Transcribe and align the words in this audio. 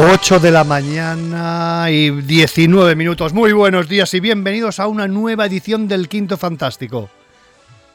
Ocho 0.00 0.38
de 0.38 0.50
la 0.50 0.64
mañana 0.64 1.86
y 1.90 2.10
19 2.10 2.94
minutos. 2.94 3.32
Muy 3.32 3.52
buenos 3.52 3.88
días 3.88 4.12
y 4.14 4.20
bienvenidos 4.20 4.78
a 4.80 4.86
una 4.86 5.08
nueva 5.08 5.46
edición 5.46 5.88
del 5.88 6.08
Quinto 6.08 6.36
Fantástico 6.36 7.10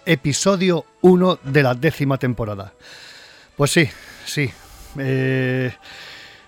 episodio 0.06 0.86
1 1.02 1.40
de 1.44 1.64
la 1.64 1.76
décima 1.76 2.18
temporada. 2.18 2.74
Pues 3.56 3.72
sí, 3.72 3.88
sí. 4.26 4.50
Eh, 4.98 5.72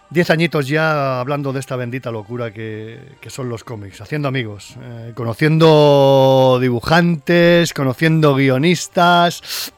diez 0.09 0.29
añitos 0.29 0.67
ya 0.67 1.19
hablando 1.19 1.53
de 1.53 1.59
esta 1.59 1.75
bendita 1.75 2.11
locura 2.11 2.51
que, 2.51 3.17
son 3.27 3.49
los 3.49 3.63
cómics, 3.63 4.01
haciendo 4.01 4.27
amigos, 4.27 4.75
eh, 4.81 5.11
conociendo 5.15 6.57
dibujantes, 6.61 7.73
conociendo 7.73 8.35
guionistas, 8.35 9.71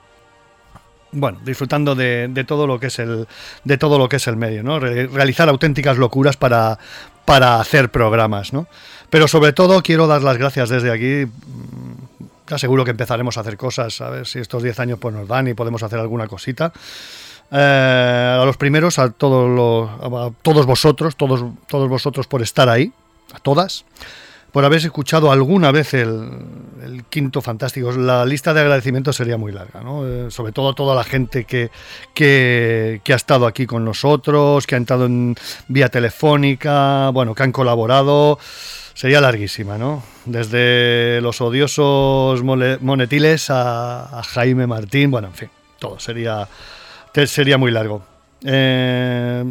bueno, 1.12 1.40
disfrutando 1.44 1.96
de, 1.96 2.46
todo 2.48 2.68
lo 2.68 2.80
que 2.80 2.88
es 2.88 3.00
el 3.00 3.28
de 3.64 3.78
todo 3.78 3.98
lo 3.98 4.08
que 4.10 4.18
es 4.18 4.28
el 4.28 4.36
medio, 4.36 4.64
¿no? 4.64 4.80
realizar 4.80 5.50
auténticas 5.50 5.98
locuras 5.98 6.38
para, 6.38 6.78
para 7.26 7.60
hacer 7.60 7.90
programas, 7.90 8.54
¿no? 8.54 8.68
Pero 9.10 9.28
sobre 9.28 9.54
todo 9.54 9.82
quiero 9.82 10.08
dar 10.08 10.22
las 10.22 10.38
gracias 10.38 10.70
desde 10.70 10.92
aquí 10.92 11.32
seguro 12.56 12.86
que 12.86 12.92
empezaremos 12.92 13.38
a 13.38 13.42
hacer 13.42 13.58
cosas, 13.58 14.00
a 14.02 14.10
ver 14.10 14.28
si 14.28 14.40
estos 14.40 14.64
10 14.64 14.80
años 14.80 15.00
pues, 15.00 15.14
nos 15.14 15.28
dan 15.28 15.48
y 15.48 15.54
podemos 15.54 15.84
hacer 15.84 16.00
alguna 16.00 16.28
cosita. 16.28 16.72
Eh, 17.52 18.38
a 18.42 18.44
los 18.46 18.58
primeros, 18.58 19.00
a 19.00 19.10
todos, 19.10 19.50
los, 19.50 20.36
todos 20.42 20.66
vosotros, 20.66 21.16
todos, 21.16 21.44
todos 21.68 21.90
vosotros 21.90 22.28
por 22.28 22.42
estar 22.42 22.70
ahí, 22.70 22.92
a 23.34 23.40
todas, 23.40 23.86
por 24.52 24.66
haber 24.66 24.80
escuchado 24.80 25.32
alguna 25.32 25.72
vez 25.72 25.94
el, 25.94 27.04
quinto 27.10 27.42
fantástico. 27.42 27.92
La 27.92 28.26
lista 28.26 28.54
de 28.54 28.62
agradecimientos 28.62 29.16
sería 29.16 29.38
muy 29.38 29.52
larga, 29.52 29.82
¿no? 29.82 30.08
Eh, 30.08 30.32
sobre 30.32 30.52
todo 30.52 30.70
a 30.70 30.76
toda 30.76 30.96
la 30.96 31.04
gente 31.04 31.46
que, 31.46 31.70
que, 32.14 33.02
que, 33.04 33.14
ha 33.14 33.16
estado 33.16 33.46
aquí 33.46 33.66
con 33.66 33.86
nosotros, 33.86 34.68
que 34.68 34.76
ha 34.76 34.78
entrado 34.78 35.06
en 35.06 35.36
vía 35.68 35.90
telefónica, 35.90 37.10
bueno, 37.10 37.36
que 37.36 37.44
han 37.44 37.52
colaborado 37.52 38.40
sería 38.98 39.22
larguísima, 39.22 39.78
¿no? 39.78 40.02
Desde 40.26 41.22
los 41.22 41.40
odiosos 41.40 42.42
monetiles 42.42 43.46
a, 43.52 44.24
Jaime 44.24 44.66
Martín, 44.66 45.12
bueno, 45.12 45.28
en 45.28 45.36
fin, 45.36 45.50
todo 45.78 46.00
sería, 46.00 46.48
sería 47.28 47.60
muy 47.60 47.70
largo. 47.70 48.02
Eh, 48.44 49.44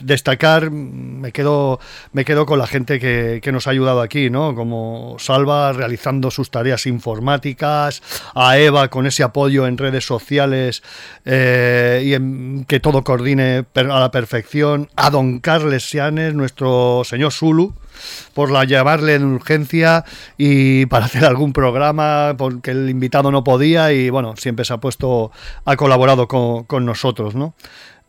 destacar, 0.00 0.70
me 0.70 1.32
quedo, 1.32 1.80
me 2.12 2.24
quedo 2.24 2.46
con 2.46 2.60
la 2.60 2.68
gente 2.68 3.00
que, 3.00 3.50
nos 3.52 3.66
ha 3.66 3.70
ayudado 3.70 4.00
aquí, 4.00 4.30
¿no? 4.30 4.54
Como 4.54 5.16
Salva 5.18 5.72
realizando 5.72 6.30
sus 6.30 6.50
tareas 6.50 6.86
informáticas, 6.86 8.02
a 8.34 8.58
Eva 8.58 8.88
con 8.88 9.06
ese 9.06 9.22
apoyo 9.22 9.66
en 9.66 9.76
redes 9.76 10.06
sociales 10.06 10.82
eh, 11.24 12.02
y 12.04 12.14
en, 12.14 12.64
que 12.66 12.78
todo 12.78 13.02
coordine 13.02 13.64
a 13.74 13.82
la 13.82 14.10
perfección, 14.10 14.88
a 14.96 15.10
Don 15.10 15.40
Carles 15.40 15.88
Sianes, 15.88 16.34
nuestro 16.34 17.02
señor 17.04 17.32
Zulu, 17.32 17.74
por 18.34 18.50
la 18.50 18.64
llamarle 18.64 19.14
en 19.14 19.24
urgencia 19.24 20.04
y 20.36 20.86
para 20.86 21.06
hacer 21.06 21.24
algún 21.24 21.52
programa 21.52 22.34
porque 22.36 22.70
el 22.70 22.88
invitado 22.88 23.30
no 23.30 23.44
podía 23.44 23.92
y 23.92 24.10
bueno, 24.10 24.34
siempre 24.36 24.64
se 24.64 24.72
ha 24.74 24.78
puesto, 24.78 25.30
ha 25.64 25.76
colaborado 25.76 26.28
con, 26.28 26.66
nosotros, 26.84 27.34
¿no? 27.34 27.54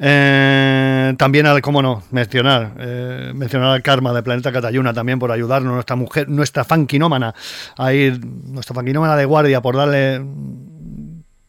Eh, 0.01 1.13
también, 1.17 1.45
al, 1.45 1.61
cómo 1.61 1.81
no, 1.81 2.03
mencionar, 2.11 2.73
eh, 2.79 3.31
mencionar 3.35 3.71
al 3.71 3.81
Karma 3.81 4.13
de 4.13 4.23
Planeta 4.23 4.51
Catayuna 4.51 4.93
también 4.93 5.19
por 5.19 5.31
ayudarnos, 5.31 5.73
nuestra 5.73 5.97
mujer, 5.97 6.29
nuestra 6.29 6.63
fanquinómana, 6.63 7.35
a 7.77 7.93
ir, 7.93 8.25
nuestra 8.25 8.73
fanquinómana 8.73 9.17
de 9.17 9.25
guardia, 9.25 9.61
por 9.61 9.75
darle 9.75 10.21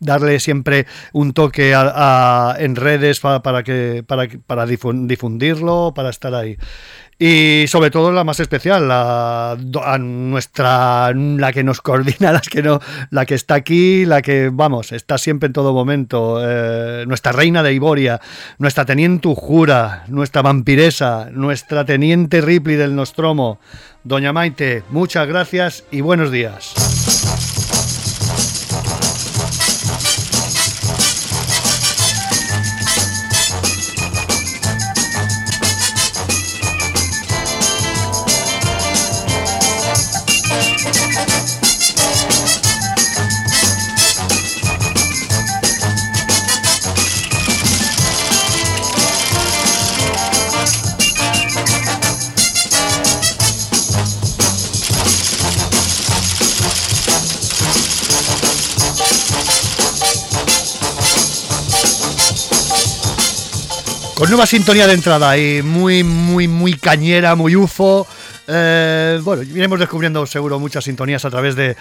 darle 0.00 0.40
siempre 0.40 0.86
un 1.12 1.34
toque 1.34 1.72
en 1.72 2.76
redes 2.76 3.20
para 3.20 3.62
que 3.62 4.02
para, 4.06 4.26
para 4.46 4.66
difundirlo, 4.66 5.92
para 5.94 6.10
estar 6.10 6.34
ahí. 6.34 6.56
Y 7.22 7.66
sobre 7.68 7.90
todo 7.90 8.12
la 8.12 8.24
más 8.24 8.40
especial, 8.40 8.88
la, 8.88 9.58
nuestra, 10.00 11.12
la 11.12 11.52
que 11.52 11.62
nos 11.62 11.82
coordina, 11.82 12.32
la 12.32 12.40
que, 12.40 12.62
no, 12.62 12.80
la 13.10 13.26
que 13.26 13.34
está 13.34 13.56
aquí, 13.56 14.06
la 14.06 14.22
que, 14.22 14.48
vamos, 14.50 14.90
está 14.92 15.18
siempre 15.18 15.48
en 15.48 15.52
todo 15.52 15.74
momento, 15.74 16.38
eh, 16.42 17.04
nuestra 17.06 17.32
reina 17.32 17.62
de 17.62 17.74
Iboria, 17.74 18.22
nuestra 18.56 18.86
teniente 18.86 19.28
Ujura, 19.28 20.04
nuestra 20.08 20.40
vampiresa, 20.40 21.28
nuestra 21.30 21.84
teniente 21.84 22.40
Ripley 22.40 22.76
del 22.76 22.96
Nostromo. 22.96 23.58
Doña 24.02 24.32
Maite, 24.32 24.82
muchas 24.88 25.28
gracias 25.28 25.84
y 25.90 26.00
buenos 26.00 26.32
días. 26.32 27.29
Con 64.20 64.28
nueva 64.28 64.44
sintonía 64.44 64.86
de 64.86 64.92
entrada 64.92 65.38
y 65.38 65.62
muy, 65.62 66.04
muy, 66.04 66.46
muy 66.46 66.74
cañera, 66.74 67.34
muy 67.36 67.56
UFO. 67.56 68.06
Eh, 68.46 69.18
bueno, 69.22 69.42
iremos 69.42 69.78
descubriendo 69.78 70.26
seguro 70.26 70.58
muchas 70.58 70.84
sintonías 70.84 71.24
a 71.24 71.30
través 71.30 71.56
de, 71.56 71.74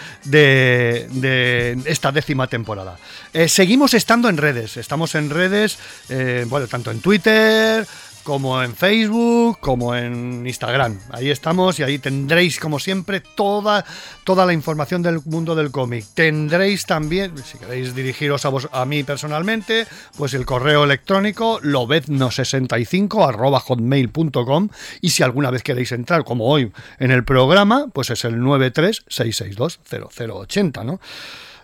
esta 1.85 2.13
décima 2.13 2.47
temporada. 2.47 2.97
Eh, 3.33 3.49
seguimos 3.49 3.93
estando 3.93 4.29
en 4.29 4.37
redes, 4.37 4.77
estamos 4.77 5.15
en 5.15 5.29
redes, 5.29 5.79
eh, 6.07 6.45
bueno, 6.47 6.67
tanto 6.67 6.91
en 6.91 7.01
Twitter, 7.01 7.85
como 8.23 8.61
en 8.61 8.75
Facebook, 8.75 9.59
como 9.59 9.95
en 9.95 10.45
Instagram. 10.45 10.99
Ahí 11.11 11.29
estamos 11.29 11.79
y 11.79 11.83
ahí 11.83 11.99
tendréis, 11.99 12.59
como 12.59 12.79
siempre, 12.79 13.21
toda, 13.21 13.85
toda 14.23 14.45
la 14.45 14.53
información 14.53 15.01
del 15.01 15.21
mundo 15.25 15.55
del 15.55 15.71
cómic. 15.71 16.05
Tendréis 16.13 16.85
también, 16.85 17.33
si 17.43 17.57
queréis 17.57 17.95
dirigiros 17.95 18.45
a, 18.45 18.49
vos, 18.49 18.69
a 18.71 18.85
mí 18.85 19.03
personalmente, 19.03 19.87
pues 20.17 20.33
el 20.33 20.45
correo 20.45 20.83
electrónico 20.83 21.59
lobezno65 21.61 23.59
hotmail.com 23.59 24.69
y 25.01 25.09
si 25.09 25.23
alguna 25.23 25.51
vez 25.51 25.63
queréis 25.63 25.91
entrar, 25.91 26.23
como 26.23 26.45
hoy, 26.45 26.71
en 26.99 27.11
el 27.11 27.23
programa, 27.23 27.87
pues 27.93 28.09
es 28.09 28.25
el 28.25 28.37
936620080, 28.37 30.85
¿no? 30.85 30.99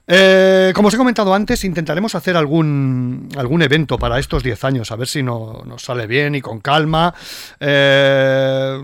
Eh, 0.07 0.71
como 0.75 0.89
os 0.89 0.93
he 0.93 0.97
comentado 0.97 1.33
antes, 1.33 1.63
intentaremos 1.63 2.13
hacer 2.13 2.37
algún, 2.37 3.29
algún 3.37 3.61
evento 3.61 3.97
para 3.97 4.19
estos 4.19 4.43
10 4.43 4.63
años, 4.63 4.91
a 4.91 4.95
ver 4.95 5.07
si 5.07 5.23
no, 5.23 5.63
nos 5.65 5.83
sale 5.83 6.05
bien 6.05 6.35
y 6.35 6.41
con 6.41 6.59
calma. 6.59 7.13
Eh, 7.59 8.81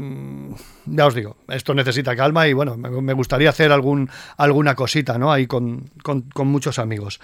ya 0.86 1.06
os 1.06 1.14
digo, 1.14 1.38
esto 1.48 1.76
necesita 1.76 2.16
calma 2.16 2.48
y 2.48 2.54
bueno, 2.54 2.76
me, 2.76 3.14
gustaría 3.14 3.50
hacer 3.50 3.72
algún, 3.72 4.10
alguna 4.38 4.74
cosita, 4.74 5.20
¿no? 5.20 5.32
Ahí 5.32 5.46
con, 5.46 5.92
muchos 6.36 6.80
amigos. 6.80 7.20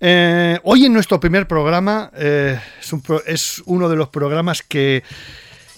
Eh, 0.00 0.58
hoy 0.64 0.86
en 0.86 0.92
nuestro 0.92 1.20
primer 1.20 1.46
programa 1.46 2.10
es 2.16 3.62
uno 3.64 3.88
de 3.88 3.96
los 3.96 4.08
programas 4.08 4.62
que 4.62 5.04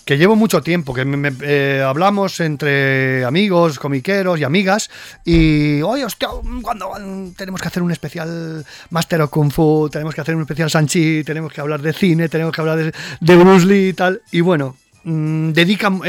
que 0.08 0.16
llevo 0.16 0.36
mucho 0.36 0.62
tiempo, 0.62 0.94
que 0.94 1.04
eh, 1.42 1.84
hablamos 1.86 2.40
entre 2.40 3.26
amigos, 3.26 3.78
comiqueros 3.78 4.40
y 4.40 4.44
amigas, 4.44 4.88
y, 5.22 5.82
oye, 5.82 6.02
hostia, 6.02 6.28
cuando 6.62 6.88
tenemos 7.36 7.60
que 7.60 7.68
hacer 7.68 7.82
un 7.82 7.92
especial 7.92 8.64
Master 8.88 9.20
of 9.20 9.28
Kung 9.28 9.52
Fu, 9.52 9.90
tenemos 9.92 10.14
que 10.14 10.22
hacer 10.22 10.34
un 10.34 10.40
especial 10.40 10.70
Sanchi, 10.70 11.22
tenemos 11.24 11.52
que 11.52 11.60
hablar 11.60 11.82
de 11.82 11.92
cine, 11.92 12.30
tenemos 12.30 12.54
que 12.54 12.60
hablar 12.62 12.90
de, 13.20 13.36
Bruce 13.36 13.66
Lee 13.66 13.88
y 13.88 13.92
tal, 13.92 14.22
y 14.32 14.40
bueno, 14.40 14.76
mmm, 15.04 15.50
dedican... 15.50 16.00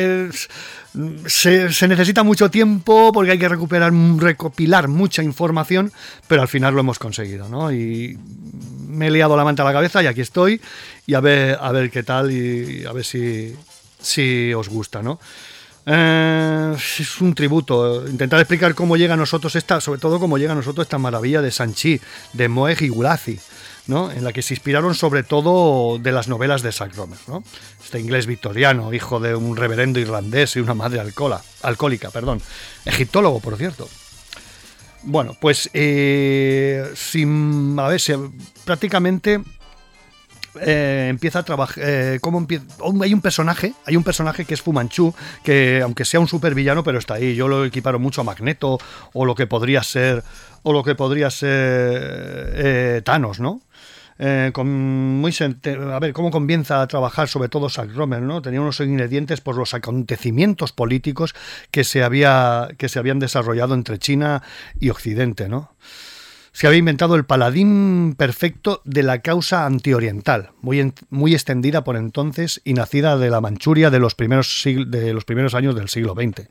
se, 1.25 1.88
necesita 1.90 2.24
mucho 2.24 2.50
tiempo 2.50 3.12
porque 3.12 3.31
hay 3.31 3.38
que 3.38 3.50
recuperar, 3.50 3.92
recopilar 3.92 4.88
mucha 4.88 5.24
información, 5.24 5.92
pero 6.25 6.42
al 6.42 6.48
final 6.48 6.74
lo 6.74 6.80
hemos 6.80 7.00
conseguido, 7.00 7.50
¿no? 7.50 7.69
Y 7.69 8.18
me 8.88 9.07
he 9.07 9.12
liado 9.12 9.36
la 9.36 9.44
manta 9.44 9.63
a 9.63 9.66
la 9.66 9.74
cabeza 9.74 10.02
y 10.02 10.07
aquí 10.07 10.22
estoy 10.22 10.62
y 11.06 11.16
a 11.16 11.19
ver, 11.19 11.57
a 11.60 11.74
ver 11.74 11.92
qué 11.92 12.04
tal 12.04 12.31
y 12.31 12.86
a 12.86 12.94
ver 12.94 13.04
si, 13.04 13.54
si 14.01 14.54
os 14.54 14.69
gusta, 14.69 15.01
¿no? 15.01 15.19
Eh, 15.86 16.75
es 16.78 17.22
un 17.22 17.34
tributo. 17.34 18.07
Intentar 18.07 18.40
explicar 18.40 18.75
cómo 18.75 18.98
llega 18.98 19.16
a 19.16 19.18
nosotros 19.18 19.56
esta, 19.56 19.81
sobre 19.81 20.00
todo 20.00 20.19
cómo 20.19 20.38
llega 20.38 20.51
a 20.51 20.56
nosotros 20.56 20.86
esta 20.86 20.98
maravilla 20.98 21.42
de 21.42 21.51
Sanchi, 21.51 22.00
de 22.34 22.48
Moeg 22.48 22.81
y 22.81 22.90
Gulazi, 22.90 23.40
¿no? 23.88 24.12
En 24.12 24.24
la 24.24 24.31
que 24.31 24.42
se 24.42 24.54
inspiraron 24.54 24.94
sobre 24.94 25.24
todo 25.24 25.98
de 25.98 26.12
las 26.12 26.28
novelas 26.28 26.62
de 26.62 26.72
Sack 26.72 26.96
Romer, 26.96 27.18
¿no? 27.28 27.44
Este 27.84 28.00
inglés 28.00 28.28
victoriano, 28.28 28.94
hijo 28.94 29.19
de 29.19 29.36
un 29.36 29.56
reverendo 29.57 30.00
irlandés 30.00 30.56
y 30.56 30.60
una 30.60 30.75
madre 30.75 31.00
alcohólica, 31.00 32.12
perdón. 32.12 32.42
Egiptólogo, 32.86 33.40
por 33.40 33.57
cierto. 33.57 33.90
Bueno, 35.02 35.36
pues 35.40 35.69
eh, 35.74 36.92
sin, 36.94 37.78
a 37.80 37.88
ver, 37.88 38.02
prácticamente 38.66 39.42
eh, 40.62 41.07
empieza 41.10 41.40
a 41.40 41.44
trabajar. 41.44 41.84
Eh, 41.86 42.19
hay 43.01 43.13
un 43.13 43.22
personaje, 43.22 43.74
hay 43.86 43.96
un 43.96 44.04
personaje 44.04 44.46
que 44.46 44.54
es 44.54 44.62
Fumanchu, 44.62 45.13
que 45.44 45.81
aunque 45.84 46.06
sea 46.06 46.19
un 46.19 46.28
supervillano, 46.28 46.84
pero 46.84 47.00
está 47.00 47.16
ahí. 47.16 47.36
Yo 47.36 47.48
lo 47.48 47.66
equiparo 47.66 48.00
mucho 48.00 48.22
a 48.22 48.24
Magneto 48.24 48.80
o 49.13 49.25
lo 49.25 49.36
que 49.36 49.48
podría 49.48 49.84
ser, 49.84 50.24
o 50.63 50.74
lo 50.74 50.84
que 50.84 50.96
podría 50.96 51.30
ser 51.30 51.51
eh, 51.51 53.01
Thanos, 53.04 53.40
¿no? 53.40 53.62
con 54.51 54.68
muy 55.22 55.34
a 55.40 56.00
ver 56.00 56.12
cómo 56.12 56.30
comienza 56.30 56.81
a 56.81 56.88
trabajar 56.88 57.30
sobre 57.30 57.48
todo 57.48 57.69
Zack 57.69 57.95
Romer, 57.95 58.22
¿no? 58.22 58.42
Tenía 58.42 58.60
unos 58.60 58.81
ingredientes 58.81 59.40
por 59.40 59.56
los 59.56 59.74
acontecimientos 59.74 60.74
políticos 60.74 61.34
que 61.72 61.86
se 61.86 62.04
había 62.04 62.68
que 62.78 62.90
se 62.90 63.00
habían 63.00 63.19
desarrollado 63.19 63.75
entre 63.75 63.98
China 63.98 64.44
y 64.78 64.90
Occidente, 64.90 65.48
¿no? 65.48 65.72
Se 66.51 66.68
había 66.68 66.80
inventado 66.80 67.16
el 67.16 67.25
paladín 67.25 68.16
perfecto 68.18 68.81
de 68.86 69.04
la 69.04 69.19
causa 69.19 69.66
antioriental, 69.66 70.51
muy, 70.62 70.94
muy 71.10 71.34
extendida 71.34 71.84
por 71.84 71.96
entonces 71.96 72.62
y 72.63 72.74
nacida 72.74 73.18
de 73.18 73.30
la 73.30 73.42
Manchuria 73.42 73.90
de 73.90 74.00
los, 74.00 74.16
primeros 74.16 74.63
de 74.66 75.13
los 75.13 75.25
primeros 75.25 75.56
años 75.56 75.75
del 75.75 75.90
siglo 75.90 76.13
XX. 76.13 76.48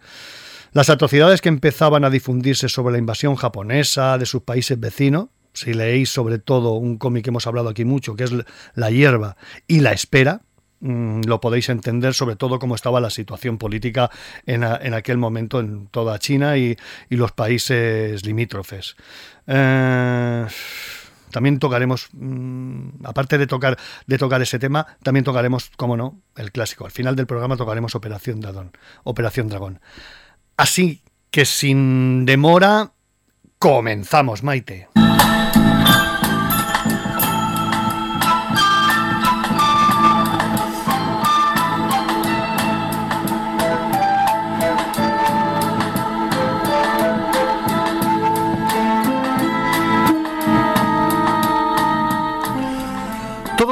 Las 0.73 0.91
atrocidades 0.91 1.41
que 1.41 1.49
empezaban 1.49 2.05
a 2.05 2.11
difundirse 2.11 2.69
sobre 2.69 2.93
la 2.93 2.99
invasión 2.99 3.37
japonesa 3.37 4.19
de 4.19 4.27
sus 4.27 4.43
países 4.43 4.79
vecinos, 4.79 5.29
si 5.55 5.73
leéis 5.73 6.11
sobre 6.11 6.39
todo 6.39 6.75
un 6.75 6.99
cómic 6.99 7.25
que 7.25 7.31
hemos 7.31 7.47
hablado 7.47 7.69
aquí 7.69 7.85
mucho, 7.85 8.15
que 8.15 8.25
es 8.25 8.33
La 8.75 8.91
hierba 8.91 9.37
y 9.67 9.81
La 9.81 9.93
espera, 9.93 10.43
mm, 10.81 11.23
lo 11.27 11.41
podéis 11.41 11.69
entender 11.69 12.15
sobre 12.15 12.37
todo 12.37 12.59
cómo 12.59 12.75
estaba 12.75 13.01
la 13.01 13.11
situación 13.11 13.59
política 13.59 14.11
en, 14.47 14.65
aquel 14.65 15.19
momento 15.19 15.61
en 15.61 15.87
toda 15.89 16.19
China 16.19 16.57
y, 16.57 16.77
y 17.11 17.17
los 17.17 17.33
países 17.33 18.25
limítrofes. 18.25 18.97
Eh, 19.47 20.47
también 21.31 21.59
tocaremos, 21.59 22.09
mm, 22.13 23.05
aparte 23.05 23.39
de 23.39 23.47
tocar, 23.47 23.79
de 24.07 24.19
tocar 24.19 24.43
ese 24.43 24.59
tema, 24.59 24.87
también 25.03 25.25
tocaremos, 25.25 25.71
como 25.77 25.97
no, 25.97 26.21
el 26.37 26.53
clásico. 26.53 26.85
Al 26.85 26.91
final 26.91 27.17
del 27.17 27.27
programa 27.27 27.57
tocaremos 27.57 27.95
Operación. 27.95 28.41
Operación 29.05 29.49
Dragón. 29.49 29.81
Así 30.57 31.03
que 31.31 31.45
sin 31.45 32.25
demora, 32.25 32.93
comenzamos, 33.59 34.43
Maite. 34.43 34.89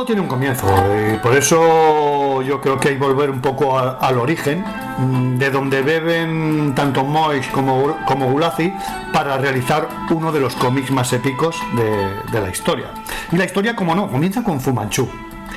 Tiene 0.06 0.20
un 0.22 0.28
comienzo 0.28 0.66
y 1.12 1.18
por 1.18 1.36
eso 1.36 2.40
yo 2.42 2.60
creo 2.60 2.78
que 2.78 2.88
hay 2.88 2.94
que 2.94 3.00
volver 3.00 3.28
un 3.28 3.40
poco 3.40 3.78
al 3.78 4.18
origen, 4.18 4.64
mm, 4.98 5.36
de 5.36 5.50
donde 5.50 5.82
beben 5.82 6.72
tanto 6.74 7.04
Moix 7.04 7.46
como, 7.48 7.96
como 8.06 8.30
Gulazi 8.30 8.72
para 9.12 9.36
realizar 9.36 9.88
uno 10.10 10.32
de 10.32 10.40
los 10.40 10.54
cómics 10.54 10.90
más 10.90 11.12
épicos 11.12 11.56
de, 11.74 12.40
la 12.40 12.48
historia. 12.48 12.86
Y 13.32 13.36
la 13.36 13.44
historia, 13.44 13.74
como 13.74 13.94
no, 13.94 14.08
comienza 14.08 14.42
con 14.42 14.60
Fumanchu 14.60 15.08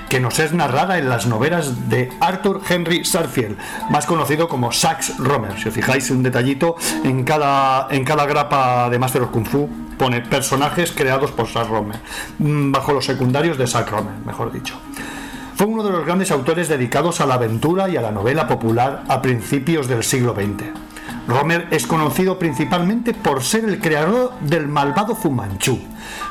que 0.10 0.20
nos 0.20 0.40
es 0.40 0.54
narrada 0.54 0.98
en 0.98 1.08
las 1.08 1.28
novelas 1.28 1.88
de 1.88 2.12
Arthur 2.20 2.62
Henry 2.68 3.06
Sarfield, 3.06 3.58
más 3.92 4.08
conocido 4.08 4.50
como 4.50 4.72
Sax 4.72 5.18
Romer. 5.20 5.58
Si 5.60 5.70
os 5.70 5.74
fijáis 5.74 6.10
un 6.10 6.24
detallito, 6.24 6.76
en 7.04 7.24
cada, 7.24 7.88
en 7.92 8.04
cada 8.04 8.26
grapa 8.26 8.90
de 8.90 8.98
Master 8.98 9.22
of 9.22 9.30
Kung 9.30 9.46
Fu 9.46 9.70
pone 9.98 10.22
personajes 10.22 10.92
creados 10.92 11.32
por 11.32 11.48
Sax 11.48 11.70
Romer, 11.70 12.00
mm, 12.40 12.72
bajo 12.72 12.92
los 12.94 13.06
secundarios 13.06 13.58
de 13.58 13.68
Sax 13.68 13.92
Romer, 13.92 14.16
mejor 14.26 14.52
dicho. 14.52 14.80
Fue 15.56 15.68
uno 15.68 15.84
de 15.84 15.92
los 15.92 16.06
grandes 16.06 16.32
autores 16.32 16.70
dedicados 16.70 17.22
a 17.22 17.26
la 17.26 17.36
aventura 17.36 17.88
y 17.90 17.98
a 17.98 18.02
la 18.02 18.12
novela 18.12 18.48
popular 18.48 19.04
a 19.10 19.22
principios 19.22 19.88
del 19.88 20.04
siglo 20.04 20.34
XX. 20.34 20.66
Romer 21.28 21.68
es 21.70 21.86
conocido 21.86 22.40
principalmente 22.40 23.14
por 23.14 23.44
ser 23.44 23.66
el 23.66 23.80
creador 23.80 24.34
del 24.40 24.68
malvado 24.68 25.16
Fumanchu, 25.16 25.80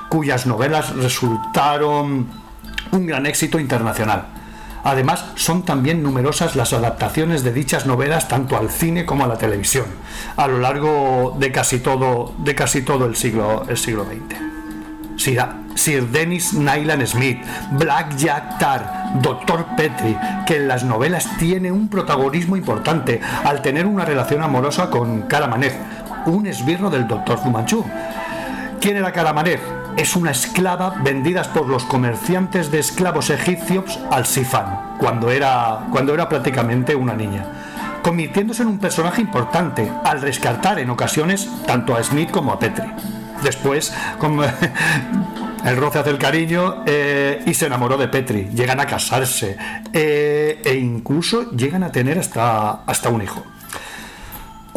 cuyas 0.08 0.46
novelas 0.46 0.96
resultaron 0.96 2.47
un 2.92 3.06
gran 3.06 3.26
éxito 3.26 3.58
internacional. 3.58 4.26
Además, 4.84 5.24
son 5.34 5.64
también 5.64 6.02
numerosas 6.02 6.56
las 6.56 6.72
adaptaciones 6.72 7.42
de 7.42 7.52
dichas 7.52 7.86
novelas 7.86 8.28
tanto 8.28 8.56
al 8.56 8.70
cine 8.70 9.04
como 9.04 9.24
a 9.24 9.28
la 9.28 9.36
televisión, 9.36 9.86
a 10.36 10.46
lo 10.46 10.58
largo 10.58 11.36
de 11.38 11.52
casi 11.52 11.80
todo, 11.80 12.34
de 12.38 12.54
casi 12.54 12.82
todo 12.82 13.06
el, 13.06 13.16
siglo, 13.16 13.64
el 13.68 13.76
siglo 13.76 14.04
XX. 14.04 14.48
Sir, 15.16 15.44
Sir 15.74 16.08
Dennis 16.08 16.54
Nyland 16.54 17.04
Smith, 17.06 17.42
Black 17.72 18.16
Jack 18.16 18.58
Tar, 18.58 19.20
Dr. 19.20 19.66
Petri, 19.76 20.16
que 20.46 20.56
en 20.56 20.68
las 20.68 20.84
novelas 20.84 21.28
tiene 21.38 21.72
un 21.72 21.88
protagonismo 21.88 22.56
importante 22.56 23.20
al 23.44 23.60
tener 23.62 23.84
una 23.84 24.04
relación 24.04 24.42
amorosa 24.42 24.90
con 24.90 25.22
Karamanez, 25.22 25.74
un 26.26 26.46
esbirro 26.46 26.88
del 26.88 27.08
Dr. 27.08 27.38
Fumanchu. 27.38 27.84
¿Quién 28.80 28.96
era 28.96 29.12
Karamanez? 29.12 29.60
Es 29.98 30.14
una 30.14 30.30
esclava 30.30 30.94
vendida 31.02 31.42
por 31.52 31.66
los 31.66 31.84
comerciantes 31.84 32.70
de 32.70 32.78
esclavos 32.78 33.30
egipcios 33.30 33.98
al 34.12 34.26
Sifan, 34.26 34.96
cuando 34.96 35.28
era, 35.28 35.88
cuando 35.90 36.14
era 36.14 36.28
prácticamente 36.28 36.94
una 36.94 37.14
niña, 37.14 37.44
convirtiéndose 38.02 38.62
en 38.62 38.68
un 38.68 38.78
personaje 38.78 39.20
importante 39.20 39.90
al 40.04 40.22
rescatar 40.22 40.78
en 40.78 40.90
ocasiones 40.90 41.50
tanto 41.66 41.96
a 41.96 42.04
Smith 42.04 42.30
como 42.30 42.52
a 42.52 42.60
Petri. 42.60 42.86
Después, 43.42 43.92
como 44.20 44.44
el 45.64 45.76
roce 45.76 45.98
hace 45.98 46.10
el 46.10 46.18
cariño 46.18 46.84
eh, 46.86 47.42
y 47.44 47.54
se 47.54 47.66
enamoró 47.66 47.96
de 47.96 48.06
Petri, 48.06 48.50
llegan 48.54 48.78
a 48.78 48.86
casarse 48.86 49.56
eh, 49.92 50.62
e 50.64 50.74
incluso 50.76 51.50
llegan 51.50 51.82
a 51.82 51.90
tener 51.90 52.20
hasta, 52.20 52.84
hasta 52.84 53.08
un 53.08 53.22
hijo. 53.22 53.44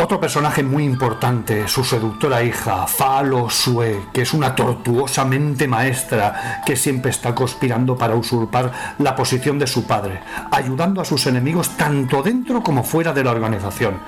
Otro 0.04 0.20
personaje 0.20 0.64
muy 0.64 0.84
importante, 0.84 1.68
su 1.68 1.84
seductora 1.84 2.42
hija, 2.42 2.88
Falo 2.88 3.52
Sue, 3.52 4.08
que 4.12 4.24
es 4.24 4.34
una 4.34 4.56
tortuosamente 4.56 5.68
maestra 5.68 6.64
que 6.66 6.76
siempre 6.76 7.12
está 7.12 7.36
conspirando 7.36 7.96
para 7.96 8.16
usurpar 8.16 8.96
la 8.98 9.16
posición 9.16 9.60
de 9.60 9.68
su 9.68 9.86
padre, 9.86 10.20
ayudando 10.50 11.02
a 11.02 11.06
sus 11.06 11.28
enemigos 11.28 11.78
tanto 11.78 12.24
dentro 12.24 12.64
como 12.64 12.84
fuera 12.84 13.14
de 13.14 13.24
la 13.24 13.30
organización. 13.30 14.00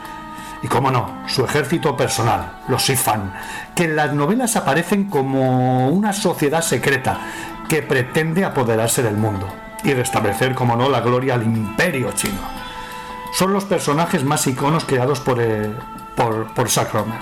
Y 0.64 0.68
cómo 0.68 0.90
no, 0.90 1.22
su 1.28 1.46
ejército 1.46 1.96
personal, 1.96 2.54
los 2.70 2.82
Sifan, 2.84 3.32
que 3.76 3.84
en 3.84 3.96
las 3.96 4.14
novelas 4.14 4.56
aparecen 4.56 5.04
como 5.04 5.90
una 5.90 6.12
sociedad 6.12 6.64
secreta 6.64 7.20
que 7.70 7.84
pretende 7.84 8.44
apoderarse 8.44 9.04
del 9.04 9.18
mundo 9.18 9.48
y 9.84 9.94
restablecer, 9.94 10.56
como 10.56 10.76
no, 10.76 10.90
la 10.90 11.02
gloria 11.02 11.36
al 11.36 11.44
imperio 11.44 12.14
chino 12.14 12.73
son 13.34 13.52
los 13.52 13.66
personajes 13.66 14.24
más 14.24 14.46
iconos 14.48 14.86
creados 14.86 15.20
por, 15.20 15.42
eh, 15.42 15.72
por, 16.16 16.54
por 16.54 16.68
Romer. 16.94 17.20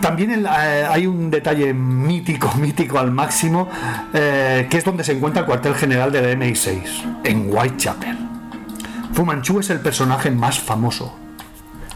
También 0.00 0.44
eh, 0.44 0.48
hay 0.48 1.06
un 1.06 1.30
detalle 1.30 1.72
mítico, 1.72 2.52
mítico 2.58 2.98
al 2.98 3.12
máximo, 3.12 3.68
eh, 4.12 4.66
que 4.68 4.78
es 4.78 4.84
donde 4.84 5.04
se 5.04 5.12
encuentra 5.12 5.40
el 5.40 5.46
cuartel 5.46 5.74
general 5.74 6.10
de 6.10 6.22
la 6.22 6.32
MI6, 6.32 7.20
en 7.24 7.46
Whitechapel. 7.48 8.18
Fu 9.12 9.24
Manchu 9.24 9.60
es 9.60 9.70
el 9.70 9.80
personaje 9.80 10.30
más 10.30 10.58
famoso, 10.58 11.14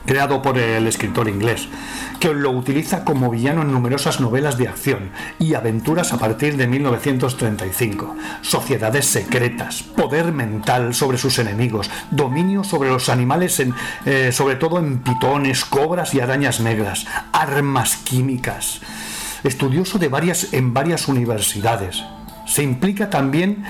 creado 0.07 0.41
por 0.41 0.59
el 0.59 0.87
escritor 0.87 1.29
inglés, 1.29 1.69
que 2.21 2.33
lo 2.33 2.51
utiliza 2.51 3.05
como 3.05 3.31
villano 3.31 3.63
en 3.63 3.73
numerosas 3.73 4.21
novelas 4.21 4.57
de 4.57 4.69
acción 4.69 5.11
y 5.39 5.55
aventuras 5.55 6.13
a 6.13 6.19
partir 6.19 6.57
de 6.57 6.67
1935. 6.67 8.17
Sociedades 8.43 9.07
secretas, 9.07 9.83
poder 9.83 10.33
mental 10.33 10.95
sobre 10.95 11.19
sus 11.19 11.39
enemigos, 11.39 11.91
dominio 12.11 12.65
sobre 12.65 12.91
los 12.91 13.09
animales, 13.09 13.63
eh, 14.05 14.33
sobre 14.33 14.57
todo 14.57 14.79
en 14.79 14.99
pitones, 14.99 15.65
cobras 15.65 16.15
y 16.15 16.21
arañas 16.21 16.61
negras, 16.61 17.07
armas 17.33 17.97
químicas. 17.97 18.81
Estudioso 19.45 19.99
de 19.99 20.09
varias, 20.09 20.53
en 20.53 20.73
varias 20.73 21.09
universidades. 21.09 22.03
Se 22.47 22.63
implica 22.63 23.11
también 23.11 23.65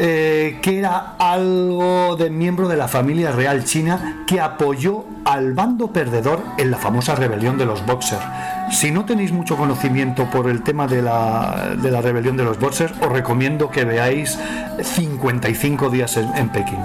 eh, 0.00 0.60
que 0.62 0.78
era 0.78 1.14
algo 1.18 2.14
de 2.16 2.30
miembro 2.30 2.68
de 2.68 2.76
la 2.76 2.86
familia 2.86 3.32
real 3.32 3.64
china 3.64 4.22
que 4.28 4.40
apoyó 4.40 5.04
al 5.24 5.54
bando 5.54 5.92
perdedor 5.92 6.40
en 6.56 6.70
la 6.70 6.78
famosa 6.78 7.16
rebelión 7.16 7.58
de 7.58 7.66
los 7.66 7.84
Boxers. 7.84 8.22
Si 8.70 8.92
no 8.92 9.04
tenéis 9.04 9.32
mucho 9.32 9.56
conocimiento 9.56 10.30
por 10.30 10.48
el 10.48 10.62
tema 10.62 10.86
de 10.86 11.02
la, 11.02 11.74
de 11.76 11.90
la 11.90 12.00
rebelión 12.00 12.36
de 12.36 12.44
los 12.44 12.60
Boxers, 12.60 12.92
os 13.00 13.10
recomiendo 13.10 13.70
que 13.70 13.84
veáis 13.84 14.38
55 14.80 15.90
días 15.90 16.16
en, 16.16 16.48
Pekín. 16.50 16.78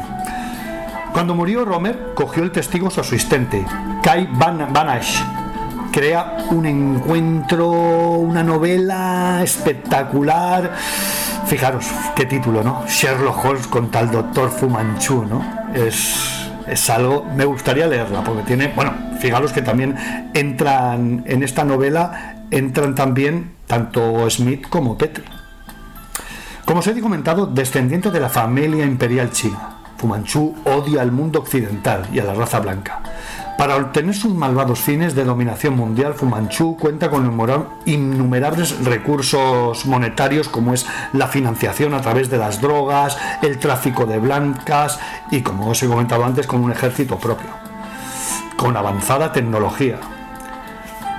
Cuando 1.12 1.36
murió 1.36 1.65
Romer, 1.65 2.13
cogió 2.15 2.41
el 2.41 2.51
testigo 2.51 2.89
su 2.89 3.01
asistente, 3.01 3.63
Kai 4.01 4.27
Van 4.32 4.74
Vanash. 4.74 5.22
Crea 5.91 6.38
un 6.50 6.65
encuentro, 6.65 7.70
una 7.70 8.43
novela 8.43 9.41
espectacular. 9.43 10.72
Fijaros, 11.48 11.86
qué 12.16 12.26
título, 12.26 12.64
¿no? 12.64 12.86
Sherlock 12.88 13.46
Holmes 13.46 13.68
contra 13.68 14.02
el 14.02 14.12
doctor 14.12 14.50
Fumanchu, 14.50 15.26
¿no? 15.26 15.46
Es, 15.74 16.50
es 16.68 16.90
algo, 16.90 17.26
me 17.36 17.46
gustaría 17.46 17.86
leerla, 17.86 18.24
porque 18.24 18.44
tiene, 18.44 18.70
bueno, 18.76 18.94
fijaros 19.20 19.52
que 19.52 19.62
también 19.62 19.96
entran 20.34 21.24
en 21.28 21.44
esta 21.44 21.64
novela, 21.64 22.36
entran 22.50 22.96
también 22.96 23.54
tanto 23.68 24.30
Smith 24.30 24.68
como 24.70 24.98
Petri. 24.98 25.26
Como 26.66 26.80
os 26.80 26.88
he 26.88 27.00
comentado, 27.02 27.46
descendiente 27.46 28.10
de 28.10 28.20
la 28.20 28.30
familia 28.30 28.86
imperial 28.86 29.32
china, 29.32 29.82
Fu 29.98 30.08
Manchu 30.08 30.56
odia 30.64 31.02
al 31.02 31.12
mundo 31.12 31.40
occidental 31.40 32.08
y 32.14 32.20
a 32.20 32.24
la 32.24 32.34
raza 32.34 32.60
blanca. 32.60 33.02
Para 33.57 33.77
obtener 33.77 34.15
sus 34.15 34.33
malvados 34.33 34.79
fines 34.79 35.13
de 35.13 35.24
dominación 35.24 35.75
mundial, 35.75 36.15
Fu 36.15 36.25
Manchu 36.25 36.75
cuenta 36.75 37.10
con 37.10 37.38
innumerables 37.86 38.83
recursos 38.83 39.86
monetarios 39.86 40.50
como 40.50 40.74
es 40.74 40.88
la 41.13 41.27
financiación 41.27 41.93
a 41.93 42.01
través 42.01 42.29
de 42.29 42.39
las 42.39 42.62
drogas, 42.62 43.17
el 43.41 43.60
tráfico 43.60 44.05
de 44.05 44.17
blancas 44.17 45.00
y, 45.29 45.41
como 45.41 45.69
os 45.69 45.83
he 45.83 45.88
comentado 45.88 46.25
antes, 46.25 46.48
con 46.48 46.62
un 46.62 46.72
ejército 46.72 47.17
propio, 47.17 47.50
con 48.57 48.75
avanzada 48.75 49.31
tecnología, 49.31 50.00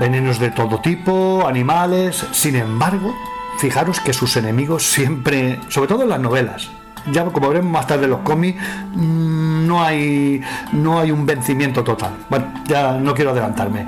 venenos 0.01 0.41
de 0.41 0.51
todo 0.51 0.81
tipo, 0.81 1.47
animales. 1.47 2.27
Sin 2.33 2.57
embargo, 2.57 3.15
fijaros 3.59 4.01
que 4.01 4.13
sus 4.13 4.37
enemigos 4.37 4.83
siempre, 4.83 5.61
sobre 5.69 5.89
todo 5.89 6.03
en 6.03 6.09
las 6.09 6.21
novelas, 6.21 6.71
ya 7.13 7.25
como 7.25 7.49
veremos 7.49 7.71
más 7.71 7.87
tarde 7.87 8.07
los 8.07 8.21
cómics, 8.21 8.61
mm, 8.95 9.67
no 9.67 9.83
hay, 9.83 10.41
no 10.73 10.99
hay 10.99 11.11
un 11.11 11.27
vencimiento 11.27 11.83
total. 11.83 12.13
Bueno, 12.29 12.53
ya 12.67 12.93
no 12.93 13.15
quiero 13.15 13.31
adelantarme. 13.31 13.87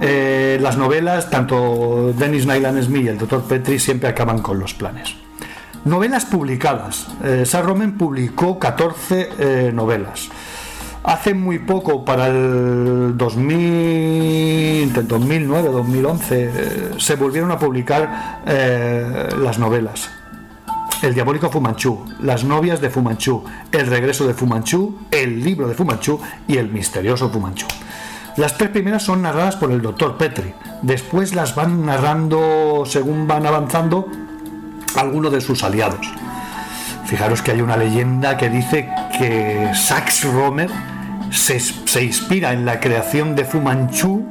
Eh, 0.00 0.58
las 0.60 0.76
novelas, 0.76 1.28
tanto 1.28 2.12
Dennis 2.16 2.46
Nyland 2.46 2.82
Smith 2.82 3.04
y 3.04 3.08
el 3.08 3.18
Dr. 3.18 3.42
Petri 3.42 3.78
siempre 3.78 4.08
acaban 4.08 4.40
con 4.40 4.58
los 4.58 4.72
planes. 4.74 5.14
Novelas 5.84 6.26
publicadas. 6.26 7.08
Eh, 7.24 7.44
Roman 7.62 7.96
publicó 7.96 8.58
14 8.58 9.30
eh, 9.38 9.70
novelas. 9.72 10.28
Hace 11.02 11.32
muy 11.32 11.58
poco, 11.58 12.04
para 12.04 12.26
el 12.26 13.16
2000, 13.16 14.92
2009, 15.08 15.68
2011, 15.70 17.00
se 17.00 17.14
volvieron 17.16 17.50
a 17.50 17.58
publicar 17.58 18.42
eh, 18.46 19.28
las 19.38 19.58
novelas. 19.58 20.10
El 21.02 21.14
diabólico 21.14 21.50
Fumanchu, 21.50 22.04
Las 22.20 22.44
novias 22.44 22.80
de 22.80 22.90
Fumanchu, 22.90 23.42
El 23.72 23.86
regreso 23.86 24.26
de 24.26 24.34
Fumanchu, 24.34 24.98
El 25.10 25.42
libro 25.42 25.66
de 25.66 25.74
Fumanchu 25.74 26.20
y 26.46 26.58
El 26.58 26.68
misterioso 26.68 27.30
Fumanchu. 27.30 27.66
Las 28.36 28.58
tres 28.58 28.70
primeras 28.70 29.02
son 29.02 29.22
narradas 29.22 29.56
por 29.56 29.72
el 29.72 29.80
doctor 29.80 30.18
Petri. 30.18 30.52
Después 30.82 31.34
las 31.34 31.54
van 31.54 31.86
narrando 31.86 32.84
según 32.86 33.26
van 33.26 33.46
avanzando 33.46 34.08
algunos 34.94 35.32
de 35.32 35.40
sus 35.40 35.64
aliados. 35.64 36.06
Fijaros 37.06 37.40
que 37.42 37.52
hay 37.52 37.62
una 37.62 37.76
leyenda 37.76 38.36
que 38.36 38.50
dice 38.50 38.88
que 39.18 39.70
Sax 39.74 40.24
Romer 40.24 40.70
se, 41.30 42.04
inspira 42.04 42.52
en 42.52 42.66
la 42.66 42.78
creación 42.78 43.34
de 43.34 43.44
Fumanchu 43.44 44.24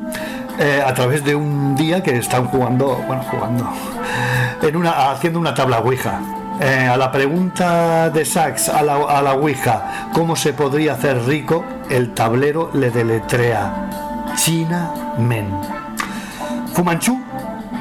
eh, 0.59 0.83
a 0.85 0.93
través 0.93 1.23
de 1.25 1.35
un 1.35 1.75
día 1.75 2.03
que 2.03 2.15
están 2.15 2.45
jugando, 2.45 3.03
bueno, 3.07 3.23
jugando, 3.23 3.69
en 4.61 4.75
una, 4.75 5.11
haciendo 5.11 5.39
una 5.39 5.53
tabla 5.53 5.79
Ouija. 5.79 6.21
Eh, 6.59 6.87
a 6.91 6.97
la 6.97 7.11
pregunta 7.11 8.09
de 8.09 8.25
Sax 8.25 8.69
a 8.69 8.81
la, 8.81 8.95
a 8.95 9.21
la 9.21 9.33
Ouija, 9.33 10.09
¿cómo 10.13 10.35
se 10.35 10.53
podría 10.53 10.93
hacer 10.93 11.25
rico? 11.25 11.63
El 11.89 12.13
tablero 12.13 12.69
le 12.73 12.91
deletrea 12.91 14.33
China 14.35 14.91
Men. 15.17 15.47
Fumanchu 16.73 17.29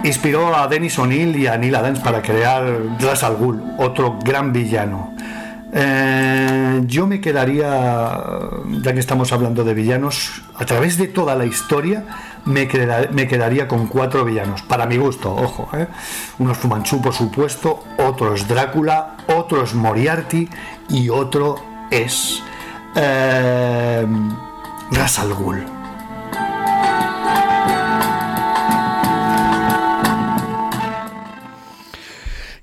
Inspiró 0.05 0.57
a 0.57 0.69
Dennis 0.69 0.99
O'Neill 0.99 1.35
y 1.37 1.47
a 1.49 1.59
Neil 1.59 1.75
Adams 1.75 1.99
para 1.99 2.23
crear 2.23 2.65
Ras 3.01 3.25
Al 3.25 3.37
Ghul, 3.37 3.61
otro 3.79 4.19
gran 4.23 4.53
villano. 4.53 5.13
Eh, 5.73 6.83
yo 6.87 7.07
me 7.07 7.21
quedaría, 7.21 8.21
ya 8.81 8.93
que 8.93 9.01
estamos 9.01 9.33
hablando 9.33 9.65
de 9.65 9.75
villanos, 9.75 10.43
a 10.57 10.65
través 10.65 10.99
de 10.99 11.09
toda 11.09 11.35
la 11.35 11.47
historia 11.47 12.05
me, 12.49 12.67
quedaría 12.67 13.69
con 13.69 13.87
cuatro 13.87 14.25
villanos, 14.25 14.63
para 14.63 14.87
mi 14.87 14.97
gusto, 14.97 15.33
ojo. 15.33 15.69
Eh. 15.77 15.87
Uno 16.39 16.53
es 16.53 16.59
Fumanchu, 16.59 17.01
por 17.01 17.13
supuesto, 17.13 17.85
otro 17.99 18.35
es 18.35 18.49
Drácula, 18.49 19.19
otro 19.29 19.63
es 19.63 19.75
Moriarty 19.75 20.49
y 20.89 21.09
otro 21.11 21.63
es 21.91 22.43
eh. 22.97 24.07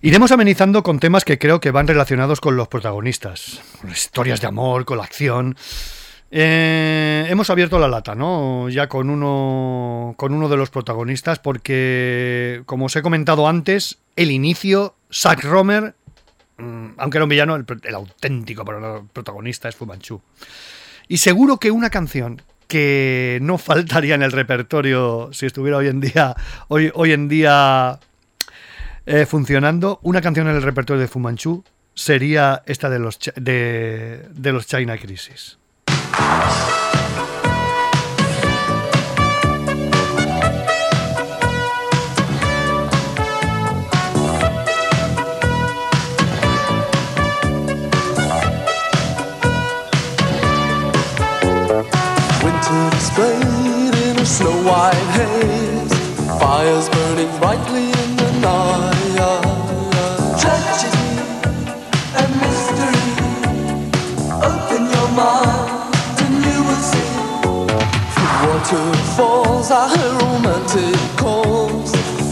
Iremos 0.02 0.32
amenizando 0.32 0.84
con 0.84 1.00
temas 1.00 1.26
que 1.26 1.40
creo 1.40 1.60
que 1.60 1.72
van 1.72 1.88
relacionados 1.88 2.40
con 2.40 2.56
los 2.56 2.68
protagonistas, 2.68 3.62
con 3.82 3.90
historias 3.90 4.42
de 4.42 4.48
amor, 4.48 4.86
con 4.86 4.98
la 4.98 5.04
acción. 5.04 5.56
Eh, 6.38 7.28
hemos 7.30 7.50
abierto 7.50 7.80
la 7.80 7.88
lata, 7.88 8.14
¿no? 8.14 8.68
Ya 8.68 8.90
con 8.90 9.10
uno, 9.10 10.16
con 10.18 10.34
uno 10.34 10.50
de 10.50 10.58
los 10.58 10.70
protagonistas, 10.70 11.40
porque, 11.40 12.62
como 12.66 12.88
os 12.88 12.96
he 12.98 13.02
comentado 13.02 13.48
antes, 13.48 14.00
el 14.18 14.32
inicio, 14.32 14.96
Zack 15.10 15.46
Romer, 15.46 15.96
mm, 16.58 16.88
aunque 16.98 17.20
era 17.20 17.24
un 17.24 17.30
villano, 17.30 17.56
el, 17.56 17.96
auténtico 17.96 18.66
protagonista 19.14 19.70
es 19.70 19.78
Fumanchu. 19.78 20.22
Y 21.08 21.20
seguro 21.20 21.56
que 21.58 21.72
una 21.72 21.90
canción 21.90 22.42
que 22.68 23.40
no 23.42 23.58
faltaría 23.70 24.16
en 24.16 24.22
el 24.22 24.34
repertorio 24.34 25.30
si 25.32 25.46
estuviera 25.46 25.78
hoy 25.78 25.88
en 25.88 26.02
día, 26.02 26.36
hoy, 26.68 26.92
en 27.14 27.30
día 27.30 28.02
eh, 29.06 29.26
funcionando, 29.26 30.02
una 30.04 30.20
canción 30.20 30.50
en 30.50 30.58
el 30.58 30.64
repertorio 30.64 31.00
de 31.00 31.08
Fumanchu 31.08 31.64
sería 31.94 32.62
esta 32.66 32.90
de 32.90 33.00
los 33.00 34.68
China 34.68 34.98
Crisis. 34.98 35.60
Winter 52.66 52.90
displayed 52.96 53.96
in 54.08 54.18
a 54.18 54.26
snow 54.26 54.52
white 54.64 54.94
haze, 55.14 55.94
fires 56.40 56.90
burning 56.90 57.30
brightly 57.38 57.92
in 57.92 58.16
the 58.16 58.32
night. 58.42 59.18
Tragedy 60.40 61.08
and 62.18 62.32
mystery. 62.42 63.06
Open 64.42 64.84
your 64.90 65.10
mind 65.12 65.96
and 66.24 66.46
you 66.46 66.64
will 66.64 66.84
see. 66.90 67.12
Through 68.14 68.36
waterfalls, 68.48 69.70
I 69.70 69.88
heard 69.96 70.22
romantic 70.24 71.18
calls, 71.18 71.92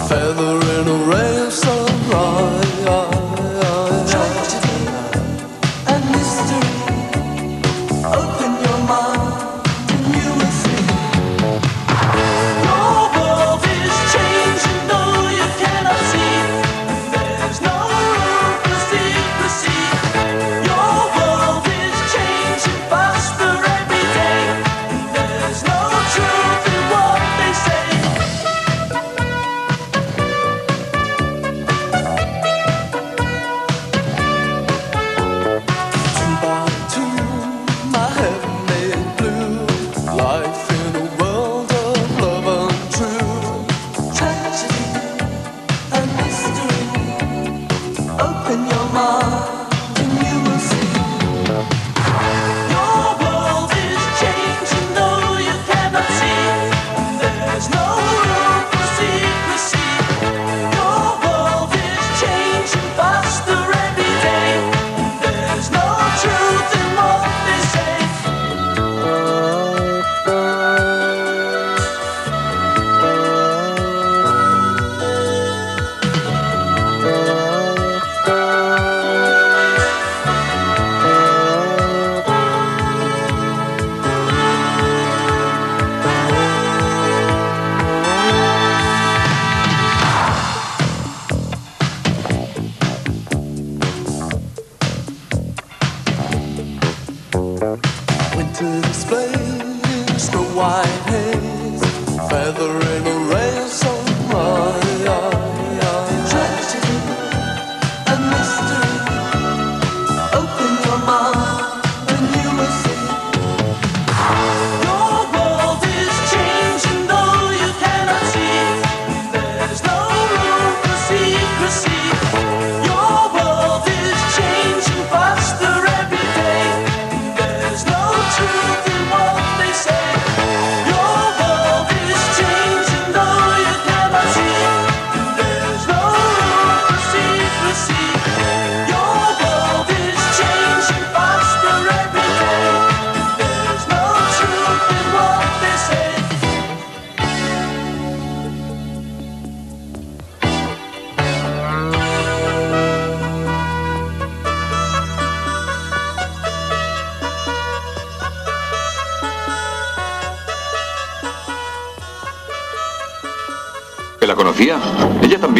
feather 0.09 0.57
in 0.77 0.87
a 0.87 0.97
ray 1.11 1.45
of 1.45 1.53
sunrise. 1.53 2.62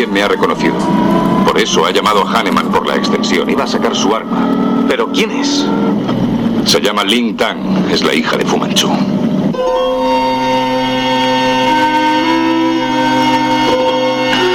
Me 0.08 0.22
ha 0.22 0.28
reconocido. 0.28 0.76
Por 1.46 1.60
eso 1.60 1.86
ha 1.86 1.92
llamado 1.92 2.22
a 2.22 2.32
Hahnemann 2.32 2.72
por 2.72 2.86
la 2.86 2.96
extensión. 2.96 3.50
Iba 3.50 3.64
a 3.64 3.68
sacar 3.68 3.96
su 3.96 4.14
arma. 4.14 4.86
¿Pero 4.88 5.12
quién 5.12 5.32
es? 5.32 5.66
Se 6.66 6.82
llama 6.82 7.04
Ling 7.04 7.38
Tang. 7.38 7.90
Es 7.92 8.04
la 8.04 8.14
hija 8.14 8.38
de 8.38 8.46
Fu 8.46 8.58
Manchu. 8.58 8.90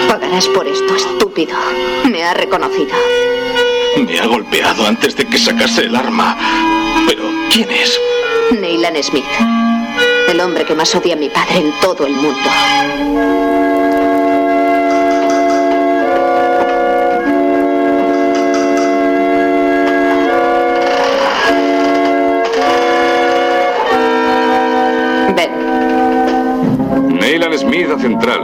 Pagarás 0.08 0.46
por 0.48 0.66
esto, 0.66 0.94
estúpido. 0.94 1.56
Me 2.10 2.24
ha 2.24 2.34
reconocido. 2.34 2.94
Me 4.06 4.18
ha 4.18 4.26
golpeado 4.26 4.86
antes 4.86 5.16
de 5.16 5.24
que 5.26 5.38
sacase 5.38 5.82
el 5.82 5.96
arma. 5.96 6.36
¿Pero 7.06 7.22
quién 7.52 7.68
es? 7.70 7.98
Neylan 8.60 9.02
Smith. 9.02 9.24
El 10.28 10.40
hombre 10.40 10.64
que 10.64 10.74
más 10.74 10.94
odia 10.94 11.14
a 11.14 11.16
mi 11.16 11.28
padre 11.28 11.58
en 11.58 11.72
todo 11.80 12.06
el 12.06 12.14
mundo. 12.14 13.67
Smith 27.58 27.90
a 27.90 27.98
Central. 27.98 28.40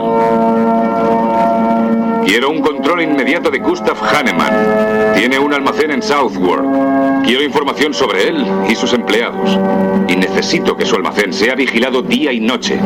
Quiero 2.25 2.49
un 2.49 2.59
control 2.61 3.01
inmediato 3.01 3.49
de 3.49 3.59
Gustav 3.59 3.95
Hahnemann. 3.97 5.13
Tiene 5.15 5.39
un 5.39 5.53
almacén 5.53 5.91
en 5.91 6.01
Southwark. 6.01 7.23
Quiero 7.23 7.41
información 7.41 7.93
sobre 7.93 8.27
él 8.27 8.45
y 8.67 8.75
sus 8.75 8.91
empleados. 8.91 9.57
Y 10.09 10.17
necesito 10.17 10.75
que 10.75 10.85
su 10.85 10.95
almacén 10.95 11.31
sea 11.31 11.55
vigilado 11.55 12.01
día 12.01 12.33
y 12.33 12.41
noche. 12.41 12.77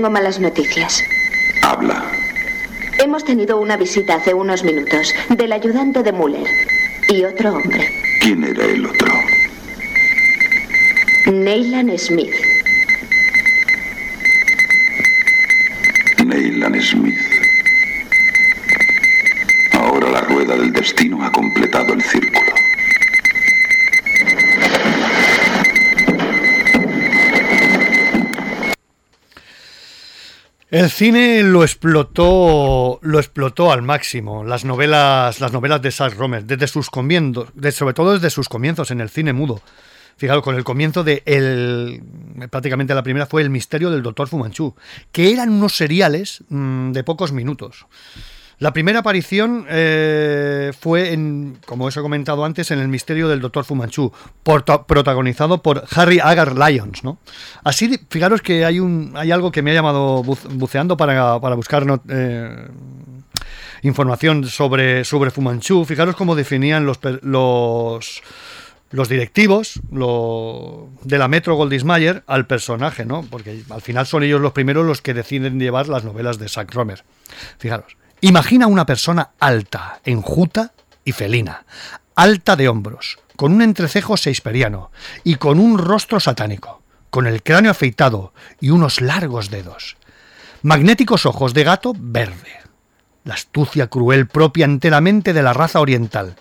Tengo 0.00 0.12
malas 0.12 0.40
noticias. 0.40 1.04
Habla. 1.60 2.02
Hemos 2.98 3.22
tenido 3.22 3.60
una 3.60 3.76
visita 3.76 4.14
hace 4.14 4.32
unos 4.32 4.64
minutos 4.64 5.14
del 5.28 5.52
ayudante 5.52 6.02
de 6.02 6.10
Muller 6.10 6.48
y 7.10 7.24
otro 7.24 7.52
hombre. 7.52 7.86
¿Quién 8.22 8.42
era 8.42 8.64
el 8.64 8.86
otro? 8.86 9.12
Neylan 11.30 11.98
Smith. 11.98 12.32
El 30.70 30.88
cine 30.88 31.42
lo 31.42 31.64
explotó, 31.64 33.00
lo 33.02 33.18
explotó 33.18 33.72
al 33.72 33.82
máximo. 33.82 34.44
Las 34.44 34.64
novelas, 34.64 35.40
las 35.40 35.52
novelas 35.52 35.82
de 35.82 35.90
Sack 35.90 36.16
Romer, 36.16 36.44
desde 36.44 36.68
sus 36.68 36.90
comienzos, 36.90 37.48
sobre 37.72 37.92
todo 37.92 38.14
desde 38.14 38.30
sus 38.30 38.48
comienzos 38.48 38.92
en 38.92 39.00
el 39.00 39.10
cine 39.10 39.32
mudo. 39.32 39.60
Fijaros, 40.16 40.44
con 40.44 40.54
el 40.54 40.62
comienzo 40.62 41.02
de 41.02 41.24
el, 41.26 42.02
prácticamente 42.50 42.94
la 42.94 43.02
primera 43.02 43.26
fue 43.26 43.42
El 43.42 43.50
misterio 43.50 43.90
del 43.90 44.02
doctor 44.02 44.28
Fumanchu, 44.28 44.76
que 45.10 45.32
eran 45.32 45.48
unos 45.48 45.74
seriales 45.74 46.44
mm, 46.48 46.92
de 46.92 47.02
pocos 47.02 47.32
minutos. 47.32 47.86
La 48.60 48.74
primera 48.74 48.98
aparición 48.98 49.64
eh, 49.70 50.72
fue, 50.78 51.14
en, 51.14 51.56
como 51.64 51.86
os 51.86 51.96
he 51.96 52.02
comentado 52.02 52.44
antes, 52.44 52.70
en 52.70 52.78
El 52.78 52.88
misterio 52.88 53.26
del 53.26 53.40
Doctor 53.40 53.64
Fumanchu, 53.64 54.12
protagonizado 54.42 55.62
por 55.62 55.84
Harry 55.96 56.20
Agar 56.20 56.58
Lyons. 56.58 57.02
¿no? 57.02 57.18
Así, 57.64 57.98
fijaros 58.10 58.42
que 58.42 58.66
hay, 58.66 58.78
un, 58.78 59.14
hay 59.16 59.30
algo 59.30 59.50
que 59.50 59.62
me 59.62 59.70
ha 59.70 59.74
llamado 59.74 60.22
buceando 60.22 60.98
para, 60.98 61.36
buscar 61.56 61.86
eh, 62.10 62.68
información 63.80 64.44
sobre, 64.44 65.04
sobre 65.04 65.30
Fumanchu. 65.30 65.86
Fijaros 65.86 66.14
cómo 66.14 66.34
definían 66.34 66.84
los, 66.84 66.98
los, 67.22 68.22
los 68.90 69.08
directivos 69.08 69.80
de 69.90 71.18
la 71.18 71.28
Metro 71.28 71.54
Goldismayer 71.54 72.24
al 72.26 72.46
personaje, 72.46 73.06
¿no? 73.06 73.22
porque 73.22 73.62
al 73.70 73.80
final 73.80 74.06
son 74.06 74.22
ellos 74.22 74.42
los 74.42 74.52
primeros 74.52 74.84
los 74.84 75.00
que 75.00 75.14
deciden 75.14 75.58
llevar 75.58 75.88
las 75.88 76.04
novelas 76.04 76.38
de 76.38 76.50
Zack 76.50 76.74
Romer. 76.74 77.04
Fijaros. 77.56 77.96
Imagina 78.22 78.66
una 78.66 78.84
persona 78.84 79.30
alta, 79.40 80.00
enjuta 80.04 80.74
y 81.06 81.12
felina, 81.12 81.64
alta 82.14 82.54
de 82.54 82.68
hombros, 82.68 83.18
con 83.34 83.54
un 83.54 83.62
entrecejo 83.62 84.18
seisperiano 84.18 84.90
y 85.24 85.36
con 85.36 85.58
un 85.58 85.78
rostro 85.78 86.20
satánico, 86.20 86.82
con 87.08 87.26
el 87.26 87.42
cráneo 87.42 87.70
afeitado 87.70 88.34
y 88.60 88.70
unos 88.70 89.00
largos 89.00 89.48
dedos. 89.48 89.96
Magnéticos 90.60 91.24
ojos 91.24 91.54
de 91.54 91.64
gato 91.64 91.94
verde. 91.98 92.60
La 93.24 93.34
astucia 93.34 93.86
cruel 93.86 94.26
propia 94.26 94.66
enteramente 94.66 95.32
de 95.32 95.42
la 95.42 95.54
raza 95.54 95.80
oriental. 95.80 96.36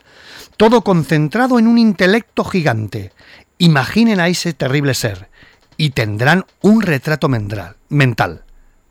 Todo 0.58 0.82
concentrado 0.82 1.60
en 1.60 1.68
un 1.68 1.78
intelecto 1.78 2.44
gigante. 2.44 3.14
Imaginen 3.58 4.20
a 4.20 4.28
ese 4.28 4.52
terrible 4.52 4.94
ser 4.96 5.30
y 5.78 5.92
tendrán 5.92 6.46
un 6.60 6.82
retrato 6.82 7.30
mental. 7.30 8.44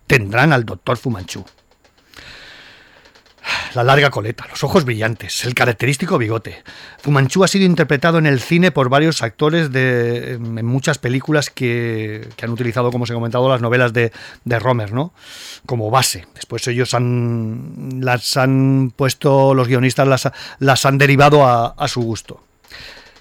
Tendrán 0.06 0.54
al 0.54 0.64
doctor 0.64 0.96
Fumanchu 0.96 1.44
la 3.74 3.84
larga 3.84 4.10
coleta, 4.10 4.46
los 4.48 4.64
ojos 4.64 4.84
brillantes, 4.84 5.44
el 5.44 5.54
característico 5.54 6.18
bigote. 6.18 6.62
Fumanchu 6.98 7.44
ha 7.44 7.48
sido 7.48 7.64
interpretado 7.64 8.18
en 8.18 8.26
el 8.26 8.40
cine 8.40 8.70
por 8.70 8.88
varios 8.88 9.22
actores 9.22 9.72
de, 9.72 10.34
en 10.34 10.66
muchas 10.66 10.98
películas 10.98 11.50
que, 11.50 12.28
han 12.42 12.50
utilizado, 12.50 12.90
como 12.90 13.06
se 13.06 13.12
ha 13.12 13.16
comentado, 13.16 13.48
las 13.48 13.60
novelas 13.60 13.92
de, 13.92 14.12
de, 14.44 14.58
Romer, 14.58 14.92
¿no? 14.92 15.12
Como 15.66 15.90
base. 15.90 16.26
Después 16.34 16.66
ellos 16.68 16.94
han, 16.94 18.00
las 18.00 18.36
han 18.36 18.92
puesto, 18.94 19.54
los 19.54 19.68
guionistas 19.68 20.08
las, 20.08 20.30
las 20.58 20.86
han 20.86 20.98
derivado 20.98 21.46
a, 21.46 21.88
su 21.88 22.02
gusto. 22.02 22.42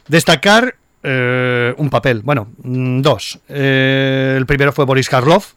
Destacar 0.07 0.75
eh, 1.03 1.73
un 1.77 1.89
papel, 1.89 2.21
bueno, 2.21 2.49
mm, 2.63 3.01
dos. 3.01 3.39
Eh, 3.49 4.35
el 4.37 4.45
primero 4.45 4.71
fue 4.71 4.85
Boris 4.85 5.09
Karloff, 5.09 5.53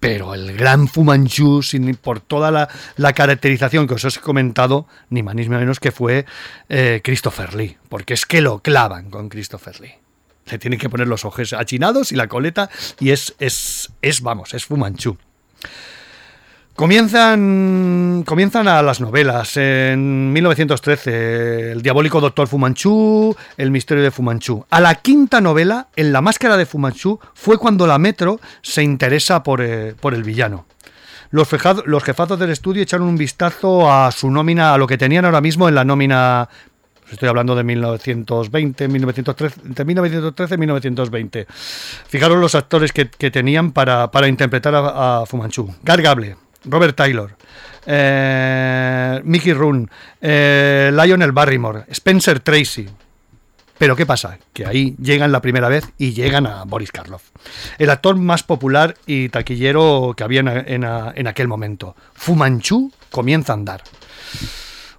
pero 0.00 0.34
el 0.34 0.56
gran 0.56 0.88
Fu 0.88 1.04
Manchu, 1.04 1.60
por 2.00 2.20
toda 2.20 2.50
la, 2.96 3.12
caracterización 3.12 3.86
que 3.86 3.94
os 3.94 4.04
he 4.04 4.20
comentado, 4.20 4.86
ni 5.10 5.22
más 5.22 5.34
ni 5.34 5.48
menos 5.48 5.80
que 5.80 5.92
fue 5.92 6.26
eh, 6.68 7.00
Christopher 7.02 7.54
Lee, 7.54 7.76
porque 7.88 8.14
es 8.14 8.26
que 8.26 8.40
lo 8.40 8.60
clavan 8.60 9.10
con 9.10 9.28
Christopher 9.28 9.80
Lee. 9.80 9.94
Le 10.46 10.58
tienen 10.58 10.78
que 10.78 10.88
poner 10.88 11.08
los 11.08 11.24
ojos 11.24 11.52
achinados 11.52 12.12
y 12.12 12.14
la 12.14 12.28
coleta 12.28 12.70
y 13.00 13.10
es, 13.10 13.34
es, 13.38 13.90
es 14.02 14.20
vamos, 14.20 14.54
es 14.54 14.64
Fu 14.64 14.76
Manchu. 14.76 15.18
Comienzan, 16.76 18.22
comienzan 18.26 18.68
a 18.68 18.82
las 18.82 19.00
novelas. 19.00 19.56
En 19.56 20.30
1913, 20.34 21.72
El 21.72 21.80
diabólico 21.80 22.20
doctor 22.20 22.48
Fumanchu, 22.48 23.34
El 23.56 23.70
misterio 23.70 24.04
de 24.04 24.10
Fumanchu. 24.10 24.66
A 24.68 24.82
la 24.82 24.96
quinta 24.96 25.40
novela, 25.40 25.88
En 25.96 26.12
la 26.12 26.20
máscara 26.20 26.58
de 26.58 26.66
Fumanchu, 26.66 27.18
fue 27.32 27.56
cuando 27.56 27.86
la 27.86 27.98
Metro 27.98 28.40
se 28.60 28.82
interesa 28.82 29.42
por, 29.42 29.62
eh, 29.62 29.94
el 30.12 30.22
villano. 30.22 30.66
Los, 31.30 31.48
los 31.86 32.04
jefazos 32.04 32.38
del 32.38 32.50
estudio 32.50 32.82
echaron 32.82 33.08
un 33.08 33.16
vistazo 33.16 33.90
a 33.90 34.12
su 34.12 34.30
nómina, 34.30 34.74
a 34.74 34.78
lo 34.78 34.86
que 34.86 34.98
tenían 34.98 35.24
ahora 35.24 35.40
mismo 35.40 35.70
en 35.70 35.74
la 35.74 35.84
nómina 35.84 36.46
Estoy 37.10 37.28
hablando 37.28 37.54
de 37.54 37.62
1920, 37.62 38.88
1913, 38.88 39.60
entre 39.64 39.84
1913 39.84 40.54
y 40.56 40.58
1920. 40.58 41.46
Fijaros 42.08 42.36
los 42.38 42.56
actores 42.56 42.92
que, 42.92 43.06
tenían 43.30 43.70
para, 43.70 44.10
interpretar 44.26 44.74
a, 44.74 45.22
a 45.22 45.26
Fumanchu. 45.26 45.72
Gar 45.84 46.02
Gable, 46.02 46.36
Robert 46.66 46.96
Taylor, 46.96 47.36
eh, 47.86 49.20
Mickey 49.24 49.52
Roon, 49.52 49.88
eh, 50.20 50.90
Lionel 50.92 51.32
Barrymore, 51.32 51.84
Spencer 51.88 52.40
Tracy. 52.40 52.88
Pero 53.78 53.94
¿qué 53.94 54.06
pasa? 54.06 54.38
Que 54.52 54.64
ahí 54.64 54.96
llegan 55.00 55.32
la 55.32 55.42
primera 55.42 55.68
vez 55.68 55.84
y 55.98 56.12
llegan 56.12 56.46
a 56.46 56.64
Boris 56.64 56.90
Karloff, 56.90 57.24
el 57.78 57.90
actor 57.90 58.16
más 58.16 58.42
popular 58.42 58.96
y 59.06 59.28
taquillero 59.28 60.14
que 60.16 60.24
había 60.24 60.40
en, 60.40 61.26
aquel 61.26 61.46
momento. 61.46 61.94
Fumanchu 62.14 62.90
comienza 63.10 63.52
a 63.52 63.56
andar. 63.56 63.82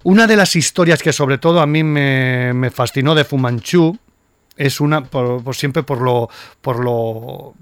Una 0.04 0.28
de 0.28 0.36
las 0.36 0.54
historias 0.54 1.02
que 1.02 1.12
sobre 1.12 1.38
todo 1.38 1.60
a 1.60 1.66
mí 1.66 1.82
me, 1.82 2.70
fascinó 2.72 3.16
de 3.16 3.24
Fumanchu 3.24 3.98
es 4.56 4.80
una, 4.80 5.04
por, 5.04 5.54
siempre 5.56 5.82
por 5.82 6.00
lo, 6.00 6.30
por 6.60 6.78
lo 6.78 7.54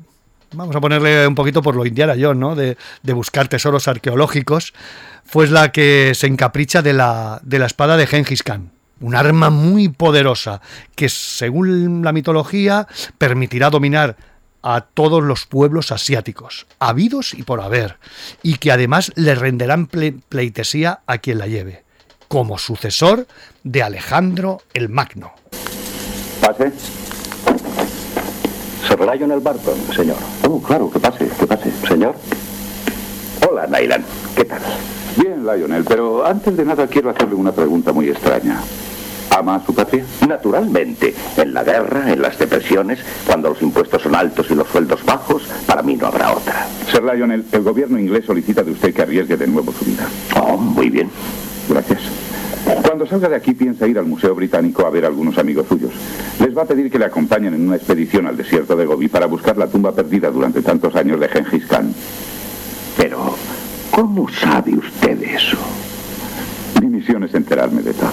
vamos 0.57 0.75
a 0.75 0.81
ponerle 0.81 1.27
un 1.27 1.35
poquito 1.35 1.63
por 1.63 1.77
lo 1.77 1.87
Indiana 1.87 2.15
Jones, 2.19 2.39
¿no? 2.39 2.55
De, 2.55 2.77
buscar 3.13 3.49
tesoros 3.49 3.89
arqueológicos, 3.89 4.73
fue 5.25 5.47
la 5.49 5.73
que 5.73 6.13
se 6.15 6.27
encapricha 6.27 6.83
de 6.83 6.93
la, 6.93 7.41
de 7.43 7.59
la 7.59 7.67
espada 7.67 7.97
de 7.97 8.07
Genghis 8.07 8.43
Khan. 8.43 8.71
Un 9.01 9.15
arma 9.15 9.51
muy 9.51 9.89
poderosa 9.89 10.63
que, 10.95 11.09
según 11.09 12.03
la 12.03 12.13
mitología, 12.13 12.87
permitirá 13.19 13.71
dominar 13.71 14.17
a 14.63 14.81
todos 14.81 15.23
los 15.23 15.47
pueblos 15.47 15.93
asiáticos, 15.93 16.67
habidos 16.79 17.35
y 17.35 17.43
por 17.43 17.61
haber, 17.61 17.99
y 18.43 18.57
que 18.57 18.73
además 18.73 19.13
le 19.15 19.35
renderán 19.35 19.87
pleitesía 19.87 21.01
a 21.07 21.19
quien 21.19 21.39
la 21.39 21.47
lleve, 21.47 21.85
como 22.27 22.59
sucesor 22.59 23.27
de 23.63 23.83
Alejandro 23.83 24.63
el 24.75 24.89
Magno. 24.89 25.35
Pase. 26.41 26.73
Sir 28.87 29.01
Lionel 29.01 29.41
Barton, 29.41 29.75
señor. 29.95 30.17
Oh, 30.49 30.63
claro, 30.63 30.89
que 30.91 31.01
pase, 31.01 31.29
que 31.29 31.47
pase. 31.47 31.73
Señor. 31.89 32.15
Hola, 33.49 33.67
Nylan. 33.67 34.05
¿Qué 34.37 34.45
tal? 34.45 34.61
Bien, 35.17 35.45
Lionel, 35.45 35.85
pero 35.85 36.25
antes 36.25 36.57
de 36.57 36.65
nada 36.65 36.87
quiero 36.87 37.11
hacerle 37.11 37.35
una 37.35 37.51
pregunta 37.51 37.93
muy 37.93 38.09
extraña. 38.09 38.61
¿Ama 39.37 39.57
a 39.57 39.67
su 39.67 39.75
patria? 39.75 40.05
Naturalmente. 40.29 41.15
En 41.37 41.53
la 41.53 41.65
guerra, 41.65 42.13
en 42.13 42.23
las 42.23 42.39
depresiones, 42.39 43.01
cuando 43.27 43.49
los 43.49 43.61
impuestos 43.61 44.03
son 44.03 44.15
altos 44.15 44.47
y 44.51 44.55
los 44.55 44.69
sueldos 44.69 45.05
bajos, 45.05 45.43
para 45.67 45.83
mí 45.83 45.97
no 45.97 46.07
habrá 46.07 46.33
otra. 46.33 46.69
Sir 46.89 47.03
Lionel, 47.03 47.45
el 47.51 47.63
gobierno 47.63 47.99
inglés 47.99 48.25
solicita 48.25 48.63
de 48.63 48.71
usted 48.71 48.95
que 48.95 49.03
arriesgue 49.03 49.37
de 49.37 49.49
nuevo 49.49 49.73
su 49.73 49.85
vida. 49.85 50.07
Oh, 50.41 50.57
muy 50.57 50.91
bien. 50.91 51.11
Gracias. 51.69 52.26
Cuando 52.67 53.07
salga 53.07 53.29
de 53.29 53.37
aquí 53.37 53.55
piensa 53.55 53.87
ir 53.87 53.99
al 53.99 54.07
Museo 54.07 54.35
Británico 54.35 54.85
a 54.85 54.91
ver 54.91 55.05
a 55.05 55.09
algunos 55.09 55.39
amigos 55.39 55.67
suyos. 55.69 55.93
Les 56.41 56.57
va 56.57 56.63
a 56.63 56.67
pedir 56.67 56.91
que 56.91 56.99
le 56.99 57.05
acompañen 57.05 57.55
en 57.55 57.67
una 57.67 57.77
expedición 57.77 58.27
al 58.27 58.37
desierto 58.37 58.75
de 58.75 58.87
Gobi 58.87 59.07
para 59.07 59.27
buscar 59.27 59.57
la 59.57 59.69
tumba 59.69 59.93
perdida 59.93 60.31
durante 60.31 60.63
tantos 60.63 60.97
años 60.97 61.21
de 61.21 61.29
Genghis 61.29 61.65
Khan. 61.67 61.95
Pero, 62.97 63.37
¿cómo 63.93 64.29
sabe 64.29 64.75
usted 64.75 65.23
eso? 65.23 65.59
Mi 66.81 66.89
misión 66.89 67.23
es 67.23 67.35
enterarme 67.35 67.83
de 67.83 67.93
todo. 67.93 68.11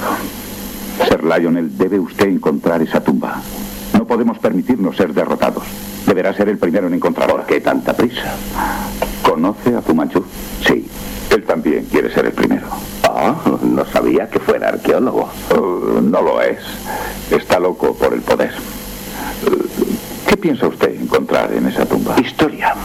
Ser 1.08 1.24
Lionel, 1.24 1.76
debe 1.76 2.00
usted 2.00 2.28
encontrar 2.28 2.82
esa 2.82 3.04
tumba. 3.04 3.42
No 4.04 4.08
podemos 4.08 4.38
permitirnos 4.38 4.98
ser 4.98 5.14
derrotados. 5.14 5.64
Deberá 6.06 6.34
ser 6.34 6.50
el 6.50 6.58
primero 6.58 6.88
en 6.88 6.94
encontrarla. 6.94 7.36
¿Por 7.36 7.46
qué 7.46 7.62
tanta 7.62 7.94
prisa? 7.94 8.34
¿Conoce 9.22 9.74
a 9.74 9.82
Fumanchu? 9.82 10.26
Sí. 10.68 10.86
Él 11.30 11.44
también 11.46 11.86
quiere 11.86 12.14
ser 12.14 12.26
el 12.26 12.34
primero. 12.34 12.68
Ah, 13.06 13.34
no 13.62 13.86
sabía 13.86 14.28
que 14.28 14.40
fuera 14.40 14.68
arqueólogo. 14.68 15.30
Oh, 15.56 16.02
no 16.02 16.22
lo 16.22 16.42
es. 16.42 16.60
Está 17.32 17.62
loco 17.62 17.96
por 17.96 18.14
el 18.14 18.20
poder. 18.20 18.52
¿Qué 20.28 20.36
piensa 20.36 20.68
usted 20.68 21.00
encontrar 21.00 21.54
en 21.54 21.68
esa 21.68 21.86
tumba? 21.86 22.20
Historia. 22.20 22.76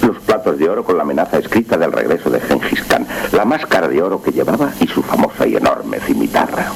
Los 0.00 0.20
platos 0.20 0.56
de 0.56 0.70
oro 0.70 0.84
con 0.84 0.96
la 0.96 1.02
amenaza 1.02 1.36
escrita 1.36 1.76
del 1.76 1.92
regreso 1.92 2.30
de 2.30 2.40
Genghis 2.40 2.82
Khan, 2.84 3.06
la 3.32 3.44
máscara 3.44 3.88
de 3.88 4.02
oro 4.02 4.22
que 4.22 4.32
llevaba 4.32 4.72
y 4.80 4.86
su 4.86 5.02
famosa 5.02 5.46
y 5.46 5.56
enorme 5.56 6.00
cimitarra. 6.00 6.72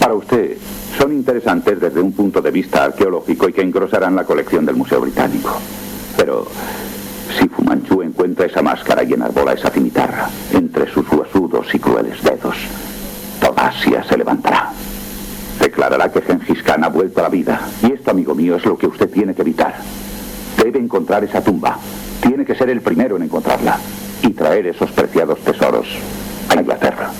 Para 0.00 0.14
usted, 0.14 0.56
son 0.98 1.12
interesantes 1.12 1.80
desde 1.80 2.00
un 2.00 2.12
punto 2.12 2.40
de 2.40 2.50
vista 2.50 2.84
arqueológico 2.84 3.48
y 3.48 3.52
que 3.52 3.62
engrosarán 3.62 4.16
la 4.16 4.24
colección 4.24 4.64
del 4.64 4.76
Museo 4.76 5.00
Británico. 5.00 5.52
Pero 6.16 6.46
si 7.38 7.48
Fumanchu 7.48 8.02
encuentra 8.02 8.46
esa 8.46 8.62
máscara 8.62 9.02
y 9.02 9.12
enarbola 9.12 9.52
esa 9.52 9.70
cimitarra 9.70 10.28
entre 10.52 10.90
sus 10.90 11.10
huesudos 11.10 11.74
y 11.74 11.78
crueles 11.78 12.22
dedos, 12.22 12.56
toda 13.40 13.68
Asia 13.68 14.04
se 14.04 14.16
levantará. 14.16 14.70
Declarará 15.60 16.10
que 16.12 16.22
Genghis 16.22 16.62
Khan 16.62 16.84
ha 16.84 16.88
vuelto 16.88 17.20
a 17.20 17.24
la 17.24 17.28
vida. 17.28 17.60
Y 17.82 17.92
esto, 17.92 18.10
amigo 18.10 18.34
mío, 18.34 18.56
es 18.56 18.64
lo 18.64 18.76
que 18.76 18.86
usted 18.86 19.10
tiene 19.10 19.34
que 19.34 19.42
evitar. 19.42 19.74
Debe 20.62 20.78
encontrar 20.78 21.24
esa 21.24 21.42
tumba. 21.42 21.78
Tiene 22.20 22.44
que 22.44 22.54
ser 22.54 22.70
el 22.70 22.80
primero 22.80 23.16
en 23.16 23.22
encontrarla. 23.22 23.78
Y 24.22 24.30
traer 24.30 24.66
esos 24.66 24.90
preciados 24.90 25.38
tesoros 25.40 25.86
a 26.48 26.60
Inglaterra. 26.60 27.10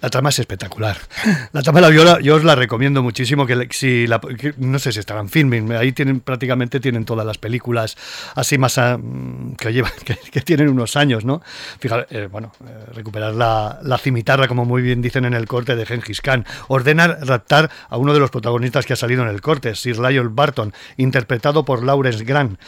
La 0.00 0.10
trama 0.10 0.28
es 0.28 0.38
espectacular. 0.38 0.96
La 1.52 1.62
trama 1.62 1.80
de 1.80 1.86
la 1.86 1.90
viola 1.90 2.20
yo 2.20 2.36
os 2.36 2.44
la 2.44 2.54
recomiendo 2.54 3.02
muchísimo. 3.02 3.46
Que, 3.46 3.68
si 3.70 4.06
no 4.58 4.78
sé 4.78 4.92
si 4.92 5.00
estarán 5.00 5.28
filming, 5.28 5.72
ahí 5.72 5.92
tienen 5.92 6.20
prácticamente 6.20 6.80
tienen 6.80 7.04
todas 7.04 7.26
las 7.26 7.38
películas 7.38 7.96
así 8.34 8.58
más 8.58 8.78
ah, 8.78 8.98
que 9.58 9.72
llevan 9.72 9.92
que, 10.30 10.40
tienen 10.42 10.68
unos 10.68 10.96
años, 10.96 11.24
¿no? 11.24 11.42
Fíjate, 11.80 12.24
eh, 12.24 12.26
bueno, 12.26 12.52
eh, 12.66 12.92
recuperar 12.94 13.34
la, 13.34 13.78
la, 13.82 13.98
cimitarra, 13.98 14.48
como 14.48 14.64
muy 14.64 14.82
bien 14.82 15.00
dicen 15.00 15.24
en 15.24 15.34
el 15.34 15.46
corte 15.46 15.76
de 15.76 15.86
Genghis 15.86 16.20
Khan. 16.20 16.44
Ordena 16.68 17.06
raptar 17.08 17.70
a 17.88 17.96
uno 17.96 18.12
de 18.12 18.20
los 18.20 18.30
protagonistas 18.30 18.86
que 18.86 18.92
ha 18.92 18.96
salido 18.96 19.22
en 19.22 19.28
el 19.28 19.40
corte, 19.40 19.74
Sir 19.74 19.98
Lionel 19.98 20.28
Barton, 20.28 20.72
interpretado 20.96 21.64
por 21.64 21.82
Lawrence 21.82 22.24
Grant. 22.24 22.58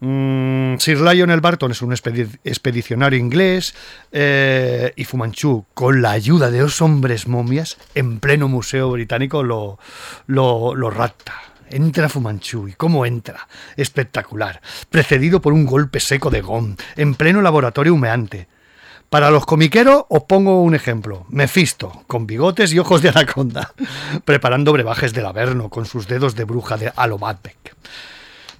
Mm, 0.00 0.76
Sir 0.78 0.98
Lionel 1.00 1.42
Barton 1.42 1.72
es 1.72 1.82
un 1.82 1.92
expedicionario 1.92 3.18
inglés 3.18 3.74
eh, 4.12 4.92
y 4.96 5.04
Fumanchu, 5.04 5.66
con 5.74 6.00
la 6.00 6.12
ayuda 6.12 6.50
de 6.50 6.60
dos 6.60 6.80
hombres 6.80 7.28
momias, 7.28 7.76
en 7.94 8.18
pleno 8.18 8.48
museo 8.48 8.90
británico 8.90 9.42
lo, 9.42 9.78
lo, 10.26 10.74
lo 10.74 10.90
rapta. 10.90 11.34
Entra 11.68 12.08
Fumanchu 12.08 12.66
y 12.66 12.72
cómo 12.72 13.06
entra. 13.06 13.46
Espectacular. 13.76 14.60
Precedido 14.88 15.40
por 15.40 15.52
un 15.52 15.66
golpe 15.66 16.00
seco 16.00 16.30
de 16.30 16.40
gom, 16.40 16.76
en 16.96 17.14
pleno 17.14 17.42
laboratorio 17.42 17.94
humeante. 17.94 18.48
Para 19.10 19.30
los 19.30 19.44
comiqueros 19.44 20.04
os 20.08 20.22
pongo 20.24 20.62
un 20.62 20.74
ejemplo. 20.74 21.26
Mephisto, 21.28 22.04
con 22.06 22.26
bigotes 22.26 22.72
y 22.72 22.78
ojos 22.78 23.02
de 23.02 23.10
anaconda, 23.10 23.74
preparando 24.24 24.72
brebajes 24.72 25.12
del 25.12 25.26
Averno 25.26 25.68
con 25.68 25.84
sus 25.84 26.08
dedos 26.08 26.36
de 26.36 26.44
bruja 26.44 26.76
de 26.76 26.92
Alomatbeck. 26.96 27.76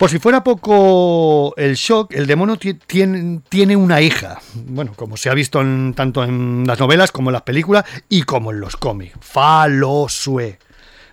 Por 0.00 0.08
si 0.08 0.18
fuera 0.18 0.42
poco 0.42 1.54
el 1.58 1.74
shock, 1.74 2.14
el 2.14 2.26
demonio 2.26 2.56
tiene, 2.86 3.76
una 3.76 4.00
hija. 4.00 4.40
Bueno, 4.54 4.94
como 4.96 5.18
se 5.18 5.28
ha 5.28 5.34
visto 5.34 5.62
tanto 5.94 6.24
en 6.24 6.64
las 6.66 6.80
novelas 6.80 7.12
como 7.12 7.28
en 7.28 7.34
las 7.34 7.42
películas 7.42 7.84
y 8.08 8.22
como 8.22 8.50
en 8.50 8.60
los 8.60 8.78
cómics. 8.78 9.12
Falosue. 9.20 10.58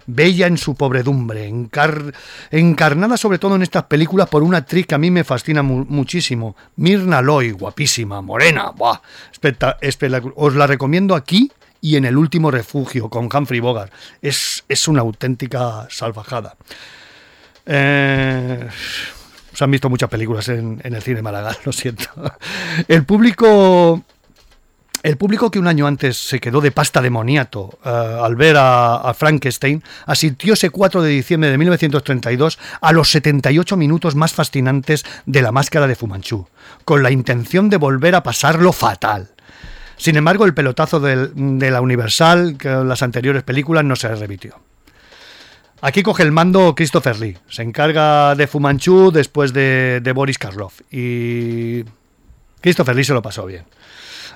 Bella 0.06 0.47
en 0.47 0.58
su 0.58 0.76
pobredumbre, 0.76 1.52
encarnada 2.52 3.17
sobre 3.17 3.39
todo 3.39 3.58
en 3.58 3.63
estas 3.63 3.84
películas 3.84 4.30
por 4.30 4.41
una 4.41 4.60
actriz 4.60 4.88
que 4.88 4.95
a 4.95 5.00
mí 5.00 5.12
me 5.12 5.26
fascina 5.26 5.63
muchísimo. 5.63 6.56
Mirna 6.78 7.21
Loy, 7.21 7.52
guapísima, 7.52 8.21
morena, 8.21 8.71
buah, 8.71 9.02
Os 10.36 10.56
la 10.56 10.65
recomiendo 10.65 11.13
aquí 11.13 11.52
y 11.82 11.97
en 11.97 12.06
El 12.06 12.15
último 12.15 12.52
refugio 12.52 13.10
con 13.10 13.28
Humphrey 13.34 13.60
Bogart. 13.60 13.91
Es, 14.21 14.63
es 14.69 14.88
una 14.88 15.02
auténtica 15.02 15.88
salvajada. 15.89 16.56
Eh, 17.67 18.67
se 19.53 19.63
han 19.63 19.71
visto 19.71 19.89
muchas 19.89 20.10
películas 20.10 20.47
en, 20.49 20.80
el 20.84 21.01
cine 21.01 21.21
Málaga, 21.21 21.56
lo 21.65 21.73
siento. 21.73 22.06
El 22.88 23.03
público 23.03 24.03
El 25.03 25.17
público 25.17 25.51
que 25.51 25.60
un 25.60 25.67
año 25.67 25.86
antes 25.86 26.15
se 26.15 26.39
quedó 26.39 26.62
de 26.62 26.71
pasta 26.71 27.01
de 27.01 27.10
moniato 27.10 27.77
eh, 27.84 27.89
al 27.89 28.36
ver 28.36 28.56
a, 28.58 29.13
Frankenstein 29.13 29.84
asistió 30.06 30.53
ese 30.53 30.69
4 30.69 31.01
de 31.01 31.10
diciembre 31.10 31.49
de 31.49 31.58
1932 31.58 32.58
a 32.80 32.93
los 32.93 33.10
78 33.10 33.75
minutos 33.75 34.15
más 34.15 34.34
fascinantes 34.34 35.06
de 35.25 35.41
la 35.41 35.51
máscara 35.51 35.88
de 35.88 35.95
Fumanchu, 35.95 36.47
con 36.86 37.03
la 37.03 37.12
intención 37.12 37.69
de 37.69 37.77
volver 37.77 38.15
a 38.15 38.23
pasarlo 38.23 38.71
fatal. 38.71 39.32
Sin 39.97 40.15
embargo, 40.15 40.45
el 40.45 40.53
pelotazo 40.53 40.99
de 40.99 41.71
la 41.71 41.82
Universal, 41.82 42.56
que 42.58 42.69
las 42.69 43.01
anteriores 43.01 43.41
películas, 43.41 43.84
no 43.84 43.95
se 43.95 44.13
repitió. 44.13 44.60
Aquí 45.79 46.01
coge 46.01 46.23
el 46.23 46.31
mando 46.31 46.73
Christopher 46.75 47.19
Lee. 47.19 47.37
Se 47.49 47.61
encarga 47.61 48.33
de 48.33 48.47
Fumanchu 48.47 49.11
después 49.11 49.53
de, 49.53 50.11
Boris 50.15 50.39
Karloff. 50.39 50.81
Y 50.91 51.83
Christopher 52.61 52.95
Lee 52.95 53.03
se 53.03 53.13
lo 53.13 53.21
pasó 53.21 53.45
bien. 53.45 53.65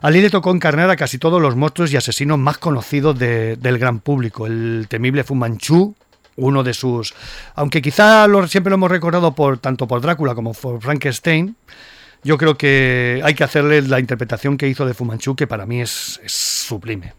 A 0.02 0.12
Lee 0.12 0.22
le 0.22 0.30
tocó 0.30 0.52
encarnar 0.52 0.90
a 0.92 0.96
casi 0.96 1.18
todos 1.18 1.42
los 1.42 1.56
monstruos 1.56 1.92
y 1.92 1.98
asesinos 1.98 2.38
más 2.38 2.60
conocidos 2.60 3.18
del 3.18 3.78
gran 3.80 4.00
público. 4.00 4.46
El 4.46 4.86
temible 4.88 5.24
Fu 5.24 5.34
Manchu, 5.34 5.96
uno 6.36 6.64
de 6.64 6.76
sus... 6.76 7.16
Aunque 7.56 7.82
quizá 7.82 8.28
siempre 8.48 8.70
lo 8.70 8.76
hemos 8.76 8.92
recordado 8.92 9.34
por 9.34 9.58
tanto 9.58 9.88
por 9.88 10.02
Drácula 10.02 10.36
como 10.36 10.54
por 10.54 10.80
Frankenstein, 10.80 11.56
yo 12.24 12.38
creo 12.38 12.56
que 12.56 13.20
hay 13.24 13.34
que 13.34 13.44
hacerle 13.44 13.82
la 13.82 14.00
interpretación 14.00 14.58
que 14.58 14.68
hizo 14.68 14.86
de 14.86 14.94
Fu 14.94 15.06
Manchu, 15.06 15.36
que 15.36 15.48
para 15.48 15.66
mí 15.66 15.82
es 15.82 16.20
sublime. 16.28 17.14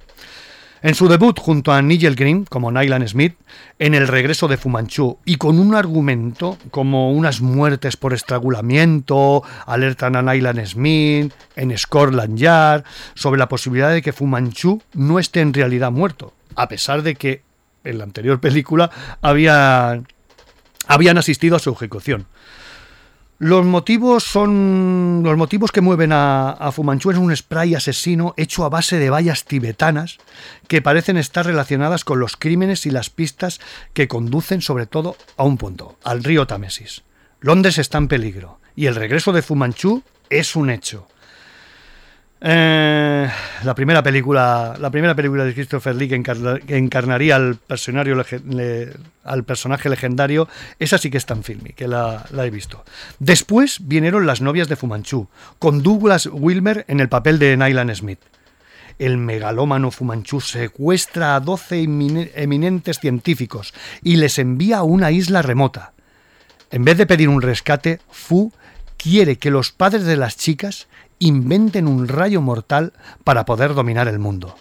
En 0.82 0.96
su 0.96 1.06
debut 1.06 1.38
junto 1.38 1.72
a 1.72 1.80
Nigel 1.80 2.16
Green, 2.16 2.44
como 2.44 2.72
Nylan 2.72 3.06
Smith, 3.06 3.36
en 3.78 3.94
El 3.94 4.08
regreso 4.08 4.48
de 4.48 4.56
Fumanchu, 4.56 5.16
y 5.24 5.36
con 5.36 5.60
un 5.60 5.76
argumento 5.76 6.58
como 6.72 7.12
unas 7.12 7.40
muertes 7.40 7.96
por 7.96 8.12
estrangulamiento, 8.12 9.44
alertan 9.64 10.16
a 10.16 10.22
Nylan 10.22 10.66
Smith, 10.66 11.32
en 11.54 11.78
Scotland 11.78 12.36
Yard, 12.36 12.82
sobre 13.14 13.38
la 13.38 13.48
posibilidad 13.48 13.92
de 13.92 14.02
que 14.02 14.12
Fumanchu 14.12 14.82
no 14.94 15.20
esté 15.20 15.40
en 15.40 15.54
realidad 15.54 15.92
muerto, 15.92 16.34
a 16.56 16.66
pesar 16.66 17.02
de 17.02 17.14
que 17.14 17.42
en 17.84 17.98
la 17.98 18.04
anterior 18.04 18.40
película 18.40 18.90
había, 19.20 20.02
habían 20.88 21.16
asistido 21.16 21.54
a 21.54 21.60
su 21.60 21.70
ejecución. 21.70 22.26
Los 23.42 23.66
motivos 23.66 24.22
son. 24.22 25.22
Los 25.24 25.36
motivos 25.36 25.72
que 25.72 25.80
mueven 25.80 26.12
a, 26.12 26.50
a, 26.50 26.70
Fumanchu 26.70 27.10
es 27.10 27.18
un 27.18 27.34
spray 27.34 27.74
asesino 27.74 28.34
hecho 28.36 28.64
a 28.64 28.68
base 28.68 29.00
de 29.00 29.10
vallas 29.10 29.44
tibetanas 29.44 30.18
que 30.68 30.80
parecen 30.80 31.16
estar 31.16 31.44
relacionadas 31.44 32.04
con 32.04 32.20
los 32.20 32.36
crímenes 32.36 32.86
y 32.86 32.92
las 32.92 33.10
pistas 33.10 33.58
que 33.94 34.06
conducen 34.06 34.60
sobre 34.60 34.86
todo 34.86 35.16
a 35.36 35.42
un 35.42 35.58
punto, 35.58 35.96
al 36.04 36.22
río 36.22 36.46
Támesis. 36.46 37.02
Londres 37.40 37.78
está 37.78 37.98
en 37.98 38.06
peligro 38.06 38.60
y 38.76 38.86
el 38.86 38.94
regreso 38.94 39.32
de 39.32 39.42
Fumanchu 39.42 40.04
es 40.30 40.54
un 40.54 40.70
hecho. 40.70 41.08
Eh, 42.44 43.30
la 43.62 43.74
primera 43.76 44.02
película, 44.02 44.74
la 44.80 44.90
primera 44.90 45.14
película 45.14 45.44
de 45.44 45.54
Christopher 45.54 45.94
Lee 45.94 46.08
que, 46.08 46.16
encarnaría 46.76 47.36
al, 47.36 47.60
al 49.22 49.44
personaje 49.44 49.88
legendario, 49.88 50.48
esa 50.80 50.98
sí 50.98 51.08
que 51.08 51.18
es 51.18 51.26
tan 51.26 51.44
filmy, 51.44 51.70
que 51.70 51.86
la, 51.86 52.26
he 52.32 52.50
visto. 52.50 52.84
Después 53.20 53.86
vinieron 53.86 54.26
Las 54.26 54.40
novias 54.40 54.68
de 54.68 54.74
Fumanchu, 54.74 55.28
con 55.60 55.84
Douglas 55.84 56.28
Wilmer 56.32 56.84
en 56.88 56.98
el 56.98 57.08
papel 57.08 57.38
de 57.38 57.56
Nylan 57.56 57.94
Smith. 57.94 58.18
El 58.98 59.18
megalómano 59.18 59.92
Fumanchu 59.92 60.40
secuestra 60.40 61.36
a 61.36 61.40
12 61.40 61.84
eminentes 62.34 62.98
científicos 62.98 63.72
y 64.02 64.16
les 64.16 64.40
envía 64.40 64.78
a 64.78 64.82
una 64.82 65.12
isla 65.12 65.42
remota. 65.42 65.92
En 66.72 66.84
vez 66.84 66.98
de 66.98 67.06
pedir 67.06 67.28
un 67.28 67.40
rescate, 67.40 68.00
Fu 68.10 68.52
quiere 68.96 69.36
que 69.36 69.50
los 69.50 69.72
padres 69.72 70.04
de 70.04 70.16
las 70.16 70.36
chicas 70.36 70.86
inventen 71.22 71.86
un 71.86 72.08
rayo 72.08 72.40
mortal 72.40 72.92
para 73.24 73.44
poder 73.44 73.74
dominar 73.74 74.08
el 74.08 74.18
mundo. 74.18 74.56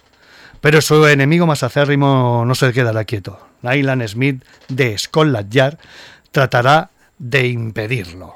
Pero 0.62 0.82
su 0.82 1.08
enemigo 1.08 1.48
más 1.48 1.64
acérrimo 1.64 2.44
no 2.46 2.54
se 2.54 2.72
quedará 2.72 3.04
quieto. 3.04 3.40
Nylan 3.64 4.08
Smith 4.08 4.44
de 4.68 4.98
Scotland 4.98 5.52
Yard 5.52 5.78
tratará 6.32 6.92
de 7.18 7.48
impedirlo. 7.48 8.36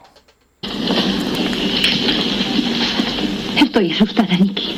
Estoy 3.57 3.91
asustada, 3.91 4.35
Nicky. 4.37 4.77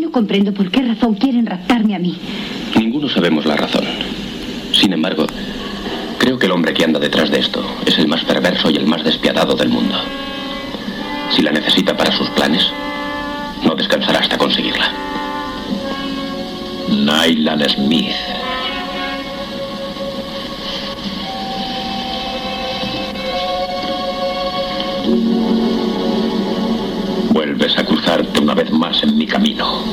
No 0.00 0.10
comprendo 0.10 0.54
por 0.54 0.70
qué 0.70 0.82
razón 0.82 1.14
quieren 1.14 1.46
raptarme 1.46 1.94
a 1.94 1.98
mí. 1.98 2.18
Ninguno 2.76 3.08
sabemos 3.08 3.44
la 3.44 3.56
razón. 3.56 3.84
Sin 4.72 4.92
embargo, 4.92 5.26
creo 6.18 6.38
que 6.38 6.46
el 6.46 6.52
hombre 6.52 6.72
que 6.72 6.84
anda 6.84 6.98
detrás 6.98 7.30
de 7.30 7.40
esto 7.40 7.62
es 7.84 7.98
el 7.98 8.08
más 8.08 8.24
perverso 8.24 8.70
y 8.70 8.76
el 8.76 8.86
más 8.86 9.04
despiadado 9.04 9.54
del 9.54 9.68
mundo. 9.68 9.96
Si 11.30 11.42
la 11.42 11.52
necesita 11.52 11.96
para 11.96 12.10
sus 12.10 12.28
planes, 12.30 12.72
no 13.62 13.74
descansará 13.74 14.18
hasta 14.18 14.36
conseguirla. 14.36 14.90
Nylan 16.88 17.68
Smith. 17.68 18.14
Vuelves 27.30 27.78
a 27.78 27.84
cruzarte 27.84 28.40
una 28.40 28.54
vez 28.54 28.70
más 28.72 29.02
en 29.02 29.16
mi 29.16 29.26
camino. 29.26 29.84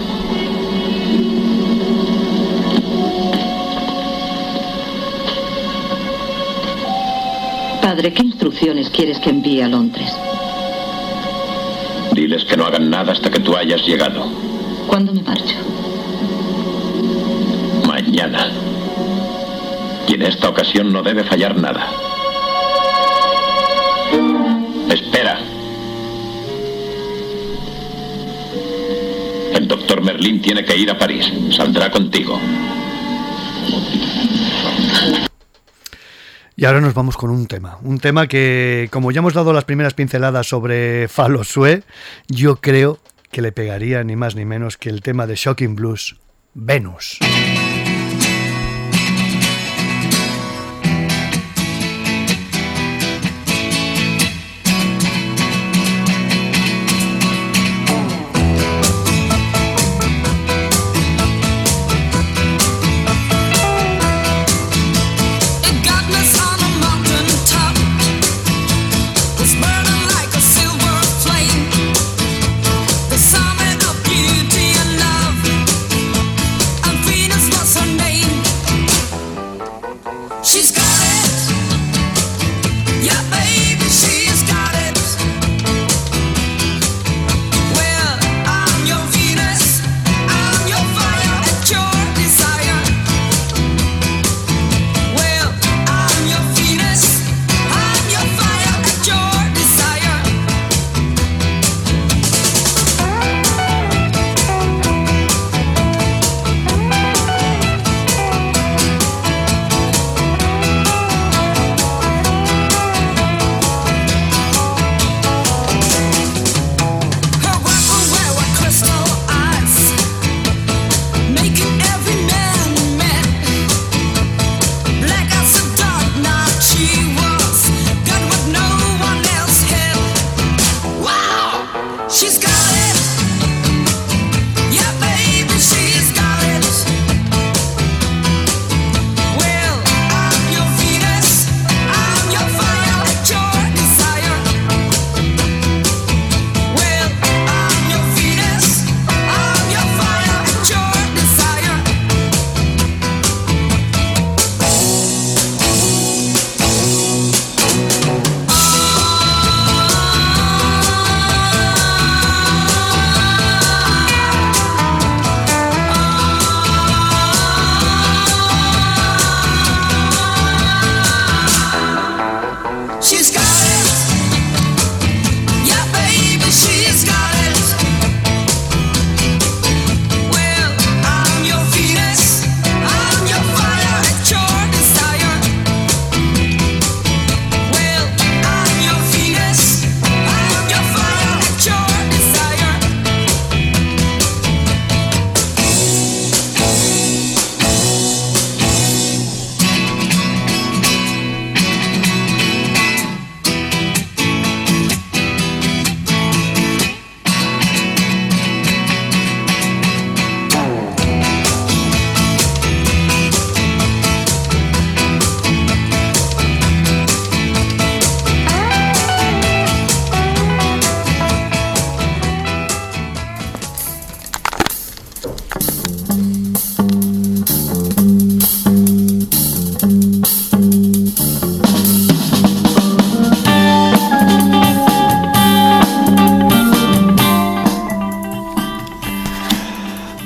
Padre, 7.82 8.12
¿qué 8.12 8.24
instrucciones 8.24 8.90
quieres 8.90 9.20
que 9.20 9.30
envíe 9.30 9.62
a 9.62 9.68
Londres? 9.68 10.12
Diles 12.14 12.46
que 12.46 12.58
no 12.58 12.66
hagan 12.66 12.90
nada 12.90 13.12
hasta 13.12 13.30
que 13.30 13.40
tú 13.40 13.56
hayas 13.56 13.86
llegado. 13.86 14.26
¿Cuándo 14.88 15.14
me 15.14 15.22
marcho? 15.22 15.56
Mañana. 17.86 18.52
Y 20.08 20.14
en 20.14 20.22
esta 20.24 20.50
ocasión 20.50 20.92
no 20.92 21.04
debe 21.04 21.24
fallar 21.24 21.56
nada. 21.58 21.88
Espera. 24.90 25.40
El 29.54 29.68
doctor 29.68 30.02
Merlín 30.02 30.42
tiene 30.42 30.64
que 30.64 30.78
ir 30.78 30.90
a 30.90 30.98
París. 30.98 31.32
Saldrá 31.52 31.92
contigo. 31.92 32.40
Y 36.60 36.66
ahora 36.66 36.82
nos 36.82 36.96
vamos 36.96 37.18
con 37.18 37.30
un 37.30 37.46
tema, 37.46 37.78
un 37.84 38.00
tema 38.00 38.26
que, 38.26 38.90
como 38.92 39.12
ya 39.12 39.20
hemos 39.20 39.36
dado 39.36 39.54
las 39.54 39.64
primeras 39.66 39.94
pinceladas 39.94 40.48
sobre 40.48 41.08
Falosue, 41.08 41.84
yo 42.30 42.56
creo 42.56 42.98
que 43.30 43.44
le 43.44 43.52
pegaría 43.52 44.04
ni 44.04 44.16
más 44.16 44.36
ni 44.36 44.44
menos 44.44 44.76
que 44.76 44.90
el 44.90 45.04
tema 45.04 45.28
de 45.28 45.36
Shocking 45.36 45.76
Blues, 45.76 46.16
Venus. 46.56 47.20
Venus 47.22 47.57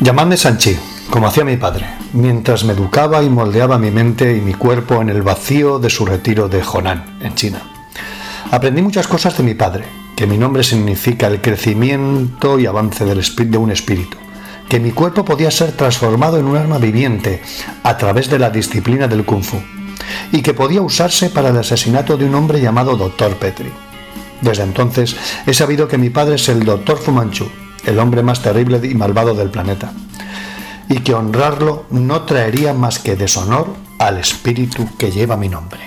Llamadme 0.03 0.35
Sanchi, 0.35 0.75
como 1.11 1.27
hacía 1.27 1.45
mi 1.45 1.57
padre, 1.57 1.85
mientras 2.13 2.63
me 2.63 2.73
educaba 2.73 3.21
y 3.21 3.29
moldeaba 3.29 3.77
mi 3.77 3.91
mente 3.91 4.35
y 4.35 4.41
mi 4.41 4.55
cuerpo 4.55 4.99
en 4.99 5.09
el 5.09 5.21
vacío 5.21 5.77
de 5.77 5.91
su 5.91 6.07
retiro 6.07 6.49
de 6.49 6.63
Honan, 6.63 7.19
en 7.21 7.35
China. 7.35 7.61
Aprendí 8.49 8.81
muchas 8.81 9.07
cosas 9.07 9.37
de 9.37 9.43
mi 9.43 9.53
padre, 9.53 9.85
que 10.15 10.25
mi 10.25 10.39
nombre 10.39 10.63
significa 10.63 11.27
el 11.27 11.39
crecimiento 11.39 12.57
y 12.57 12.65
avance 12.65 13.05
del 13.05 13.21
de 13.21 13.57
un 13.59 13.69
espíritu, 13.69 14.17
que 14.67 14.79
mi 14.79 14.89
cuerpo 14.89 15.23
podía 15.23 15.51
ser 15.51 15.73
transformado 15.73 16.39
en 16.39 16.45
un 16.45 16.57
arma 16.57 16.79
viviente 16.79 17.43
a 17.83 17.95
través 17.95 18.27
de 18.27 18.39
la 18.39 18.49
disciplina 18.49 19.07
del 19.07 19.23
kung 19.23 19.43
fu, 19.43 19.61
y 20.31 20.41
que 20.41 20.55
podía 20.55 20.81
usarse 20.81 21.29
para 21.29 21.49
el 21.49 21.57
asesinato 21.57 22.17
de 22.17 22.25
un 22.25 22.33
hombre 22.33 22.59
llamado 22.59 22.97
Dr. 22.97 23.35
Petri. 23.35 23.71
Desde 24.41 24.63
entonces 24.63 25.15
he 25.45 25.53
sabido 25.53 25.87
que 25.87 25.99
mi 25.99 26.09
padre 26.09 26.35
es 26.35 26.49
el 26.49 26.65
Dr. 26.65 26.97
Fu 26.97 27.11
Manchu, 27.11 27.51
el 27.85 27.99
hombre 27.99 28.23
más 28.23 28.41
terrible 28.41 28.79
y 28.83 28.95
malvado 28.95 29.33
del 29.33 29.49
planeta, 29.49 29.91
y 30.89 30.99
que 30.99 31.13
honrarlo 31.13 31.85
no 31.89 32.23
traería 32.23 32.73
más 32.73 32.99
que 32.99 33.15
deshonor 33.15 33.67
al 33.99 34.17
espíritu 34.17 34.87
que 34.97 35.11
lleva 35.11 35.37
mi 35.37 35.49
nombre. 35.49 35.79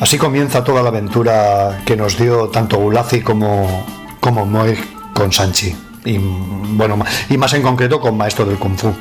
Así 0.00 0.18
comienza 0.18 0.62
toda 0.62 0.82
la 0.82 0.90
aventura 0.90 1.80
que 1.86 1.96
nos 1.96 2.18
dio 2.18 2.48
tanto 2.48 2.76
Gulazi 2.76 3.22
como, 3.22 3.86
como 4.20 4.44
Moe 4.44 4.78
con 5.14 5.32
Sanchi, 5.32 5.74
y, 6.04 6.18
bueno, 6.18 6.98
y 7.30 7.38
más 7.38 7.54
en 7.54 7.62
concreto 7.62 8.00
con 8.00 8.16
Maestro 8.16 8.44
del 8.44 8.58
Kung 8.58 8.76
Fu. 8.76 8.92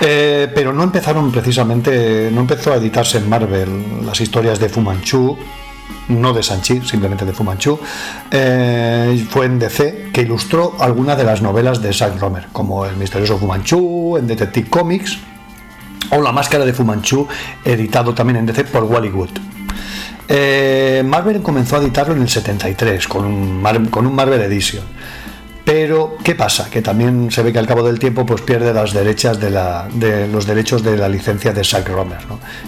Eh, 0.00 0.50
pero 0.54 0.72
no 0.72 0.82
empezaron 0.82 1.32
precisamente, 1.32 2.30
no 2.32 2.42
empezó 2.42 2.72
a 2.72 2.76
editarse 2.76 3.18
en 3.18 3.28
Marvel 3.28 4.04
las 4.04 4.20
historias 4.20 4.60
de 4.60 4.68
Fu 4.68 4.80
Manchu, 4.80 5.36
no 6.08 6.32
de 6.32 6.42
Sanchi, 6.42 6.80
simplemente 6.82 7.24
de 7.24 7.32
Fu 7.32 7.44
Manchu. 7.44 7.78
Eh, 8.30 9.26
fue 9.28 9.46
en 9.46 9.58
DC 9.58 10.10
que 10.12 10.22
ilustró 10.22 10.76
algunas 10.78 11.16
de 11.16 11.24
las 11.24 11.42
novelas 11.42 11.82
de 11.82 11.92
Zack 11.92 12.20
Romer, 12.20 12.48
como 12.52 12.84
El 12.84 12.96
misterioso 12.96 13.38
Fu 13.38 13.46
Manchu, 13.46 14.16
en 14.18 14.26
Detective 14.26 14.68
Comics, 14.68 15.18
o 16.10 16.20
La 16.20 16.32
máscara 16.32 16.64
de 16.64 16.72
Fu 16.72 16.84
Manchu, 16.84 17.26
editado 17.64 18.14
también 18.14 18.36
en 18.36 18.46
DC 18.46 18.64
por 18.64 18.84
Wally 18.84 19.08
Wood. 19.08 19.30
Eh, 20.28 21.02
Marvel 21.04 21.40
comenzó 21.40 21.76
a 21.76 21.78
editarlo 21.80 22.14
en 22.14 22.22
el 22.22 22.28
73 22.28 23.06
con 23.06 23.24
un, 23.24 23.86
con 23.90 24.06
un 24.06 24.14
Marvel 24.14 24.40
Edition. 24.42 24.84
Pero, 25.66 26.16
¿qué 26.22 26.36
pasa? 26.36 26.70
Que 26.70 26.80
también 26.80 27.28
se 27.32 27.42
ve 27.42 27.52
que 27.52 27.58
al 27.58 27.66
cabo 27.66 27.82
del 27.82 27.98
tiempo 27.98 28.24
pues 28.24 28.40
pierde 28.40 28.72
las 28.72 28.92
derechas 28.92 29.40
de, 29.40 29.50
la, 29.50 29.88
de 29.92 30.28
los 30.28 30.46
derechos 30.46 30.84
de 30.84 30.96
la 30.96 31.08
licencia 31.08 31.52
de 31.52 31.64
Zack 31.64 31.88
Romer, 31.88 32.20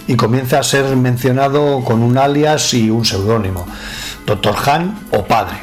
Y 0.05 0.17
comienza 0.17 0.59
a 0.59 0.63
ser 0.63 0.97
mencionado 0.97 1.81
con 1.85 2.03
un 2.03 2.17
alias 2.17 2.73
y 2.73 2.89
un 2.89 3.05
seudónimo, 3.05 3.65
Dr. 4.25 4.53
Han 4.65 4.99
o 5.11 5.23
Padre. 5.23 5.55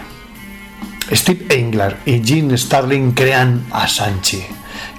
Steve 1.12 1.44
Engler 1.50 1.98
y 2.06 2.24
Gene 2.24 2.56
Starling 2.56 3.12
crean 3.12 3.66
a 3.70 3.86
Sanchi, 3.86 4.42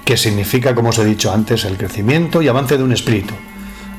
que 0.04 0.16
significa, 0.16 0.76
como 0.76 0.90
os 0.90 0.98
he 1.00 1.04
dicho 1.04 1.32
antes, 1.32 1.64
el 1.64 1.76
crecimiento 1.76 2.40
y 2.40 2.46
avance 2.46 2.78
de 2.78 2.84
un 2.84 2.92
espíritu 2.92 3.34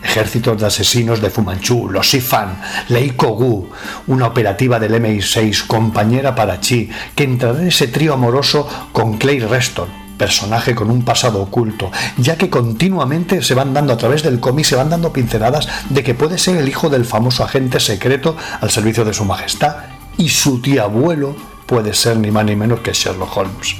ejércitos 0.03 0.59
de 0.59 0.67
asesinos 0.67 1.21
de 1.21 1.29
Fumanchu, 1.29 1.89
los 1.89 2.09
Sifan, 2.09 2.61
Lei 2.89 3.11
Kogu, 3.11 3.69
una 4.07 4.27
operativa 4.27 4.79
del 4.79 4.93
MI6, 4.93 5.67
compañera 5.67 6.35
para 6.35 6.59
Chi, 6.59 6.89
que 7.15 7.23
entrará 7.23 7.59
en 7.59 7.67
ese 7.67 7.87
trío 7.87 8.13
amoroso 8.13 8.67
con 8.91 9.17
Clay 9.17 9.39
Reston, 9.39 9.89
personaje 10.17 10.75
con 10.75 10.91
un 10.91 11.03
pasado 11.03 11.41
oculto, 11.41 11.91
ya 12.17 12.37
que 12.37 12.49
continuamente 12.49 13.41
se 13.41 13.55
van 13.55 13.73
dando 13.73 13.93
a 13.93 13.97
través 13.97 14.23
del 14.23 14.39
cómic, 14.39 14.65
se 14.65 14.75
van 14.75 14.89
dando 14.89 15.13
pinceladas 15.13 15.67
de 15.89 16.03
que 16.03 16.13
puede 16.13 16.37
ser 16.37 16.57
el 16.57 16.67
hijo 16.67 16.89
del 16.89 17.05
famoso 17.05 17.43
agente 17.43 17.79
secreto 17.79 18.35
al 18.61 18.69
servicio 18.69 19.05
de 19.05 19.13
su 19.13 19.25
majestad 19.25 19.77
y 20.17 20.29
su 20.29 20.61
tío 20.61 20.83
abuelo 20.83 21.35
puede 21.65 21.93
ser 21.93 22.17
ni 22.17 22.31
más 22.31 22.45
ni 22.45 22.55
menos 22.55 22.81
que 22.81 22.93
Sherlock 22.93 23.37
Holmes. 23.37 23.75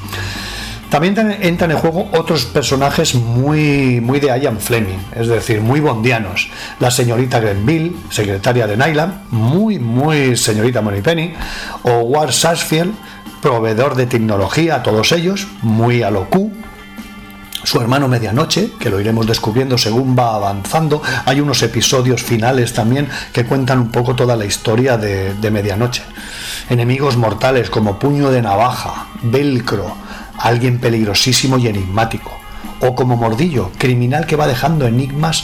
También 0.89 1.37
entran 1.41 1.69
en 1.69 1.77
juego 1.77 2.09
otros 2.13 2.45
personajes 2.45 3.13
muy, 3.13 4.01
muy 4.01 4.19
de 4.19 4.27
Ian 4.39 4.59
Fleming, 4.59 4.97
es 5.15 5.27
decir, 5.27 5.61
muy 5.61 5.79
bondianos. 5.79 6.49
La 6.79 6.89
señorita 6.89 7.39
Grenville, 7.39 7.95
secretaria 8.09 8.65
de 8.65 8.75
Nyland, 8.75 9.29
muy, 9.29 9.77
muy 9.77 10.35
señorita 10.35 10.81
Moneypenny, 10.81 11.33
o 11.83 11.99
Ward 12.01 12.31
Sarsfield, 12.31 12.95
proveedor 13.39 13.95
de 13.95 14.07
tecnología 14.07 14.75
a 14.75 14.83
todos 14.83 15.11
ellos, 15.11 15.47
muy 15.61 16.01
a 16.01 16.09
lo 16.09 16.27
Q, 16.27 16.51
su 17.63 17.79
hermano 17.79 18.07
Medianoche, 18.07 18.71
que 18.79 18.89
lo 18.89 18.99
iremos 18.99 19.27
descubriendo 19.27 19.77
según 19.77 20.17
va 20.17 20.33
avanzando. 20.33 21.03
Hay 21.25 21.39
unos 21.39 21.61
episodios 21.61 22.23
finales 22.23 22.73
también 22.73 23.07
que 23.31 23.45
cuentan 23.45 23.77
un 23.77 23.91
poco 23.91 24.15
toda 24.15 24.35
la 24.35 24.45
historia 24.45 24.97
de, 24.97 25.35
de 25.35 25.51
Medianoche. 25.51 26.01
Enemigos 26.67 27.15
mortales 27.15 27.69
como 27.69 27.99
Puño 27.99 28.31
de 28.31 28.41
Navaja, 28.41 29.07
Velcro, 29.21 29.95
alguien 30.39 30.79
peligrosísimo 30.79 31.57
y 31.57 31.67
enigmático, 31.67 32.31
o 32.81 32.95
como 32.95 33.17
Mordillo, 33.17 33.71
criminal 33.77 34.25
que 34.25 34.35
va 34.35 34.47
dejando 34.47 34.87
enigmas 34.87 35.43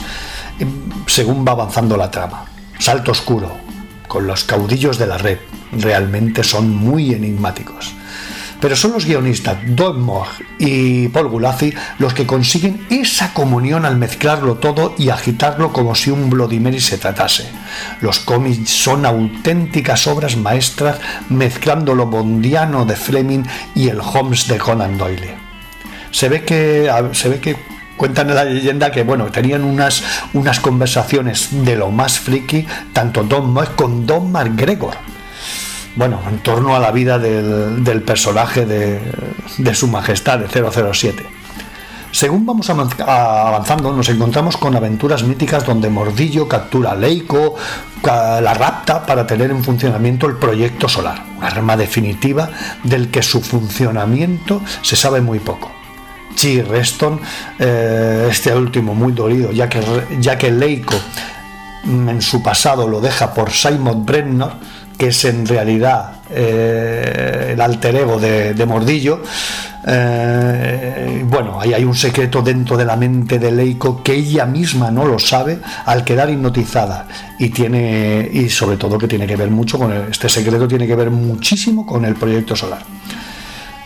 em, 0.58 0.68
según 1.06 1.46
va 1.46 1.52
avanzando 1.52 1.96
la 1.96 2.10
trama. 2.10 2.46
Salto 2.78 3.12
oscuro, 3.12 3.56
con 4.08 4.26
los 4.26 4.44
caudillos 4.44 4.98
de 4.98 5.06
la 5.06 5.18
red, 5.18 5.38
realmente 5.72 6.42
son 6.42 6.74
muy 6.74 7.12
enigmáticos. 7.12 7.92
Pero 8.60 8.74
son 8.74 8.92
los 8.92 9.04
guionistas 9.04 9.58
Don 9.66 10.00
Moore 10.00 10.30
y 10.58 11.08
Paul 11.08 11.28
Gulazi 11.28 11.74
los 11.98 12.14
que 12.14 12.26
consiguen 12.26 12.86
esa 12.90 13.34
comunión 13.34 13.84
al 13.84 13.96
mezclarlo 13.96 14.56
todo 14.56 14.94
y 14.98 15.10
agitarlo 15.10 15.72
como 15.72 15.94
si 15.94 16.10
un 16.10 16.30
Bloody 16.30 16.80
se 16.80 16.98
tratase. 16.98 17.48
Los 18.00 18.18
cómics 18.20 18.70
son 18.70 19.04
auténticas 19.04 20.06
obras 20.06 20.36
maestras 20.36 20.98
mezclando 21.28 21.94
lo 21.94 22.06
bondiano 22.06 22.84
de 22.84 22.96
Fleming 22.96 23.44
y 23.74 23.88
el 23.88 24.00
Holmes 24.00 24.48
de 24.48 24.58
Conan 24.58 24.96
Doyle. 24.96 25.34
Se 26.10 26.28
ve 26.28 26.44
que, 26.44 26.90
se 27.12 27.28
ve 27.28 27.40
que 27.40 27.56
cuentan 27.96 28.30
en 28.30 28.36
la 28.36 28.44
leyenda 28.44 28.90
que 28.90 29.02
bueno 29.02 29.26
tenían 29.26 29.64
unas, 29.64 30.02
unas 30.32 30.60
conversaciones 30.60 31.48
de 31.64 31.76
lo 31.76 31.90
más 31.90 32.18
friki 32.18 32.66
tanto 32.92 33.22
Don 33.22 33.52
Moore 33.52 33.70
con 33.76 34.06
Don 34.06 34.32
McGregor 34.32 35.15
bueno, 35.96 36.20
en 36.28 36.38
torno 36.38 36.76
a 36.76 36.78
la 36.78 36.92
vida 36.92 37.18
del, 37.18 38.02
personaje 38.02 38.66
de, 38.66 39.74
Su 39.74 39.88
Majestad 39.88 40.38
de 40.38 40.48
007. 40.92 41.26
Según 42.12 42.46
vamos 42.46 42.70
avanzando, 42.70 43.92
nos 43.92 44.08
encontramos 44.08 44.56
con 44.56 44.76
aventuras 44.76 45.22
míticas 45.24 45.66
donde 45.66 45.90
Mordillo 45.90 46.48
captura 46.48 46.92
a 46.92 46.94
Leico, 46.94 47.56
la 48.02 48.54
rapta 48.54 49.04
para 49.04 49.26
tener 49.26 49.50
en 49.50 49.64
funcionamiento 49.64 50.26
el 50.26 50.36
proyecto 50.36 50.88
solar, 50.88 51.24
un 51.36 51.44
arma 51.44 51.76
definitiva 51.76 52.48
del 52.84 53.10
que 53.10 53.22
su 53.22 53.40
funcionamiento 53.40 54.62
se 54.82 54.96
sabe 54.96 55.20
muy 55.20 55.40
poco. 55.40 55.72
Chi 56.34 56.62
Reston, 56.62 57.20
eh, 57.58 58.28
este 58.30 58.54
último 58.54 58.94
muy 58.94 59.12
dolido, 59.12 59.52
ya 59.52 59.68
que, 59.68 59.82
ya 60.20 60.36
que 60.36 60.50
mm, 60.50 62.08
en 62.08 62.22
su 62.22 62.42
pasado 62.42 62.86
lo 62.86 63.00
deja 63.00 63.32
por 63.32 63.50
Simon 63.50 64.04
Brennor, 64.04 64.52
que 64.96 65.08
es 65.08 65.24
en 65.24 65.46
realidad 65.46 66.20
eh, 66.30 67.50
el 67.52 67.60
alter 67.60 67.96
ego 67.96 68.18
de, 68.18 68.66
Mordillo. 68.66 69.22
Eh, 69.86 71.24
bueno, 71.28 71.60
ahí 71.60 71.72
hay 71.72 71.84
un 71.84 71.94
secreto 71.94 72.42
dentro 72.42 72.76
de 72.76 72.84
la 72.84 72.96
mente 72.96 73.38
de 73.38 73.52
Leiko 73.52 74.02
que 74.02 74.14
ella 74.14 74.44
misma 74.44 74.90
no 74.90 75.04
lo 75.04 75.18
sabe 75.18 75.60
al 75.84 76.02
quedar 76.02 76.28
hipnotizada 76.28 77.06
y 77.38 77.50
tiene 77.50 78.28
y 78.32 78.48
sobre 78.48 78.76
todo 78.76 78.98
que 78.98 79.06
tiene 79.06 79.26
que 79.26 79.36
ver 79.36 79.50
mucho 79.50 79.78
con 79.78 79.92
este 79.92 80.28
secreto 80.28 80.66
tiene 80.66 80.86
que 80.86 80.96
ver 80.96 81.10
muchísimo 81.10 81.86
con 81.86 82.04
el 82.04 82.14
proyecto 82.14 82.56
solar. 82.56 82.82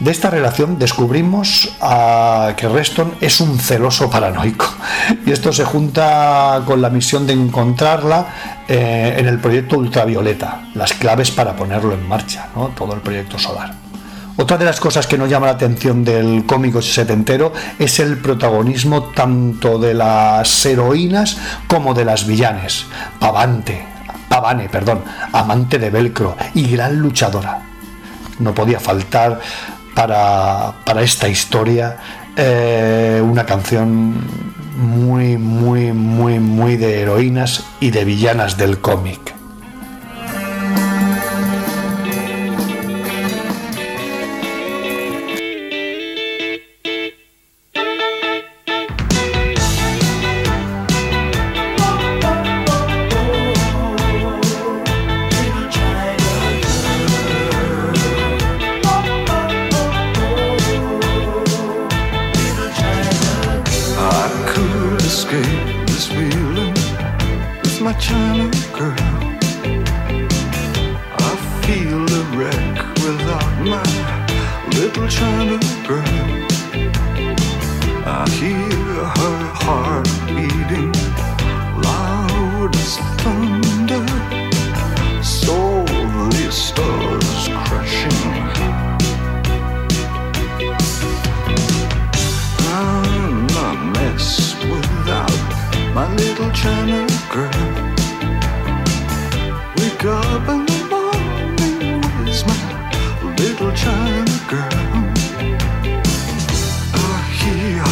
De 0.01 0.11
esta 0.11 0.31
relación 0.31 0.79
descubrimos 0.79 1.77
que 2.57 2.69
Reston 2.69 3.13
es 3.21 3.39
un 3.43 3.59
celoso 3.59 4.09
paranoico 4.09 4.67
y 5.27 5.31
esto 5.31 5.53
se 5.53 5.65
junta 5.65 6.63
con 6.65 6.81
la 6.81 6.89
misión 6.89 7.27
de 7.27 7.35
encontrarla 7.35 8.27
eh, 8.67 9.17
en 9.19 9.27
el 9.27 9.39
proyecto 9.39 9.77
ultravioleta, 9.77 10.69
las 10.75 10.95
claves 10.95 11.31
para 11.31 11.55
ponerlo 11.55 11.93
en 11.93 12.09
marcha, 12.09 12.49
todo 12.75 12.95
el 12.95 13.01
proyecto 13.01 13.39
solar. 13.39 13.75
Otra 14.39 14.57
de 14.57 14.65
las 14.65 14.81
cosas 14.81 15.07
que 15.07 15.19
nos 15.19 15.29
llama 15.29 15.49
la 15.49 15.53
atención 15.53 16.03
del 16.03 16.47
cómico 16.47 16.81
setentero 16.81 17.53
es 17.79 18.01
el 18.01 18.17
protagonismo 18.17 19.11
tanto 19.11 19.79
de 19.79 19.93
las 19.93 20.65
heroínas 20.65 21.37
como 21.67 21.93
de 21.93 22.07
las 22.07 22.27
villanes. 22.27 22.87
Pavante, 23.19 23.85
Pavane, 24.31 24.71
perdón, 24.71 25.05
amante 25.31 25.79
de 25.79 25.91
velcro 25.91 26.39
y 26.55 26.71
gran 26.71 26.99
luchadora. 26.99 27.65
No 28.39 28.55
podía 28.55 28.81
faltar 28.81 29.41
para, 30.07 31.03
esta 31.03 31.29
historia 31.29 31.97
eh, 32.37 33.23
una 33.23 33.45
canción 33.45 34.15
muy, 34.77 35.37
muy, 35.37 35.93
muy, 35.93 36.39
muy 36.39 36.77
de 36.77 37.03
heroínas 37.03 37.65
y 37.81 37.91
de 37.91 38.05
villanas 38.05 38.57
del 38.57 38.79
cómic. 38.79 39.40
Little 96.41 96.55
China 96.55 97.07
girl. 97.29 97.51
Wake 99.77 100.05
up 100.05 100.49
in 100.49 100.65
the 100.65 100.81
morning, 100.89 102.01
where's 102.01 102.47
my 102.47 102.57
little 103.37 103.73
China 103.73 104.25
girl? 104.49 104.87
I 106.95 107.17
hear 107.41 107.83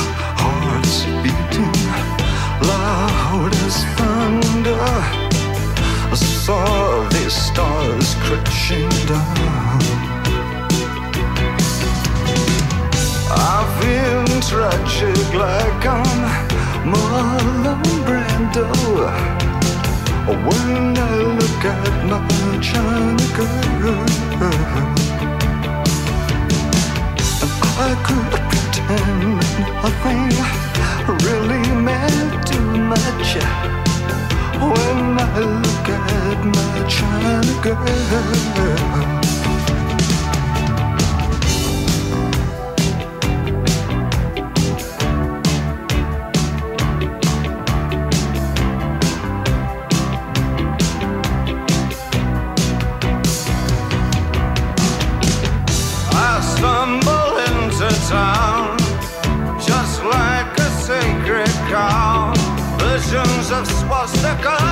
hearts 0.41 1.05
beating 1.23 1.73
loud 2.67 3.53
as 3.67 3.85
thunder. 3.97 4.81
I 6.11 6.15
saw 6.15 7.07
the 7.11 7.31
stars 7.31 8.15
crashing 8.25 8.89
down. 9.07 9.83
I 13.31 13.59
feel 13.79 14.41
tragic 14.41 15.35
like 15.35 15.87
I'm 15.87 16.93
Brando. 16.93 17.88
When 18.99 20.99
I 20.99 21.01
look 21.39 21.65
at 21.65 22.05
my 22.11 22.59
China 22.61 23.27
girl, 23.37 24.05
I 27.79 27.81
could 28.07 28.33
pretend 28.51 29.39
nothing 29.83 30.31
really 31.27 31.67
meant 31.81 32.33
too 32.45 32.71
much. 32.93 33.29
When 34.59 35.17
I 35.17 35.19
look 35.63 35.89
at 35.89 36.39
my 36.45 36.75
China 36.89 37.55
girl. 37.63 39.18
Visions 63.59 63.83
of 63.83 63.89
swastikas 63.89 64.63
in 64.63 64.68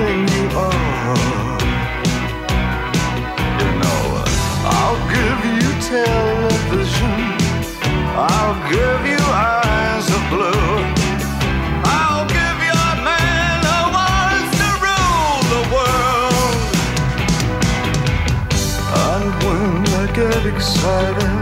everything 0.00 0.28
you 0.36 0.44
are. 0.58 1.58
You 3.60 3.70
know, 3.82 4.02
I'll 4.76 5.00
give 5.16 5.40
you 5.58 5.68
television. 5.94 7.20
I'll 8.16 8.58
give 8.70 9.02
you 9.12 9.20
eyes 9.20 10.06
of 10.16 10.22
blue. 10.30 10.76
I'll 11.84 12.26
give 12.28 12.58
you 12.66 12.76
a 12.90 12.94
man 13.10 13.56
who 13.68 13.80
wants 13.98 14.50
to 14.60 14.68
rule 14.86 15.40
the 15.54 15.62
world. 15.74 16.58
And 19.04 19.26
when 19.44 19.68
I 20.00 20.06
get 20.14 20.42
excited, 20.46 21.39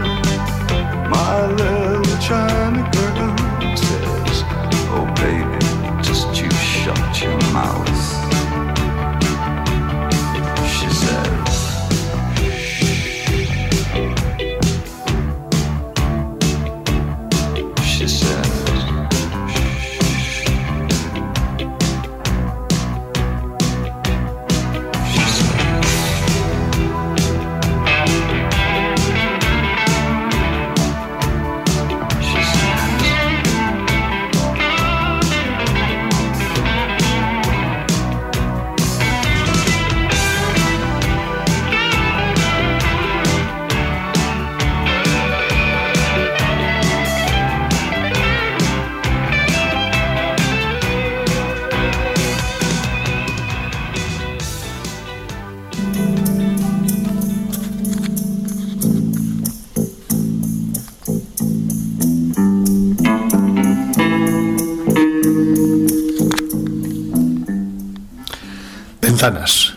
Ventanas. 69.21 69.73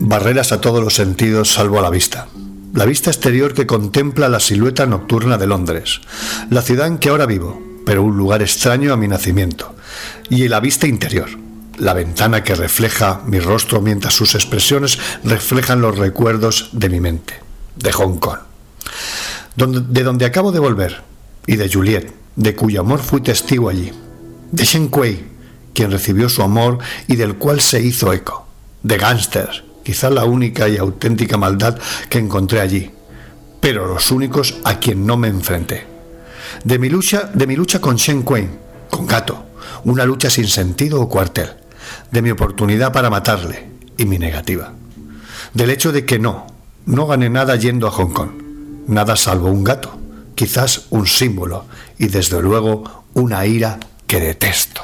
Barreras 0.00 0.52
a 0.52 0.60
todos 0.60 0.84
los 0.84 0.92
sentidos 0.92 1.50
salvo 1.50 1.78
a 1.78 1.82
la 1.82 1.88
vista. 1.88 2.28
La 2.74 2.84
vista 2.84 3.08
exterior 3.08 3.54
que 3.54 3.66
contempla 3.66 4.28
la 4.28 4.38
silueta 4.38 4.84
nocturna 4.84 5.38
de 5.38 5.46
Londres, 5.46 6.02
la 6.50 6.60
ciudad 6.60 6.88
en 6.88 6.98
que 6.98 7.08
ahora 7.08 7.24
vivo, 7.24 7.58
pero 7.86 8.02
un 8.02 8.18
lugar 8.18 8.42
extraño 8.42 8.92
a 8.92 8.98
mi 8.98 9.08
nacimiento. 9.08 9.74
Y 10.28 10.46
la 10.48 10.60
vista 10.60 10.86
interior, 10.86 11.30
la 11.78 11.94
ventana 11.94 12.44
que 12.44 12.54
refleja 12.54 13.22
mi 13.24 13.40
rostro 13.40 13.80
mientras 13.80 14.12
sus 14.12 14.34
expresiones 14.34 14.98
reflejan 15.24 15.80
los 15.80 15.96
recuerdos 15.96 16.68
de 16.72 16.90
mi 16.90 17.00
mente, 17.00 17.32
de 17.76 17.92
Hong 17.92 18.18
Kong. 18.18 18.40
De 19.56 20.02
donde 20.02 20.26
acabo 20.26 20.52
de 20.52 20.58
volver, 20.58 21.02
y 21.46 21.56
de 21.56 21.72
Juliet, 21.72 22.12
de 22.36 22.54
cuyo 22.54 22.82
amor 22.82 23.00
fui 23.00 23.22
testigo 23.22 23.70
allí. 23.70 23.90
De 24.50 24.64
Shen 24.66 24.88
Kuei, 24.88 25.24
quien 25.72 25.90
recibió 25.90 26.28
su 26.28 26.42
amor 26.42 26.78
y 27.06 27.16
del 27.16 27.36
cual 27.36 27.62
se 27.62 27.80
hizo 27.80 28.12
eco. 28.12 28.41
De 28.82 28.96
gángsters, 28.98 29.62
quizá 29.84 30.10
la 30.10 30.24
única 30.24 30.68
y 30.68 30.76
auténtica 30.76 31.36
maldad 31.36 31.78
que 32.08 32.18
encontré 32.18 32.60
allí, 32.60 32.90
pero 33.60 33.86
los 33.86 34.10
únicos 34.10 34.56
a 34.64 34.78
quien 34.78 35.06
no 35.06 35.16
me 35.16 35.28
enfrenté. 35.28 35.86
De 36.64 36.78
mi 36.78 36.88
lucha, 36.88 37.30
de 37.32 37.46
mi 37.46 37.56
lucha 37.56 37.80
con 37.80 37.96
Shen 37.96 38.22
Kuei, 38.22 38.48
con 38.90 39.06
Gato, 39.06 39.46
una 39.84 40.04
lucha 40.04 40.30
sin 40.30 40.48
sentido 40.48 41.00
o 41.00 41.08
cuartel, 41.08 41.50
de 42.10 42.22
mi 42.22 42.30
oportunidad 42.30 42.92
para 42.92 43.10
matarle 43.10 43.68
y 43.96 44.04
mi 44.04 44.18
negativa. 44.18 44.72
Del 45.54 45.70
hecho 45.70 45.92
de 45.92 46.04
que 46.04 46.18
no, 46.18 46.46
no 46.86 47.06
gané 47.06 47.30
nada 47.30 47.56
yendo 47.56 47.86
a 47.86 47.90
Hong 47.90 48.12
Kong, 48.12 48.30
nada 48.88 49.16
salvo 49.16 49.48
un 49.48 49.64
gato, 49.64 49.98
quizás 50.34 50.86
un 50.90 51.06
símbolo 51.06 51.66
y 51.98 52.08
desde 52.08 52.40
luego 52.42 53.04
una 53.14 53.46
ira 53.46 53.78
que 54.06 54.20
detesto. 54.20 54.82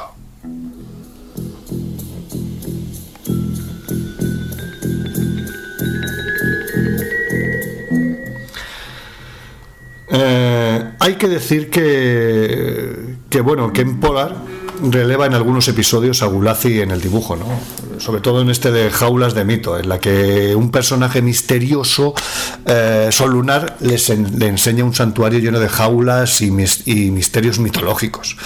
Eh, 10.11 10.93
hay 10.99 11.15
que 11.15 11.29
decir 11.29 11.71
que, 11.71 13.17
que 13.29 13.41
bueno, 13.41 13.73
que 13.73 13.83
en 13.83 14.01
Polar 14.01 14.37
releva 14.83 15.27
en 15.27 15.35
algunos 15.35 15.69
episodios 15.69 16.23
a 16.23 16.27
Gulazi 16.27 16.81
en 16.81 16.91
el 16.91 17.01
dibujo, 17.01 17.37
¿no? 17.37 17.47
Sobre 18.01 18.21
todo 18.21 18.43
en 18.43 18.51
este 18.51 18.71
de 18.71 18.91
Jaulas 18.91 19.35
de 19.35 19.45
Mito, 19.45 19.79
en 19.79 19.89
la 19.89 19.99
que 19.99 20.55
un 20.55 20.71
personaje 20.71 21.21
misterioso, 21.21 22.15
eh, 22.65 23.09
Sol 23.11 23.33
Lunar, 23.33 23.77
les 23.81 24.09
le 24.09 24.47
enseña 24.47 24.85
un 24.85 24.95
santuario 24.95 25.41
lleno 25.41 25.59
de 25.59 25.69
jaulas 25.69 26.41
y 26.41 26.51
misterios 26.51 27.59
mitológicos. 27.59 28.37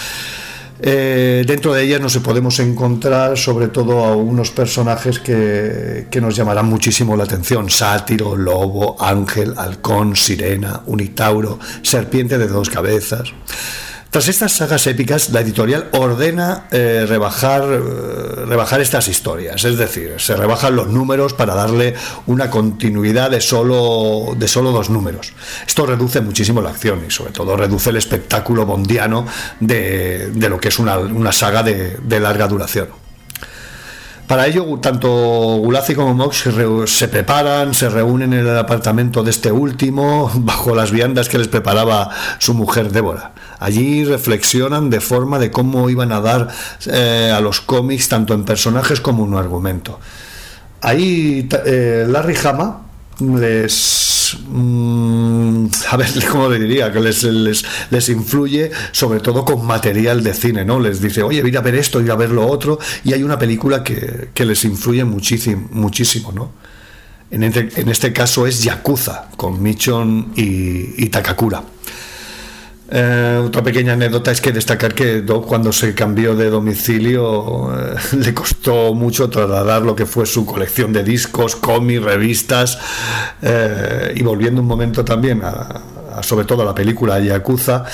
Eh, 0.84 1.44
dentro 1.46 1.72
de 1.74 1.84
ellas 1.84 2.00
nos 2.00 2.18
podemos 2.18 2.58
encontrar 2.58 3.38
sobre 3.38 3.68
todo 3.68 4.04
a 4.04 4.16
unos 4.16 4.50
personajes 4.50 5.20
que, 5.20 6.08
que 6.10 6.20
nos 6.20 6.34
llamarán 6.34 6.66
muchísimo 6.66 7.16
la 7.16 7.22
atención. 7.22 7.70
Sátiro, 7.70 8.34
lobo, 8.34 8.96
ángel, 9.00 9.54
halcón, 9.56 10.16
sirena, 10.16 10.82
unitauro, 10.86 11.60
serpiente 11.82 12.36
de 12.36 12.48
dos 12.48 12.68
cabezas. 12.68 13.32
Tras 14.12 14.28
estas 14.28 14.52
sagas 14.52 14.86
épicas, 14.88 15.30
la 15.30 15.40
editorial 15.40 15.88
ordena 15.92 16.64
eh, 16.70 17.06
rebajar, 17.08 17.62
eh, 17.62 18.44
rebajar 18.44 18.82
estas 18.82 19.08
historias, 19.08 19.64
es 19.64 19.78
decir, 19.78 20.16
se 20.18 20.36
rebajan 20.36 20.76
los 20.76 20.88
números 20.88 21.32
para 21.32 21.54
darle 21.54 21.94
una 22.26 22.50
continuidad 22.50 23.30
de 23.30 23.40
solo, 23.40 24.34
de 24.36 24.48
solo 24.48 24.70
dos 24.70 24.90
números. 24.90 25.32
Esto 25.66 25.86
reduce 25.86 26.20
muchísimo 26.20 26.60
la 26.60 26.68
acción 26.68 27.02
y 27.08 27.10
sobre 27.10 27.32
todo 27.32 27.56
reduce 27.56 27.88
el 27.88 27.96
espectáculo 27.96 28.66
bondiano 28.66 29.26
de, 29.60 30.30
de 30.30 30.48
lo 30.50 30.60
que 30.60 30.68
es 30.68 30.78
una, 30.78 30.98
una 30.98 31.32
saga 31.32 31.62
de, 31.62 31.96
de 31.96 32.20
larga 32.20 32.46
duración. 32.48 33.01
Para 34.32 34.46
ello, 34.46 34.64
tanto 34.80 35.10
Gulazi 35.58 35.94
como 35.94 36.14
Mox 36.14 36.48
se, 36.86 37.08
preparan, 37.08 37.74
se 37.74 37.90
reúnen 37.90 38.32
en 38.32 38.46
el 38.46 38.56
apartamento 38.56 39.22
de 39.22 39.30
este 39.30 39.52
último, 39.52 40.32
bajo 40.36 40.74
las 40.74 40.90
viandas 40.90 41.28
que 41.28 41.36
les 41.36 41.48
preparaba 41.48 42.08
su 42.38 42.54
mujer 42.54 42.92
Débora. 42.92 43.32
Allí 43.58 44.06
reflexionan 44.06 44.88
de 44.88 45.02
forma 45.02 45.38
de 45.38 45.50
cómo 45.50 45.90
iban 45.90 46.12
a 46.12 46.22
dar 46.22 46.48
eh, 46.86 47.30
a 47.30 47.42
los 47.42 47.60
cómics, 47.60 48.08
tanto 48.08 48.32
en 48.32 48.46
personajes 48.46 49.02
como 49.02 49.24
en 49.24 49.34
un 49.34 49.38
argumento. 49.38 50.00
Ahí 50.80 51.46
eh, 51.66 52.06
Larry 52.08 52.38
Hama 52.42 52.86
les 53.20 54.11
mm, 54.34 55.66
a 55.90 55.96
ver 55.96 56.08
cómo 56.30 56.50
diría 56.50 56.92
que 56.92 57.00
les, 57.00 57.22
les, 57.24 57.64
les 57.90 58.08
influye 58.08 58.70
sobre 58.92 59.20
todo 59.20 59.44
con 59.44 59.64
material 59.66 60.22
de 60.22 60.34
cine 60.34 60.64
no 60.64 60.80
les 60.80 61.00
dice 61.00 61.22
oye 61.22 61.46
ir 61.46 61.58
a 61.58 61.60
ver 61.60 61.74
esto 61.74 62.00
ir 62.00 62.10
a 62.10 62.16
ver 62.16 62.30
lo 62.30 62.46
otro 62.46 62.78
y 63.04 63.12
hay 63.12 63.22
una 63.22 63.38
película 63.38 63.82
que, 63.82 64.30
que 64.34 64.44
les 64.44 64.64
influye 64.64 65.04
muchísimo 65.04 65.68
muchísimo 65.72 66.32
no 66.32 66.52
en 67.30 67.44
este, 67.44 67.68
en 67.80 67.88
este 67.88 68.12
caso 68.12 68.46
es 68.46 68.62
Yakuza 68.62 69.30
con 69.36 69.62
Michon 69.62 70.32
y 70.36 71.06
Takakura 71.06 71.62
eh, 72.94 73.42
otra 73.42 73.62
pequeña 73.62 73.94
anécdota 73.94 74.30
es 74.30 74.42
que 74.42 74.52
destacar 74.52 74.92
que 74.92 75.22
Do, 75.22 75.40
cuando 75.40 75.72
se 75.72 75.94
cambió 75.94 76.36
de 76.36 76.50
domicilio 76.50 77.72
eh, 77.74 77.96
le 78.18 78.34
costó 78.34 78.92
mucho 78.92 79.30
trasladar 79.30 79.80
lo 79.80 79.96
que 79.96 80.04
fue 80.04 80.26
su 80.26 80.44
colección 80.44 80.92
de 80.92 81.02
discos, 81.02 81.56
cómics, 81.56 82.02
revistas 82.02 82.78
eh, 83.40 84.12
y 84.14 84.22
volviendo 84.22 84.60
un 84.60 84.66
momento 84.66 85.06
también 85.06 85.40
a, 85.42 86.22
sobre 86.22 86.44
todo 86.44 86.60
a 86.60 86.64
la 86.66 86.74
película 86.74 87.18
Yakuza 87.18 87.84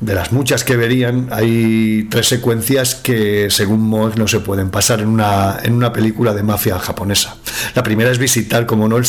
de 0.00 0.14
las 0.14 0.30
muchas 0.30 0.62
que 0.62 0.76
verían, 0.76 1.28
hay 1.32 2.06
tres 2.10 2.28
secuencias 2.28 2.94
que, 2.94 3.48
según 3.50 3.80
Moe, 3.80 4.12
no 4.14 4.28
se 4.28 4.40
pueden 4.40 4.70
pasar 4.70 5.00
en 5.00 5.08
una, 5.08 5.58
en 5.62 5.72
una 5.72 5.92
película 5.92 6.34
de 6.34 6.42
mafia 6.44 6.78
japonesa. 6.78 7.36
La 7.74 7.82
primera 7.82 8.10
es 8.10 8.18
visitar, 8.18 8.64
como 8.64 8.86
no, 8.86 8.96
el 8.98 9.06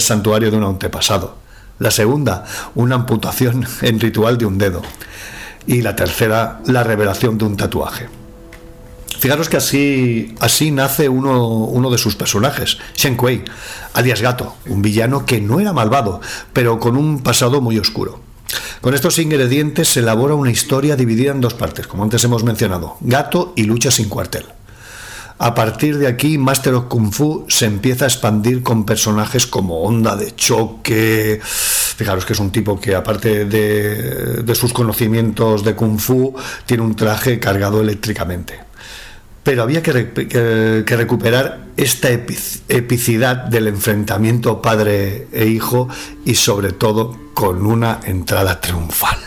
santuario 0.00 0.50
de 0.50 0.56
un 0.56 0.64
antepasado. 0.64 1.41
La 1.82 1.90
segunda, 1.90 2.44
una 2.76 2.94
amputación 2.94 3.66
en 3.82 3.98
ritual 3.98 4.38
de 4.38 4.46
un 4.46 4.56
dedo. 4.56 4.82
Y 5.66 5.82
la 5.82 5.96
tercera, 5.96 6.60
la 6.66 6.84
revelación 6.84 7.38
de 7.38 7.44
un 7.44 7.56
tatuaje. 7.56 8.08
Fijaros 9.18 9.48
que 9.48 9.56
así, 9.56 10.32
así 10.38 10.70
nace 10.70 11.08
uno, 11.08 11.48
uno 11.48 11.90
de 11.90 11.98
sus 11.98 12.14
personajes, 12.14 12.78
Shen 12.94 13.16
Kuei, 13.16 13.42
alias 13.94 14.20
Gato, 14.20 14.54
un 14.66 14.80
villano 14.80 15.26
que 15.26 15.40
no 15.40 15.58
era 15.58 15.72
malvado, 15.72 16.20
pero 16.52 16.78
con 16.78 16.96
un 16.96 17.20
pasado 17.20 17.60
muy 17.60 17.78
oscuro. 17.78 18.20
Con 18.80 18.94
estos 18.94 19.18
ingredientes 19.18 19.88
se 19.88 20.00
elabora 20.00 20.34
una 20.34 20.52
historia 20.52 20.94
dividida 20.94 21.32
en 21.32 21.40
dos 21.40 21.54
partes, 21.54 21.88
como 21.88 22.04
antes 22.04 22.22
hemos 22.22 22.44
mencionado, 22.44 22.96
Gato 23.00 23.54
y 23.56 23.64
Lucha 23.64 23.90
sin 23.90 24.08
cuartel. 24.08 24.46
A 25.44 25.54
partir 25.56 25.98
de 25.98 26.06
aquí, 26.06 26.38
Master 26.38 26.72
of 26.74 26.84
Kung 26.84 27.12
Fu 27.12 27.44
se 27.48 27.66
empieza 27.66 28.04
a 28.04 28.08
expandir 28.08 28.62
con 28.62 28.86
personajes 28.86 29.44
como 29.48 29.82
Onda 29.82 30.14
de 30.14 30.36
Choque. 30.36 31.40
Fijaros 31.42 32.24
que 32.24 32.34
es 32.34 32.38
un 32.38 32.52
tipo 32.52 32.80
que, 32.80 32.94
aparte 32.94 33.44
de, 33.46 34.54
sus 34.54 34.72
conocimientos 34.72 35.64
de 35.64 35.74
Kung 35.74 35.98
Fu, 35.98 36.32
tiene 36.64 36.84
un 36.84 36.94
traje 36.94 37.40
cargado 37.40 37.80
eléctricamente. 37.80 38.60
Pero 39.42 39.64
había 39.64 39.82
que, 39.82 39.92
re- 39.92 40.12
que- 40.12 40.84
que 40.86 40.96
recuperar 40.96 41.66
esta 41.76 42.08
epic- 42.12 42.60
epicidad 42.68 43.38
del 43.38 43.66
enfrentamiento 43.66 44.62
padre 44.62 45.26
e 45.32 45.46
hijo 45.46 45.88
y, 46.24 46.36
sobre 46.36 46.70
todo, 46.70 47.18
con 47.34 47.66
una 47.66 47.98
entrada 48.04 48.60
triunfal. 48.60 49.18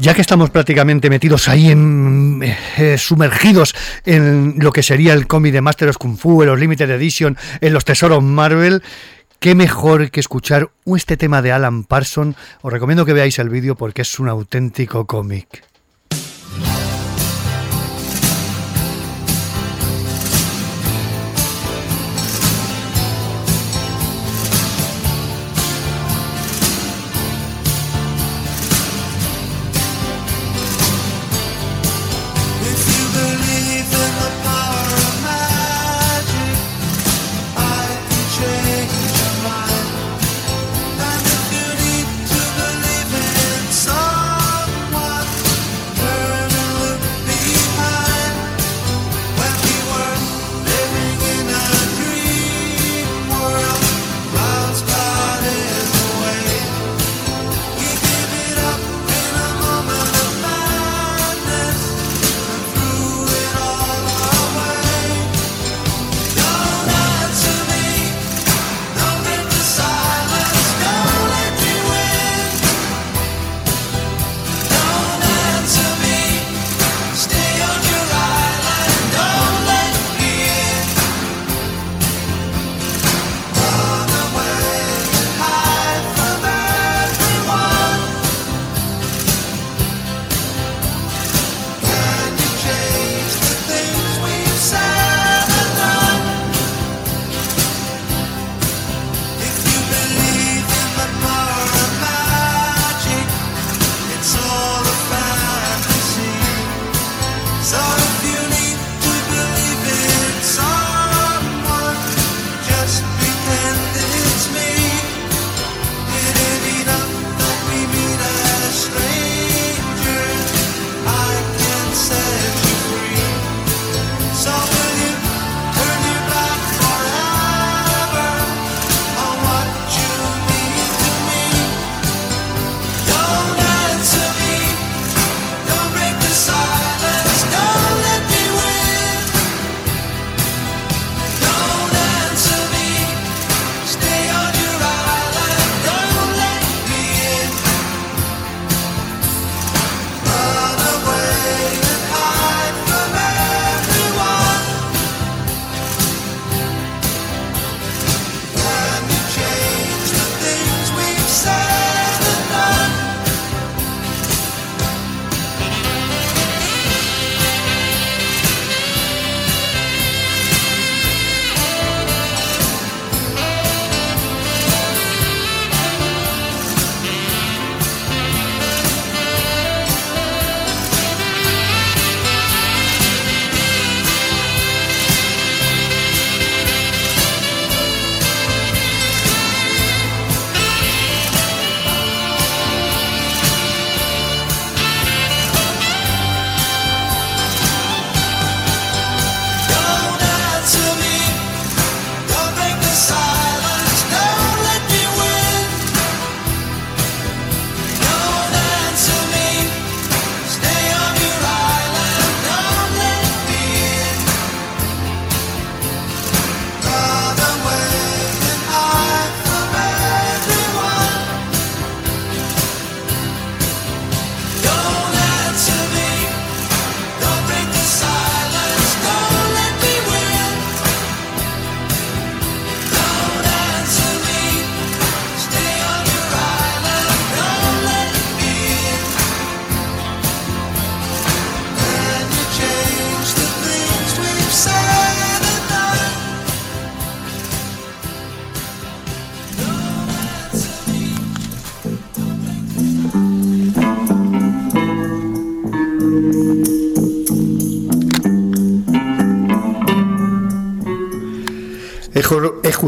Ya 0.00 0.14
que 0.14 0.22
estamos 0.22 0.48
prácticamente 0.48 1.10
metidos 1.10 1.46
ahí, 1.46 1.70
en, 1.70 2.40
eh, 2.42 2.96
sumergidos 2.96 3.74
en 4.06 4.54
lo 4.56 4.72
que 4.72 4.82
sería 4.82 5.12
el 5.12 5.26
cómic 5.26 5.52
de 5.52 5.60
Master 5.60 5.90
of 5.90 5.98
Kung 5.98 6.16
Fu, 6.16 6.40
en 6.40 6.48
los 6.48 6.58
Limited 6.58 6.88
Edition, 6.88 7.36
en 7.60 7.74
los 7.74 7.84
tesoros 7.84 8.22
Marvel, 8.22 8.82
qué 9.40 9.54
mejor 9.54 10.10
que 10.10 10.20
escuchar 10.20 10.70
este 10.86 11.18
tema 11.18 11.42
de 11.42 11.52
Alan 11.52 11.84
Parson. 11.84 12.34
Os 12.62 12.72
recomiendo 12.72 13.04
que 13.04 13.12
veáis 13.12 13.38
el 13.38 13.50
vídeo 13.50 13.76
porque 13.76 14.00
es 14.00 14.18
un 14.18 14.30
auténtico 14.30 15.06
cómic. 15.06 15.69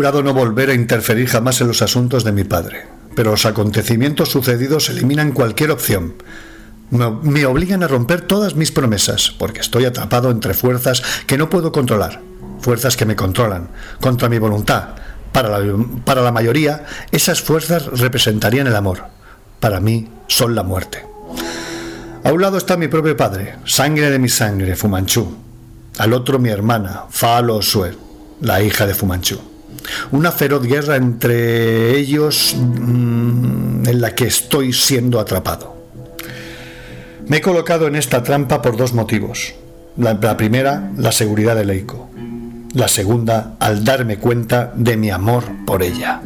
Jurado 0.03 0.25
no 0.25 0.35
volver 0.35 0.69
a 0.71 0.75
interferir 0.75 1.29
jamás 1.29 1.61
en 1.61 1.69
los 1.69 1.81
asuntos 1.81 2.25
de 2.25 2.33
mi 2.33 2.43
padre, 2.43 2.89
pero 3.15 3.31
los 3.31 3.47
acontecimientos 3.47 4.31
sucedidos 4.33 4.89
eliminan 4.89 5.31
cualquier 5.31 5.71
opción. 5.71 6.15
Me, 6.91 7.47
obligan 7.47 7.85
a 7.85 7.87
romper 7.87 8.23
todas 8.23 8.57
mis 8.57 8.73
promesas, 8.73 9.33
porque 9.39 9.61
estoy 9.61 9.85
atrapado 9.85 10.33
entre 10.33 10.55
fuerzas 10.55 11.05
que 11.29 11.39
no 11.39 11.49
puedo 11.49 11.71
controlar, 11.71 12.21
fuerzas 12.61 12.97
que 12.97 13.07
me 13.07 13.15
controlan, 13.15 13.69
contra 14.01 14.29
mi 14.29 14.39
voluntad. 14.39 14.97
Para 15.31 15.57
la, 15.57 15.85
para 16.05 16.21
la 16.21 16.33
mayoría, 16.33 16.85
esas 17.13 17.41
fuerzas 17.41 17.87
representarían 17.87 18.67
el 18.67 18.75
amor. 18.75 19.05
Para 19.61 19.79
mí, 19.79 20.11
son 20.27 20.57
la 20.57 20.65
muerte. 20.65 21.07
A 22.25 22.33
un 22.33 22.43
lado 22.43 22.59
está 22.59 22.77
mi 22.77 22.89
propio 22.89 23.17
padre, 23.17 23.55
sangre 23.67 24.11
de 24.11 24.19
mi 24.19 24.29
sangre, 24.29 24.75
Fumanchu. 24.75 25.33
Al 25.99 26.13
otro 26.13 26.41
mi 26.41 26.49
hermana, 26.49 27.05
Falo 27.09 27.63
Sue, 27.63 27.97
la 28.41 28.61
hija 28.65 28.85
de 28.85 28.95
Fumanchu. 28.95 29.52
Una 30.11 30.33
feroz 30.33 30.63
guerra 30.63 30.97
entre 30.97 31.97
ellos 31.97 32.57
mm, 32.57 33.87
en 33.87 34.01
la 34.01 34.15
que 34.15 34.27
estoy 34.27 34.73
siendo 34.73 35.19
atrapado. 35.21 35.77
Me 37.27 37.39
he 37.39 37.41
colocado 37.41 37.87
en 37.87 37.97
esta 37.97 38.23
trampa 38.23 38.63
por 38.63 38.77
dos 38.77 38.93
motivos. 38.93 39.55
La, 39.97 40.15
la 40.15 40.37
primera, 40.37 40.91
la 40.97 41.13
seguridad 41.13 41.57
de 41.57 41.65
Leiko. 41.65 42.11
La 42.75 42.89
segunda, 42.89 43.57
al 43.61 43.85
darme 43.85 44.17
cuenta 44.17 44.73
de 44.75 44.97
mi 44.97 45.11
amor 45.11 45.45
por 45.67 45.83
ella. 45.83 46.23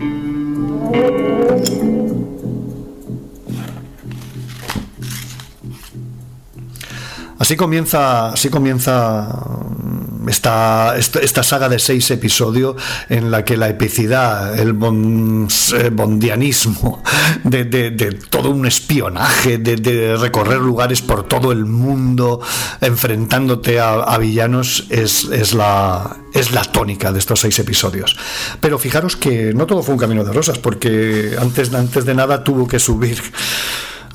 Así 7.39 7.57
comienza, 7.57 8.31
así 8.31 8.49
comienza 8.49 9.29
mm, 9.29 10.29
esta, 10.29 10.97
esta, 10.97 11.43
saga 11.43 11.69
de 11.69 11.79
seis 11.79 12.11
episodios 12.11 12.77
en 13.09 13.31
la 13.31 13.45
que 13.45 13.57
la 13.57 13.69
epicidad, 13.69 14.59
el 14.59 14.71
eh, 14.71 15.91
bondianismo, 15.93 17.03
de, 17.45 18.19
todo 18.31 18.51
un 18.51 18.67
espionaje, 18.67 19.59
de, 19.59 19.77
de 19.77 20.17
recorrer 20.17 20.59
lugares 20.59 21.03
por 21.03 21.25
todo 21.25 21.53
el 21.53 21.67
mundo, 21.67 22.41
enfrentándote 22.81 23.81
a, 23.81 23.95
a 23.95 24.19
villanos, 24.19 24.87
es, 24.89 25.25
es 25.25 25.53
la, 25.53 26.17
es 26.33 26.53
la 26.53 26.63
tónica 26.63 27.13
de 27.13 27.19
estos 27.19 27.41
seis 27.41 27.59
episodios. 27.59 28.17
Pero 28.61 28.79
fijaros 28.79 29.17
que 29.17 29.53
no 29.55 29.67
todo 29.67 29.83
fue 29.83 29.95
un 29.95 30.01
camino 30.01 30.25
de 30.25 30.33
rosas, 30.33 30.59
porque 30.59 31.37
antes, 31.39 31.73
antes 31.75 32.05
de 32.05 32.15
nada 32.15 32.43
tuvo 32.43 32.67
que 32.67 32.79
subir 32.79 33.21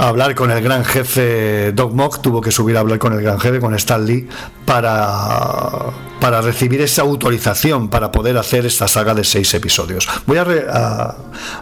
hablar 0.10 0.34
con 0.36 0.50
el 0.52 0.62
gran 0.64 0.84
jefe 0.84 1.72
Doc 1.74 1.94
Mock, 1.94 2.22
tuvo 2.22 2.42
que 2.42 2.52
subir 2.52 2.76
a 2.78 2.80
hablar 2.80 2.98
con 3.00 3.14
el 3.14 3.22
gran 3.22 3.40
jefe, 3.40 3.60
con 3.60 3.76
Stan 3.76 4.04
Lee, 4.06 4.28
para, 4.66 5.92
para 6.20 6.42
recibir 6.42 6.82
esa 6.82 7.04
autorización 7.04 7.90
para 7.90 8.12
poder 8.12 8.38
hacer 8.38 8.66
esta 8.66 8.88
saga 8.88 9.14
de 9.14 9.24
seis 9.24 9.54
episodios. 9.54 10.08
Voy 10.26 10.38
a, 10.38 10.44
re- 10.44 10.66
a- 10.70 11.16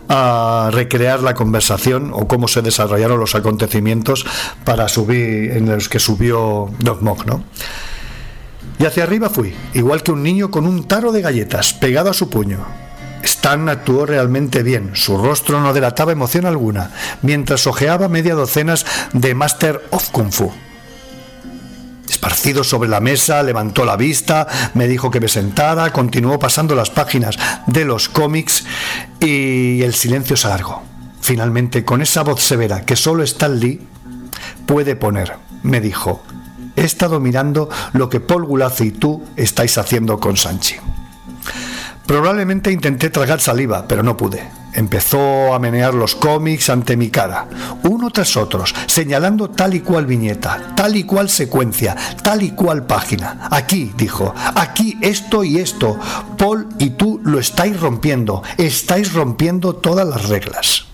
a 0.08 0.70
recrear 0.72 1.22
la 1.22 1.34
conversación 1.34 2.12
o 2.14 2.28
cómo 2.28 2.48
se 2.48 2.62
desarrollaron 2.62 3.20
los 3.20 3.36
acontecimientos 3.36 4.26
para 4.64 4.88
subir 4.88 5.52
en 5.52 5.68
los 5.70 5.90
que 5.90 6.00
subió 6.00 6.70
Doc 6.80 7.02
Mock, 7.02 7.26
¿no? 7.26 7.44
Y 8.80 8.86
hacia 8.86 9.04
arriba 9.04 9.30
fui, 9.30 9.54
igual 9.74 10.02
que 10.04 10.12
un 10.14 10.24
niño 10.24 10.50
con 10.50 10.66
un 10.66 10.88
taro 10.88 11.12
de 11.12 11.22
galletas 11.22 11.74
pegado 11.74 12.10
a 12.10 12.14
su 12.14 12.30
puño. 12.30 12.60
Stan 13.24 13.70
actuó 13.70 14.06
realmente 14.06 14.64
bien, 14.64 14.92
su 14.94 15.18
rostro 15.18 15.62
no 15.62 15.74
delataba 15.74 16.12
emoción 16.12 16.46
alguna, 16.46 16.92
mientras 17.22 17.68
hojeaba 17.68 18.10
media 18.10 18.36
docenas 18.36 18.86
de 19.14 19.36
Master 19.36 19.82
of 19.92 20.10
Kung 20.10 20.32
Fu. 20.32 20.52
Esparcido 22.08 22.64
sobre 22.64 22.90
la 22.90 23.00
mesa, 23.00 23.44
levantó 23.44 23.86
la 23.86 23.96
vista, 23.96 24.48
me 24.74 24.88
dijo 24.88 25.12
que 25.12 25.20
me 25.20 25.28
sentara, 25.28 25.94
continuó 25.94 26.40
pasando 26.40 26.74
las 26.76 26.90
páginas 26.90 27.38
de 27.68 27.86
los 27.86 28.10
cómics 28.10 28.66
y 29.20 29.84
el 29.84 29.94
silencio 29.94 30.36
se 30.36 30.48
alargó. 30.48 30.84
Finalmente, 31.22 31.86
con 31.86 32.02
esa 32.02 32.24
voz 32.24 32.42
severa 32.42 32.86
que 32.86 32.96
solo 32.96 33.24
Stan 33.24 33.60
Lee 33.60 33.82
puede 34.66 34.96
poner, 34.96 35.34
me 35.62 35.82
dijo, 35.82 36.24
he 36.76 36.84
estado 36.84 37.20
mirando 37.20 37.70
lo 37.94 38.10
que 38.10 38.20
Paul 38.20 38.46
Gulazo 38.46 38.84
y 38.84 38.92
tú 38.92 39.24
estáis 39.36 39.78
haciendo 39.78 40.20
con 40.20 40.36
Sanchi. 40.36 40.76
Probablemente 42.10 42.72
intenté 42.72 43.12
tragar 43.12 43.40
saliva, 43.40 43.88
pero 43.88 44.02
no 44.02 44.18
pude. 44.18 44.42
Empezó 44.74 45.54
a 45.54 45.60
menear 45.60 45.94
los 45.94 46.16
cómics 46.16 46.72
ante 46.72 46.98
mi 46.98 47.12
cara, 47.12 47.48
uno 47.84 48.10
tras 48.10 48.36
otros, 48.36 48.74
señalando 48.88 49.52
tal 49.52 49.76
y 49.76 49.82
cual 49.82 50.08
viñeta, 50.08 50.74
tal 50.76 50.96
y 50.96 51.04
cual 51.04 51.30
secuencia, 51.30 51.96
tal 52.24 52.42
y 52.42 52.50
cual 52.50 52.88
página. 52.88 53.48
Aquí, 53.52 53.92
dijo, 53.96 54.34
aquí 54.56 54.98
esto 55.02 55.44
y 55.44 55.60
esto. 55.60 56.00
Paul 56.36 56.68
y 56.80 56.90
tú 56.90 57.22
lo 57.24 57.38
estáis 57.38 57.80
rompiendo, 57.80 58.42
estáis 58.58 59.14
rompiendo 59.14 59.76
todas 59.76 60.08
las 60.08 60.30
reglas. 60.30 60.88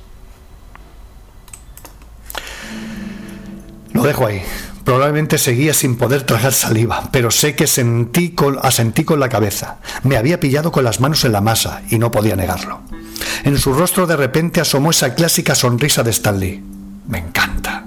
Lo 3.93 4.03
dejo 4.03 4.25
ahí. 4.27 4.43
Probablemente 4.85 5.37
seguía 5.39 5.73
sin 5.73 5.97
poder 5.97 6.23
tragar 6.23 6.53
saliva, 6.53 7.09
pero 7.11 7.31
sé 7.31 7.55
que 7.55 7.65
sentí 7.67 8.29
con, 8.29 8.59
asentí 8.61 9.03
con 9.03 9.19
la 9.19 9.29
cabeza. 9.29 9.77
Me 10.03 10.15
había 10.15 10.39
pillado 10.39 10.71
con 10.71 10.83
las 10.83 10.99
manos 11.01 11.25
en 11.25 11.31
la 11.31 11.41
masa 11.41 11.81
y 11.89 11.97
no 11.97 12.11
podía 12.11 12.35
negarlo. 12.35 12.81
En 13.43 13.57
su 13.57 13.73
rostro 13.73 14.05
de 14.05 14.15
repente 14.15 14.61
asomó 14.61 14.91
esa 14.91 15.15
clásica 15.15 15.55
sonrisa 15.55 16.03
de 16.03 16.11
Stanley. 16.11 16.63
Me 17.07 17.17
encanta. 17.17 17.85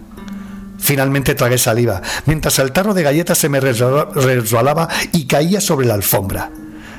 Finalmente 0.79 1.35
tragué 1.37 1.57
saliva, 1.59 2.03
mientras 2.27 2.59
el 2.59 2.73
tarro 2.73 2.95
de 2.95 3.03
galletas 3.05 3.39
se 3.39 3.49
me 3.49 3.61
resbala- 3.61 4.09
resbalaba 4.13 4.89
y 5.13 5.27
caía 5.27 5.61
sobre 5.61 5.87
la 5.87 5.95
alfombra. 5.95 6.51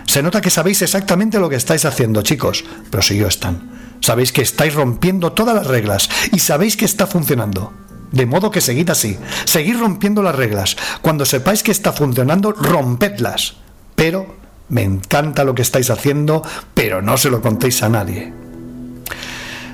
Se 0.06 0.24
nota 0.24 0.42
que 0.42 0.50
sabéis 0.50 0.82
exactamente 0.82 1.40
lo 1.40 1.50
que 1.50 1.56
estáis 1.58 1.86
haciendo, 1.86 2.22
chicos, 2.22 2.64
prosiguió 2.90 3.28
Stan. 3.28 3.70
Sabéis 4.02 4.32
que 4.32 4.42
estáis 4.42 4.74
rompiendo 4.76 5.34
todas 5.34 5.56
las 5.56 5.68
reglas 5.68 6.10
y 6.32 6.40
sabéis 6.40 6.78
que 6.78 6.86
está 6.86 7.06
funcionando. 7.06 7.74
De 8.12 8.26
modo 8.26 8.52
que 8.52 8.62
seguid 8.62 8.90
así, 8.90 9.18
seguid 9.46 9.78
rompiendo 9.80 10.24
las 10.24 10.36
reglas. 10.36 10.78
Cuando 11.02 11.26
sepáis 11.26 11.64
que 11.64 11.72
está 11.72 11.94
funcionando, 11.94 12.52
rompedlas. 12.52 13.56
Pero 13.96 14.36
me 14.70 14.84
encanta 14.84 15.44
lo 15.44 15.56
que 15.56 15.62
estáis 15.62 15.90
haciendo, 15.90 16.44
pero 16.74 17.02
no 17.02 17.18
se 17.18 17.30
lo 17.30 17.42
contéis 17.42 17.84
a 17.84 17.90
nadie. 17.90 18.34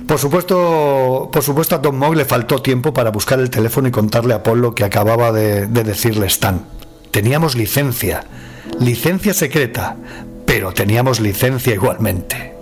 Por 0.07 0.19
supuesto, 0.19 1.29
por 1.31 1.41
supuesto 1.43 1.75
a 1.75 1.79
Don 1.79 1.97
Mogg 1.97 2.15
le 2.15 2.25
faltó 2.25 2.61
tiempo 2.61 2.93
para 2.93 3.09
buscar 3.09 3.39
el 3.39 3.49
teléfono 3.49 3.87
y 3.87 3.91
contarle 3.91 4.33
a 4.33 4.43
Paul 4.43 4.61
lo 4.61 4.75
que 4.75 4.83
acababa 4.83 5.31
de, 5.31 5.65
de 5.65 5.83
decirle 5.83 6.27
Stan. 6.27 6.61
Teníamos 7.11 7.55
licencia, 7.55 8.25
licencia 8.79 9.33
secreta, 9.33 9.95
pero 10.45 10.73
teníamos 10.73 11.19
licencia 11.19 11.73
igualmente. 11.73 12.54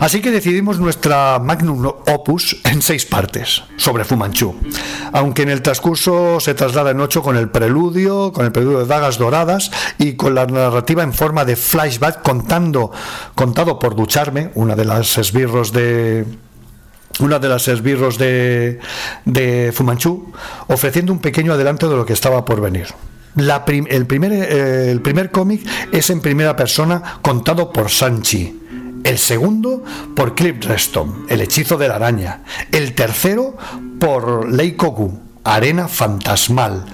Así 0.00 0.20
que 0.20 0.30
decidimos 0.30 0.78
nuestra 0.78 1.38
magnum 1.38 1.84
opus 1.84 2.56
en 2.64 2.82
seis 2.82 3.04
partes 3.04 3.64
sobre 3.76 4.04
Fu 4.04 4.16
Manchu. 4.16 4.54
Aunque 5.12 5.42
en 5.42 5.50
el 5.50 5.60
transcurso 5.60 6.38
se 6.38 6.54
traslada 6.54 6.92
en 6.92 7.00
ocho 7.00 7.22
con 7.22 7.36
el 7.36 7.48
preludio, 7.48 8.32
con 8.32 8.46
el 8.46 8.52
preludio 8.52 8.78
de 8.80 8.86
Dagas 8.86 9.18
Doradas 9.18 9.70
y 9.98 10.14
con 10.14 10.34
la 10.34 10.46
narrativa 10.46 11.02
en 11.02 11.12
forma 11.12 11.44
de 11.44 11.56
flashback 11.56 12.22
contando, 12.22 12.92
contado 13.34 13.78
por 13.78 13.96
Ducharme, 13.96 14.52
una 14.54 14.76
de 14.76 14.84
las 14.84 15.18
esbirros 15.18 15.72
de, 15.72 16.24
una 17.20 17.38
de 17.38 17.48
las 17.48 17.66
esbirros 17.66 18.18
de, 18.18 18.78
ofreciendo 20.68 21.12
un 21.12 21.18
pequeño 21.18 21.52
adelanto 21.52 21.90
de 21.90 21.96
lo 21.96 22.06
que 22.06 22.12
estaba 22.12 22.44
por 22.44 22.60
venir. 22.60 22.86
La 23.34 23.64
el 23.66 24.06
primer, 24.06 24.32
eh, 24.32 24.90
el 24.90 25.00
primer 25.00 25.30
cómic 25.30 25.66
es 25.92 26.10
en 26.10 26.20
primera 26.20 26.56
persona 26.56 27.18
contado 27.22 27.72
por 27.72 27.90
Sanchi. 27.90 28.60
El 29.04 29.18
segundo 29.18 29.84
por 30.14 30.34
Cliff 30.34 30.64
Reston, 30.64 31.26
El 31.28 31.40
hechizo 31.40 31.76
de 31.76 31.88
la 31.88 31.96
araña. 31.96 32.42
El 32.72 32.94
tercero 32.94 33.56
por 34.00 34.50
Leikoku, 34.52 35.18
Arena 35.44 35.88
fantasmal. 35.88 36.84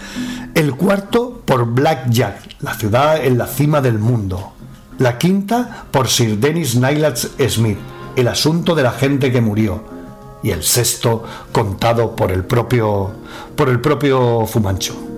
El 0.55 0.75
cuarto 0.75 1.43
por 1.45 1.67
Black 1.67 2.11
Jack, 2.11 2.57
la 2.61 2.75
ciudad 2.75 3.25
en 3.25 3.39
la 3.39 3.47
cima 3.47 3.81
del 3.81 3.99
mundo. 3.99 4.53
La 4.99 5.19
quinta 5.19 5.87
por 5.91 6.09
Sir 6.09 6.39
Dennis 6.39 6.77
Nylatz 6.77 7.31
Smith, 7.49 7.79
El 8.17 8.29
asunto 8.29 8.75
de 8.75 8.85
la 8.85 8.93
gente 8.93 9.33
que 9.33 9.41
murió 9.41 9.83
y 10.45 10.51
el 10.51 10.63
sexto 10.63 11.25
contado 11.51 12.15
por 12.15 12.31
el 12.31 12.45
propio 12.45 13.11
por 13.57 13.69
el 13.69 13.81
propio 13.81 14.47
Fumanchu. 14.47 15.14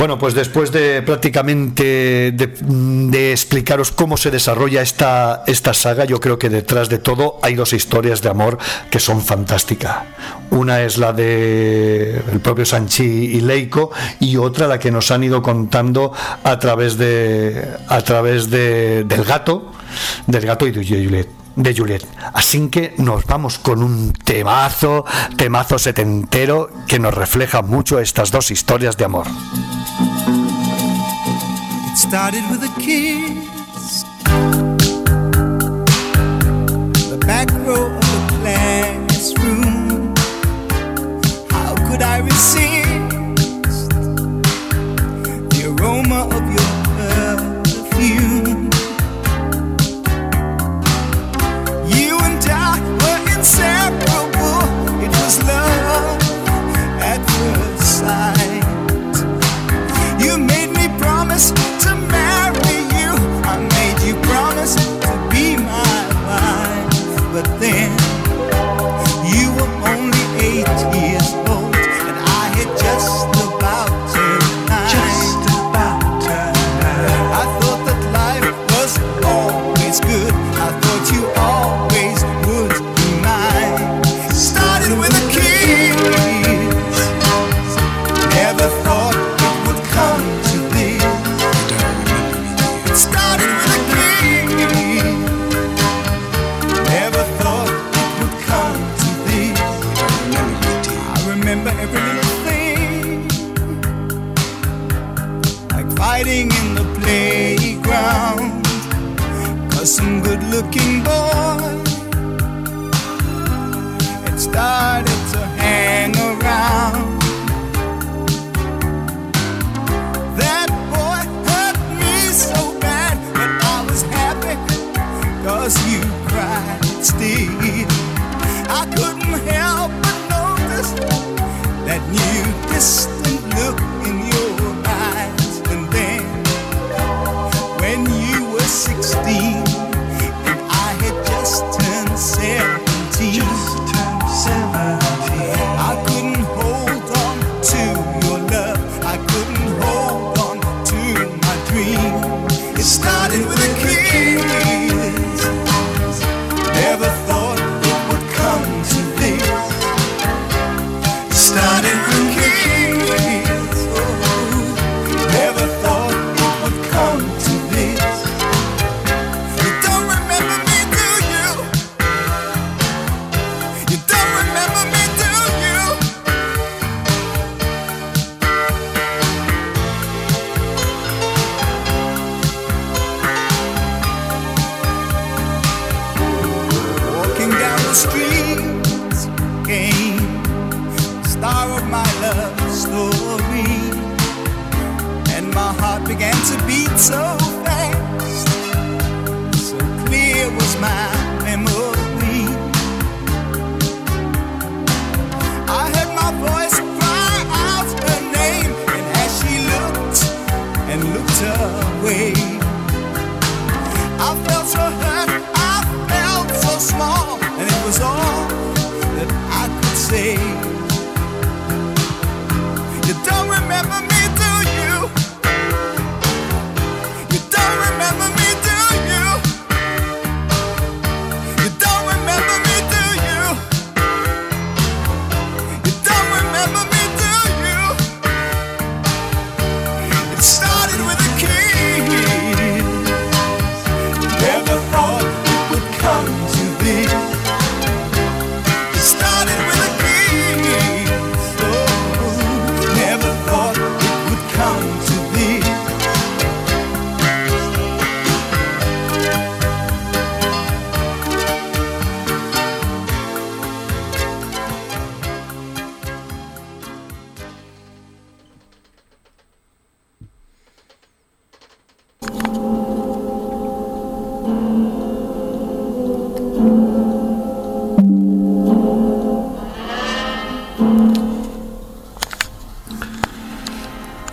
Bueno, 0.00 0.18
pues 0.18 0.32
después 0.32 0.72
de 0.72 1.02
prácticamente 1.02 2.32
de, 2.32 3.32
explicaros 3.32 3.92
cómo 3.92 4.16
se 4.16 4.30
desarrolla 4.30 4.80
esta, 4.80 5.44
esta 5.46 5.74
saga, 5.74 6.06
yo 6.06 6.20
creo 6.20 6.38
que 6.38 6.48
detrás 6.48 6.88
de 6.88 6.96
todo 6.96 7.38
hay 7.42 7.54
dos 7.54 7.74
historias 7.74 8.22
de 8.22 8.30
amor 8.30 8.56
que 8.90 8.98
son 8.98 9.20
fantásticas. 9.20 9.98
Una 10.52 10.80
es 10.80 10.96
la 10.96 11.12
de 11.12 12.22
el 12.32 12.40
propio 12.40 12.64
Sanchi 12.64 13.04
y 13.04 13.42
Leiko 13.42 13.90
y 14.20 14.38
otra 14.38 14.68
la 14.68 14.78
que 14.78 14.90
nos 14.90 15.10
han 15.10 15.22
ido 15.22 15.42
contando 15.42 16.14
a 16.44 16.58
través 16.58 16.96
de 16.96 17.62
a 17.86 18.00
través 18.00 18.48
de, 18.48 19.04
del 19.04 19.24
gato, 19.24 19.70
del 20.26 20.46
gato 20.46 20.66
y 20.66 20.70
de 20.70 20.82
Juliet 20.82 21.39
de 21.62 21.74
Juliet. 21.74 22.06
Así 22.32 22.68
que 22.68 22.94
nos 22.98 23.24
vamos 23.26 23.58
con 23.58 23.82
un 23.82 24.12
temazo, 24.12 25.04
temazo 25.36 25.78
setentero 25.78 26.70
que 26.86 26.98
nos 26.98 27.14
refleja 27.14 27.62
mucho 27.62 27.98
estas 27.98 28.30
dos 28.30 28.50
historias 28.50 28.96
de 28.96 29.04
amor. 29.04 29.26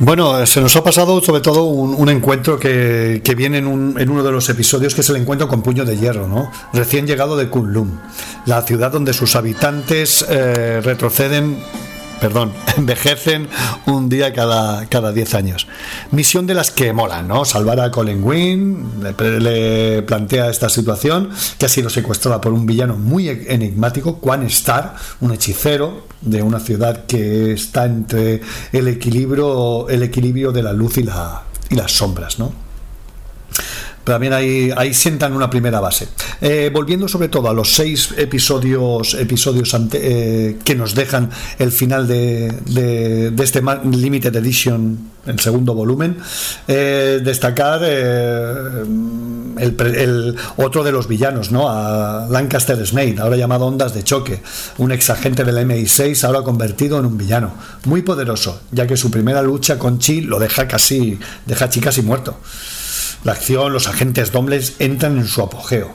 Bueno, 0.08 0.46
se 0.46 0.62
nos 0.62 0.74
ha 0.78 0.86
pasado 0.86 1.20
sobre 1.20 1.42
todo 1.42 1.66
un, 1.66 1.94
un 1.94 2.08
encuentro 2.08 2.58
que, 2.58 3.20
que 3.26 3.36
viene 3.36 3.58
en, 3.58 3.68
un, 3.68 4.00
en, 4.00 4.10
uno 4.10 4.24
de 4.24 4.32
los 4.32 4.48
episodios, 4.48 4.96
que 4.96 5.02
es 5.02 5.10
el 5.10 5.18
encuentro 5.18 5.50
con 5.50 5.62
Puño 5.62 5.84
de 5.84 5.98
Hierro, 5.98 6.30
¿no? 6.30 6.50
Recién 6.72 7.06
llegado 7.06 7.36
de 7.36 7.50
Kunlun, 7.50 8.00
la 8.46 8.62
ciudad 8.62 8.90
donde 8.90 9.12
sus 9.12 9.36
habitantes 9.36 10.26
eh, 10.30 10.80
retroceden 10.82 11.58
perdón, 12.20 12.52
envejecen 12.78 13.48
un 13.86 14.10
día 14.10 14.34
cada, 14.34 14.86
cada 14.88 15.12
10 15.12 15.34
años. 15.36 15.68
Misión 16.12 16.48
de 16.48 16.54
las 16.54 16.72
que 16.72 16.94
molan, 16.94 17.28
¿no? 17.28 17.46
Salvar 17.46 17.80
a 17.80 17.92
Colin 17.92 18.24
Wynn, 18.24 19.04
le, 19.40 20.02
plantea 20.04 20.50
esta 20.50 20.70
situación, 20.70 21.30
que 21.58 21.66
ha 21.66 21.70
sido 21.70 21.90
secuestrada 21.90 22.42
por 22.42 22.54
un 22.54 22.66
villano 22.66 22.96
muy 22.96 23.30
e, 23.30 23.54
enigmático, 23.54 24.20
Quan 24.20 24.44
Star, 24.44 24.96
un 25.22 25.34
hechicero 25.34 26.08
de 26.22 26.42
una 26.42 26.60
ciudad 26.60 27.06
que 27.06 27.54
está 27.54 27.86
entre 27.86 28.42
el 28.72 28.88
equilibrio, 28.88 29.88
el 29.90 30.04
equilibrio 30.04 30.52
de 30.52 30.64
la 30.64 30.74
luz 30.74 30.98
y, 30.98 31.04
la, 31.04 31.44
y 31.70 31.76
las 31.76 31.92
sombras, 31.92 32.40
¿no? 32.40 32.67
pero 34.08 34.16
también 34.16 34.32
ahí, 34.32 34.72
ahí 34.78 34.94
sientan 34.94 35.34
una 35.34 35.50
primera 35.50 35.82
base. 35.82 36.08
Eh, 36.40 36.72
volviendo 36.72 37.10
sobre 37.10 37.28
todo 37.28 37.50
a 37.50 37.54
los 37.54 37.74
seis 37.74 38.14
episodios, 38.16 39.16
episodios 39.16 39.76
eh, 39.92 40.58
que 40.64 40.76
nos 40.76 40.96
dejan 40.96 41.30
el 41.60 41.74
final 41.74 42.08
de, 42.08 42.54
de, 42.68 43.32
de 43.32 43.44
este 43.44 43.62
Limited 43.62 44.34
Edition, 44.34 44.98
el 45.26 45.42
segundo 45.42 45.74
volumen, 45.74 46.20
eh, 46.70 47.20
destacar 47.22 47.84
el, 47.84 48.86
el, 49.58 50.36
otro 50.56 50.86
de 50.86 50.94
los 50.94 51.10
villanos, 51.10 51.52
¿no? 51.52 51.68
A 51.68 52.28
Lancaster 52.30 52.88
Snake, 52.88 53.20
ahora 53.20 53.36
llamado 53.36 53.66
Ondas 53.66 53.94
de 53.94 54.06
Choque, 54.06 54.42
un 54.78 54.94
exagente 54.94 55.44
del 55.44 55.58
MI6 55.58 56.24
ahora 56.24 56.44
convertido 56.44 56.98
en 56.98 57.08
un 57.08 57.18
villano, 57.18 57.56
muy 57.84 58.04
poderoso, 58.04 58.62
ya 58.72 58.88
que 58.88 58.96
su 58.96 59.12
primera 59.12 59.42
lucha 59.42 59.78
con 59.78 60.00
Chi 60.00 60.22
lo 60.22 60.40
deja 60.40 60.66
casi, 60.66 61.20
deja 61.46 61.68
Chi 61.68 61.82
casi 61.82 62.02
muerto. 62.02 62.38
La 63.24 63.34
acción, 63.34 63.74
los 63.74 63.88
agentes 63.88 64.32
dobles 64.32 64.76
entran 64.80 65.18
en 65.18 65.28
su 65.28 65.42
apogeo. 65.42 65.92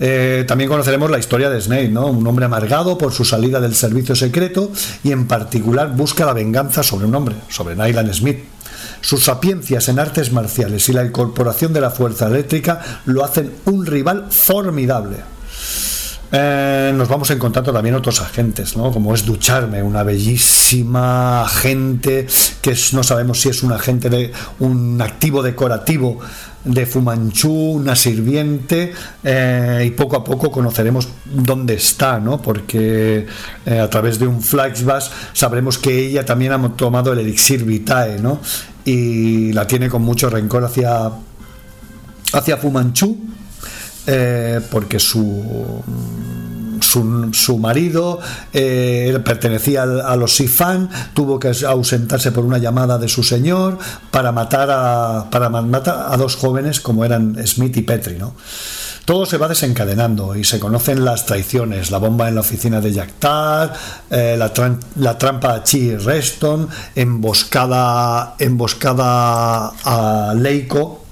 Eh, 0.00 0.44
también 0.48 0.68
conoceremos 0.68 1.10
la 1.10 1.18
historia 1.18 1.50
de 1.50 1.60
Snake, 1.60 1.88
¿no? 1.88 2.06
un 2.06 2.26
hombre 2.26 2.46
amargado 2.46 2.98
por 2.98 3.12
su 3.12 3.24
salida 3.24 3.60
del 3.60 3.74
servicio 3.74 4.16
secreto 4.16 4.72
y 5.04 5.12
en 5.12 5.26
particular 5.26 5.94
busca 5.94 6.26
la 6.26 6.32
venganza 6.32 6.82
sobre 6.82 7.06
un 7.06 7.14
hombre, 7.14 7.36
sobre 7.48 7.76
Nylan 7.76 8.12
Smith. 8.12 8.38
Sus 9.00 9.24
sapiencias 9.24 9.88
en 9.88 9.98
artes 9.98 10.32
marciales 10.32 10.88
y 10.88 10.92
la 10.92 11.04
incorporación 11.04 11.72
de 11.72 11.80
la 11.80 11.90
fuerza 11.90 12.26
eléctrica 12.26 12.80
lo 13.04 13.24
hacen 13.24 13.52
un 13.66 13.86
rival 13.86 14.26
formidable. 14.30 15.33
Eh, 16.36 16.92
nos 16.96 17.08
vamos 17.08 17.30
encontrando 17.30 17.72
también 17.72 17.94
otros 17.94 18.20
agentes, 18.20 18.76
¿no? 18.76 18.90
como 18.90 19.14
es 19.14 19.24
Ducharme, 19.24 19.84
una 19.84 20.02
bellísima 20.02 21.42
agente 21.42 22.26
que 22.60 22.76
no 22.92 23.04
sabemos 23.04 23.40
si 23.40 23.50
es 23.50 23.62
un 23.62 23.70
agente 23.70 24.10
de 24.10 24.32
un 24.58 25.00
activo 25.00 25.44
decorativo 25.44 26.18
de 26.64 26.86
Fumanchu, 26.86 27.74
una 27.74 27.94
sirviente, 27.94 28.92
eh, 29.22 29.84
y 29.86 29.90
poco 29.92 30.16
a 30.16 30.24
poco 30.24 30.50
conoceremos 30.50 31.06
dónde 31.24 31.74
está, 31.74 32.18
¿no? 32.18 32.42
porque 32.42 33.28
eh, 33.64 33.78
a 33.78 33.88
través 33.88 34.18
de 34.18 34.26
un 34.26 34.42
flashback 34.42 35.04
sabremos 35.34 35.78
que 35.78 35.96
ella 35.96 36.24
también 36.24 36.50
ha 36.50 36.68
tomado 36.70 37.12
el 37.12 37.20
elixir 37.20 37.64
vitae 37.64 38.18
¿no? 38.18 38.40
y 38.84 39.52
la 39.52 39.68
tiene 39.68 39.88
con 39.88 40.02
mucho 40.02 40.28
rencor 40.28 40.64
hacia, 40.64 41.12
hacia 42.32 42.56
Fumanchu 42.56 43.33
eh, 44.06 44.60
porque 44.70 44.98
su, 44.98 45.82
su, 46.80 47.30
su 47.32 47.58
marido 47.58 48.20
eh, 48.52 49.18
pertenecía 49.24 49.82
a 49.84 50.16
los 50.16 50.34
Sifan, 50.36 50.88
tuvo 51.14 51.38
que 51.38 51.52
ausentarse 51.66 52.32
por 52.32 52.44
una 52.44 52.58
llamada 52.58 52.98
de 52.98 53.08
su 53.08 53.22
señor 53.22 53.78
para 54.10 54.32
matar 54.32 54.68
a, 54.70 55.28
para 55.30 55.48
ma- 55.48 55.62
matar 55.62 56.06
a 56.12 56.16
dos 56.16 56.36
jóvenes 56.36 56.80
como 56.80 57.04
eran 57.04 57.36
Smith 57.46 57.76
y 57.76 57.82
Petri. 57.82 58.16
¿no? 58.18 58.34
Todo 59.04 59.26
se 59.26 59.36
va 59.36 59.48
desencadenando 59.48 60.34
y 60.34 60.44
se 60.44 60.58
conocen 60.58 61.04
las 61.04 61.26
traiciones, 61.26 61.90
la 61.90 61.98
bomba 61.98 62.26
en 62.28 62.36
la 62.36 62.40
oficina 62.40 62.80
de 62.80 62.90
Yaktar, 62.92 63.74
eh, 64.10 64.34
la, 64.38 64.50
la 64.96 65.18
trampa 65.18 65.54
a 65.56 65.62
Chi 65.62 65.94
Reston, 65.96 66.68
emboscada, 66.94 68.34
emboscada 68.38 69.72
a 69.84 70.34
Leiko, 70.34 71.03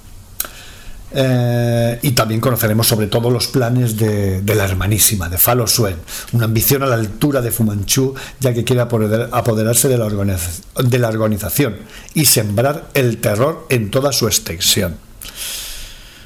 eh, 1.14 1.98
y 2.02 2.12
también 2.12 2.40
conoceremos 2.40 2.86
sobre 2.86 3.06
todo 3.06 3.30
los 3.30 3.48
planes 3.48 3.96
de, 3.96 4.42
la 4.54 4.64
hermanísima, 4.64 5.28
de 5.28 5.38
Falo 5.38 5.66
Suen, 5.66 5.96
una 6.32 6.46
ambición 6.46 6.82
a 6.82 6.86
la 6.86 6.94
altura 6.94 7.40
de 7.40 7.50
Fumanchu, 7.50 8.14
ya 8.40 8.54
que 8.54 8.64
quiere 8.64 8.82
apoderar- 8.82 9.28
apoderarse 9.32 9.88
de 9.88 9.98
la, 9.98 11.08
organización 11.08 11.76
y 12.14 12.24
sembrar 12.24 12.88
el 12.94 13.18
terror 13.18 13.66
en 13.68 13.90
toda 13.90 14.12
su 14.12 14.26
extensión. 14.26 14.96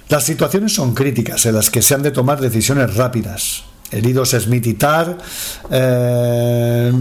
Las 0.08 0.24
situaciones 0.24 0.72
son 0.72 0.94
críticas 0.94 1.46
en 1.46 1.56
las 1.56 1.70
que 1.70 1.82
se 1.82 1.94
han 1.94 2.02
de 2.02 2.12
tomar 2.12 2.40
decisiones 2.40 2.94
rápidas. 2.94 3.64
Heridos 3.90 4.30
Smith 4.30 4.66
y 4.66 4.74
Tar, 4.74 5.16
eh, 5.70 6.92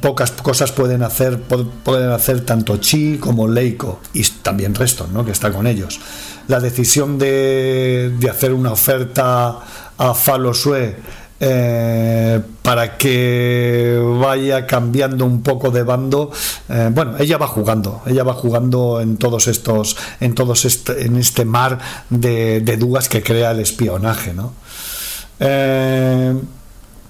pocas 0.00 0.32
cosas 0.32 0.72
pueden 0.72 1.02
hacer, 1.02 1.40
pueden 1.40 2.10
hacer 2.10 2.40
tanto 2.40 2.78
Chi 2.78 3.18
como 3.18 3.48
Leiko 3.48 4.00
y 4.14 4.22
también 4.42 4.74
Reston, 4.74 5.12
¿no? 5.12 5.24
que 5.24 5.32
está 5.32 5.52
con 5.52 5.66
ellos. 5.66 6.00
La 6.48 6.60
decisión 6.60 7.18
de, 7.18 8.12
de 8.18 8.30
hacer 8.30 8.52
una 8.52 8.72
oferta 8.72 9.58
a 9.98 10.14
Falosue 10.14 10.96
eh, 11.38 12.40
para 12.62 12.96
que 12.96 14.00
vaya 14.18 14.66
cambiando 14.66 15.26
un 15.26 15.42
poco 15.42 15.70
de 15.70 15.82
bando. 15.82 16.30
eh, 16.68 16.90
bueno, 16.92 17.16
ella 17.18 17.36
va 17.36 17.46
jugando, 17.46 18.02
ella 18.06 18.24
va 18.24 18.32
jugando 18.32 19.00
en 19.00 19.18
todos 19.18 19.46
estos, 19.48 19.96
en 20.20 20.34
todos 20.34 20.64
este, 20.64 21.04
en 21.04 21.16
este 21.16 21.44
mar 21.44 21.78
de, 22.08 22.60
de 22.60 22.76
dudas 22.76 23.08
que 23.08 23.22
crea 23.22 23.50
el 23.50 23.60
espionaje, 23.60 24.32
¿no? 24.32 24.52
Eh, 25.38 26.34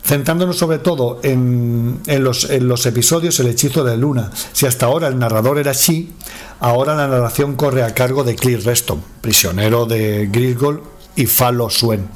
centrándonos 0.07 0.57
sobre 0.57 0.79
todo 0.79 1.21
en, 1.23 2.01
los, 2.07 2.87
episodios 2.87 3.39
El 3.41 3.49
hechizo 3.49 3.85
de 3.85 3.97
Luna. 3.97 4.31
Si 4.53 4.67
hasta 4.67 4.87
ahora 4.87 5.09
el 5.09 5.19
narrador 5.19 5.59
era 5.59 5.73
Shi, 5.73 6.13
ahora 6.61 6.95
la 6.95 7.09
narración 7.09 7.57
corre 7.57 7.83
a 7.83 7.93
cargo 7.93 8.23
de 8.23 8.37
Clear 8.37 8.63
Reston, 8.63 9.03
prisionero 9.21 9.85
de 9.85 10.29
Grisgold 10.31 10.81
y 11.17 11.27
Falo 11.27 11.69
Suen. 11.69 12.09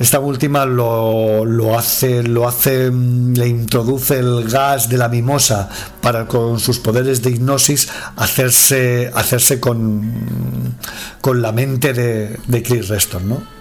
Esta 0.00 0.18
última 0.18 0.64
lo, 0.64 1.78
hace, 1.78 2.22
lo 2.22 2.48
hace, 2.48 2.90
mm, 2.90 3.34
le 3.34 3.48
introduce 3.48 4.18
el 4.18 4.48
gas 4.48 4.88
de 4.88 4.96
la 4.96 5.10
mimosa 5.10 5.68
para 6.00 6.26
con 6.26 6.58
sus 6.58 6.78
poderes 6.78 7.22
de 7.22 7.30
hipnosis 7.30 7.88
hacerse, 8.16 9.10
hacerse 9.14 9.60
con, 9.60 10.78
con 11.20 11.42
la 11.42 11.52
mente 11.52 11.92
de, 11.92 12.38
de 12.46 12.82
Reston, 12.88 13.28
¿no? 13.28 13.59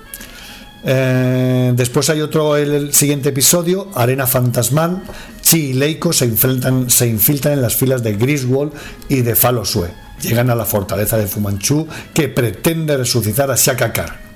Eh, 0.84 1.74
después 1.76 2.10
hay 2.10 2.22
otro, 2.22 2.56
el, 2.56 2.72
el 2.74 2.94
siguiente 2.94 3.30
episodio, 3.30 3.90
Arena 3.96 4.28
Fantasmal. 4.28 5.04
Chi 5.42 5.70
y 5.70 5.74
Leiko 5.74 6.14
se 6.14 6.26
infiltran, 6.26 6.90
se 6.90 7.08
infiltran 7.08 7.56
en 7.56 7.62
las 7.62 7.76
filas 7.76 8.04
de 8.04 8.14
Griswold 8.16 8.74
y 9.08 9.22
de 9.22 9.36
Falosue. 9.36 9.90
Llegan 10.22 10.50
a 10.50 10.56
la 10.56 10.66
fortaleza 10.66 11.18
de 11.18 11.28
Fumanchu 11.28 11.88
que 12.14 12.28
pretende 12.28 12.98
resucitar 12.98 13.50
a 13.50 13.56
Shaka. 13.56 14.29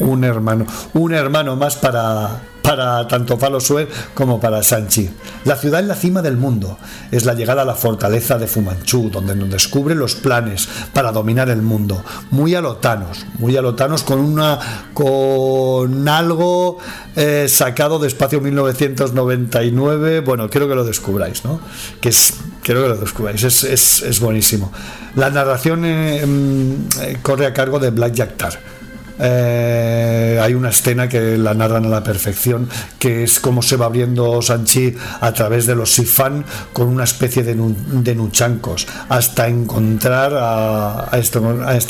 Un 0.00 0.24
hermano, 0.24 0.66
un 0.94 1.12
hermano 1.12 1.56
más 1.56 1.76
para, 1.76 2.40
para 2.62 3.06
tanto 3.08 3.36
Falosue 3.36 3.88
como 4.14 4.40
para 4.40 4.62
Sanchi. 4.62 5.10
La 5.44 5.56
ciudad 5.56 5.80
en 5.80 5.88
la 5.88 5.94
cima 5.94 6.22
del 6.22 6.36
mundo 6.36 6.78
es 7.10 7.24
la 7.24 7.34
llegada 7.34 7.62
a 7.62 7.64
la 7.64 7.74
fortaleza 7.74 8.38
de 8.38 8.46
Fumanchu, 8.46 9.10
donde 9.10 9.34
nos 9.34 9.50
descubre 9.50 9.94
los 9.94 10.14
planes 10.14 10.68
para 10.92 11.12
dominar 11.12 11.50
el 11.50 11.62
mundo. 11.62 12.04
Muy 12.30 12.54
alotanos, 12.54 13.26
muy 13.38 13.56
alotanos 13.56 14.02
con 14.02 14.20
una 14.20 14.58
con 14.94 16.08
algo 16.08 16.78
eh, 17.16 17.46
sacado 17.48 17.98
de 17.98 18.08
Espacio 18.08 18.40
1999. 18.40 20.20
Bueno, 20.20 20.48
quiero 20.48 20.68
que 20.68 20.74
lo 20.74 20.84
descubráis, 20.84 21.44
¿no? 21.44 21.60
Que 22.00 22.10
es, 22.10 22.34
quiero 22.62 22.82
que 22.82 22.88
lo 22.88 22.96
descubráis, 22.96 23.42
es, 23.42 23.64
es, 23.64 24.02
es 24.02 24.20
buenísimo. 24.20 24.72
La 25.16 25.30
narración 25.30 25.84
eh, 25.84 26.24
mm, 26.24 26.72
eh, 27.00 27.18
corre 27.20 27.46
a 27.46 27.52
cargo 27.52 27.78
de 27.78 27.90
Black 27.90 28.12
Jack 28.12 28.36
Tar. 28.36 28.79
Eh, 29.22 30.38
hay 30.42 30.54
una 30.54 30.70
escena 30.70 31.08
que 31.08 31.36
la 31.36 31.52
narran 31.54 31.84
a 31.86 31.88
la 31.88 32.02
perfección, 32.02 32.68
que 32.98 33.24
es 33.24 33.38
cómo 33.40 33.60
se 33.62 33.76
va 33.76 33.86
abriendo 33.86 34.40
Sanchi 34.40 34.94
a 35.20 35.32
través 35.32 35.66
de 35.66 35.74
los 35.74 35.90
sifán 35.92 36.44
con 36.72 36.88
una 36.88 37.04
especie 37.04 37.42
de, 37.42 37.54
nu- 37.54 37.74
de 38.02 38.14
nuchancos, 38.14 38.86
hasta 39.08 39.48
encontrar 39.48 40.32
a, 40.34 41.14
a 41.14 41.18
esto- 41.18 41.40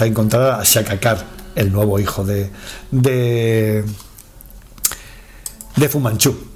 encontrar 0.04 0.60
a 0.60 0.64
Shakakar, 0.64 1.24
el 1.54 1.72
nuevo 1.72 1.98
hijo 1.98 2.24
de, 2.24 2.50
de, 2.90 3.84
de 5.76 5.88
Fumanchu. 5.88 6.49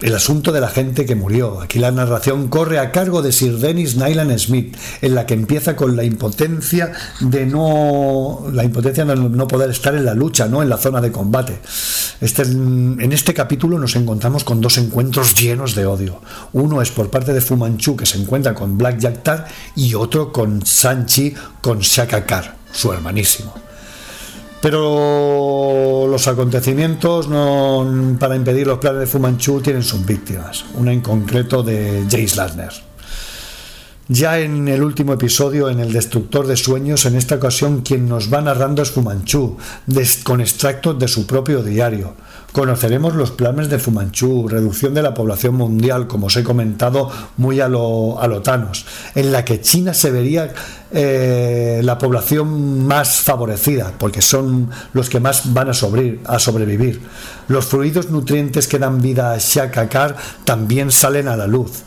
El 0.00 0.14
asunto 0.14 0.52
de 0.52 0.60
la 0.60 0.68
gente 0.68 1.04
que 1.06 1.16
murió. 1.16 1.60
Aquí 1.60 1.80
la 1.80 1.90
narración 1.90 2.46
corre 2.46 2.78
a 2.78 2.92
cargo 2.92 3.20
de 3.20 3.32
Sir 3.32 3.58
Dennis 3.58 3.96
Nyland 3.96 4.38
Smith, 4.38 4.76
en 5.02 5.16
la 5.16 5.26
que 5.26 5.34
empieza 5.34 5.74
con 5.74 5.96
la 5.96 6.04
impotencia 6.04 6.92
de 7.18 7.46
no 7.46 8.46
la 8.52 8.62
impotencia 8.62 9.04
de 9.04 9.16
no 9.16 9.48
poder 9.48 9.70
estar 9.70 9.96
en 9.96 10.04
la 10.04 10.14
lucha, 10.14 10.46
no 10.46 10.62
en 10.62 10.68
la 10.68 10.76
zona 10.76 11.00
de 11.00 11.10
combate. 11.10 11.58
Este, 12.20 12.42
en 12.42 13.12
este 13.12 13.34
capítulo 13.34 13.76
nos 13.76 13.96
encontramos 13.96 14.44
con 14.44 14.60
dos 14.60 14.78
encuentros 14.78 15.34
llenos 15.34 15.74
de 15.74 15.86
odio. 15.86 16.20
Uno 16.52 16.80
es 16.80 16.92
por 16.92 17.10
parte 17.10 17.32
de 17.32 17.40
Fumanchu 17.40 17.96
que 17.96 18.06
se 18.06 18.18
encuentra 18.18 18.54
con 18.54 18.78
Black 18.78 19.00
Jack 19.00 19.22
Tar 19.24 19.48
y 19.74 19.94
otro 19.94 20.32
con 20.32 20.64
Sanchi 20.64 21.34
con 21.60 21.80
Shaka 21.80 22.24
Kar, 22.24 22.56
su 22.70 22.92
hermanísimo. 22.92 23.67
Pero 24.60 26.06
los 26.08 26.26
acontecimientos 26.26 27.28
no, 27.28 28.16
para 28.18 28.34
impedir 28.34 28.66
los 28.66 28.78
planes 28.78 29.00
de 29.00 29.06
Fumanchu 29.06 29.60
tienen 29.60 29.82
sus 29.82 30.04
víctimas, 30.04 30.64
una 30.74 30.92
en 30.92 31.00
concreto 31.00 31.62
de 31.62 32.04
Jace 32.10 32.36
Lasner. 32.36 32.87
Ya 34.10 34.38
en 34.38 34.68
el 34.68 34.82
último 34.82 35.12
episodio, 35.12 35.68
en 35.68 35.80
El 35.80 35.92
Destructor 35.92 36.46
de 36.46 36.56
Sueños, 36.56 37.04
en 37.04 37.14
esta 37.14 37.34
ocasión 37.34 37.82
quien 37.82 38.08
nos 38.08 38.32
va 38.32 38.40
narrando 38.40 38.80
es 38.80 38.90
Fumanchu, 38.90 39.58
con 40.22 40.40
extractos 40.40 40.98
de 40.98 41.06
su 41.08 41.26
propio 41.26 41.62
diario. 41.62 42.14
Conoceremos 42.52 43.14
los 43.14 43.32
planes 43.32 43.68
de 43.68 43.78
Fumanchu, 43.78 44.48
reducción 44.48 44.94
de 44.94 45.02
la 45.02 45.12
población 45.12 45.56
mundial, 45.56 46.06
como 46.06 46.28
os 46.28 46.36
he 46.38 46.42
comentado, 46.42 47.10
muy 47.36 47.60
a 47.60 47.68
lo, 47.68 48.18
a 48.18 48.26
en 49.14 49.30
la 49.30 49.44
que 49.44 49.60
China 49.60 49.92
se 49.92 50.10
vería 50.10 50.54
eh, 50.90 51.82
la 51.84 51.98
población 51.98 52.86
más 52.86 53.20
favorecida, 53.20 53.92
porque 53.98 54.22
son 54.22 54.70
los 54.94 55.10
que 55.10 55.20
más 55.20 55.52
van 55.52 55.68
a, 55.68 55.72
a 55.72 56.38
sobrevivir. 56.38 57.02
Los 57.48 57.66
fluidos 57.66 58.08
nutrientes 58.08 58.68
que 58.68 58.78
dan 58.78 59.02
vida 59.02 59.34
a 59.34 59.38
Shaka 59.38 59.86
Kar 59.90 60.16
también 60.44 60.90
salen 60.90 61.28
a 61.28 61.36
la 61.36 61.46
luz. 61.46 61.82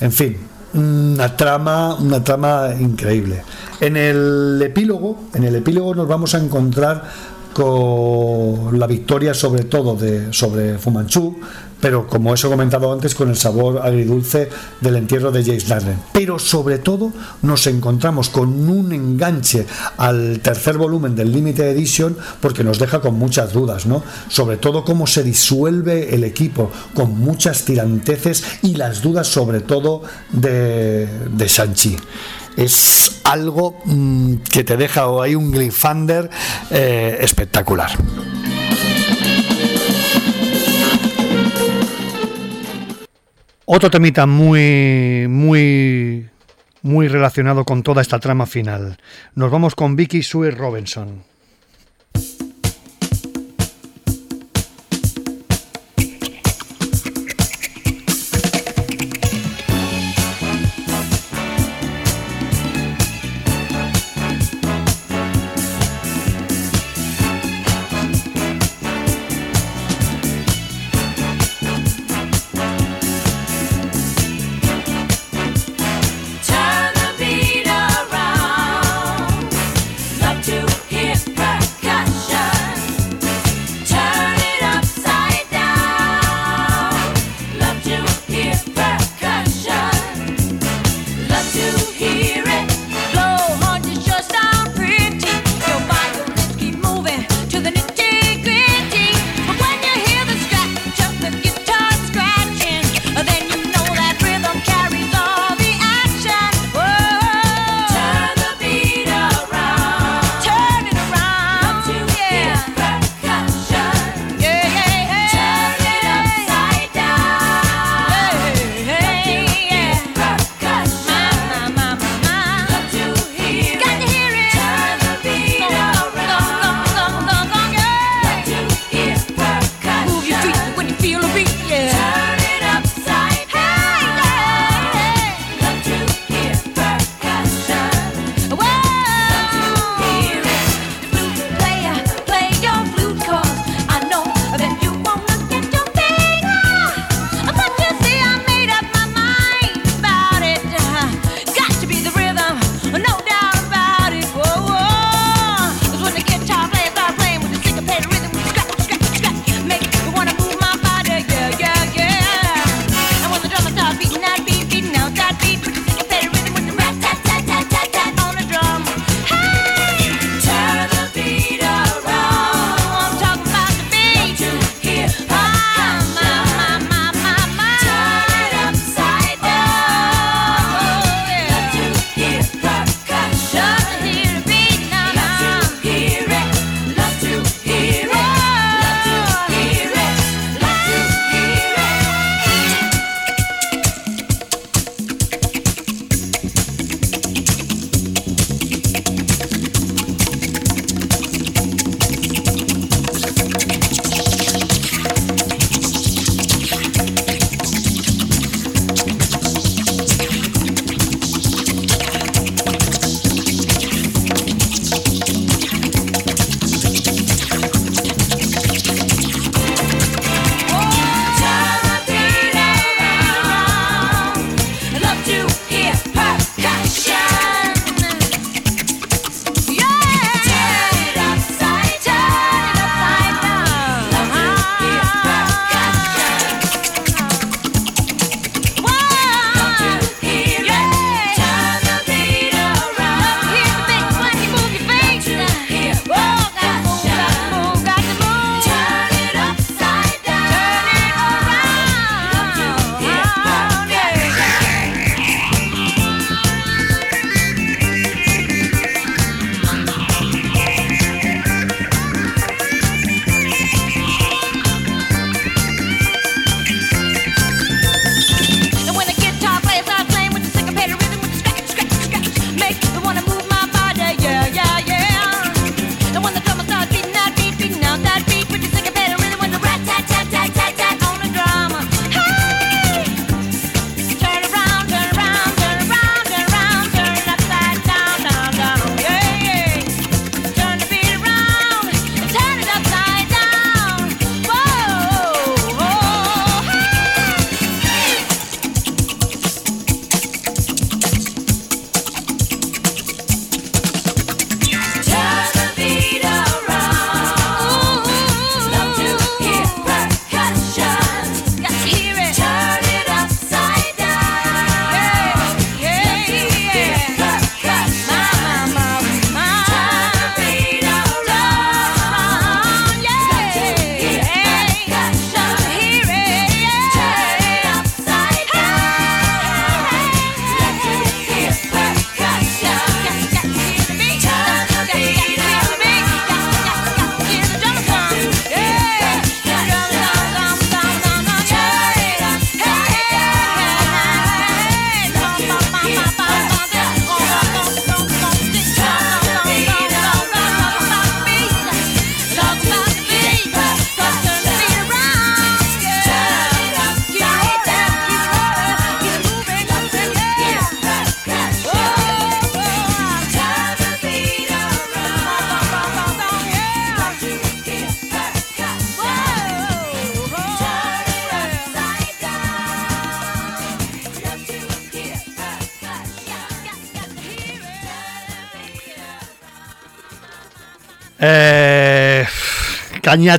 En 0.00 0.12
fin, 0.12 0.36
una 0.74 1.36
trama, 1.36 1.94
una 1.94 2.22
trama 2.22 2.74
increíble. 2.78 3.42
En 3.80 3.96
el 3.96 4.60
epílogo, 4.62 5.24
en 5.34 5.44
el 5.44 5.56
epílogo 5.56 5.94
nos 5.94 6.08
vamos 6.08 6.34
a 6.34 6.38
encontrar 6.38 7.04
con 7.52 8.78
la 8.78 8.86
victoria 8.86 9.32
sobre 9.32 9.64
todo 9.64 9.94
de 9.94 10.32
sobre 10.32 10.76
Fumanchu, 10.76 11.36
pero 11.84 12.06
como 12.06 12.30
os 12.30 12.42
he 12.42 12.48
comentado 12.48 12.90
antes 12.90 13.14
con 13.14 13.28
el 13.28 13.36
sabor 13.36 13.82
agridulce 13.84 14.48
del 14.80 14.96
entierro 14.96 15.30
de 15.30 15.44
James 15.44 15.68
Darden. 15.68 15.98
Pero 16.14 16.38
sobre 16.38 16.78
todo 16.78 17.12
nos 17.42 17.66
encontramos 17.66 18.30
con 18.30 18.70
un 18.70 18.90
enganche 18.90 19.66
al 19.98 20.40
tercer 20.40 20.78
volumen 20.78 21.14
del 21.14 21.30
Limited 21.30 21.76
Edition 21.76 22.16
porque 22.40 22.64
nos 22.64 22.78
deja 22.78 23.02
con 23.02 23.18
muchas 23.18 23.52
dudas, 23.52 23.84
¿no? 23.84 24.02
Sobre 24.30 24.56
todo 24.56 24.82
cómo 24.82 25.06
se 25.06 25.22
disuelve 25.22 26.14
el 26.14 26.24
equipo 26.24 26.70
con 26.94 27.18
muchas 27.18 27.66
tiranteces 27.66 28.42
y 28.62 28.76
las 28.76 29.02
dudas 29.02 29.26
sobre 29.26 29.60
todo 29.60 30.04
de, 30.32 31.06
de 31.06 31.46
Shang-Chi 31.46 31.98
es 32.56 33.20
algo 33.24 33.76
mm, 33.84 34.36
que 34.36 34.64
te 34.64 34.78
deja 34.78 35.08
o 35.08 35.20
hay 35.20 35.34
un 35.34 35.52
cliffhanger 35.52 36.30
eh, 36.70 37.18
espectacular. 37.20 37.90
Otro 43.66 43.90
temita 43.90 44.26
muy, 44.26 45.26
muy, 45.28 46.28
muy 46.82 47.08
relacionado 47.08 47.64
con 47.64 47.82
toda 47.82 48.02
esta 48.02 48.18
trama 48.18 48.44
final. 48.44 48.98
Nos 49.34 49.50
vamos 49.50 49.74
con 49.74 49.96
Vicky 49.96 50.22
Sue 50.22 50.50
Robinson. 50.50 51.24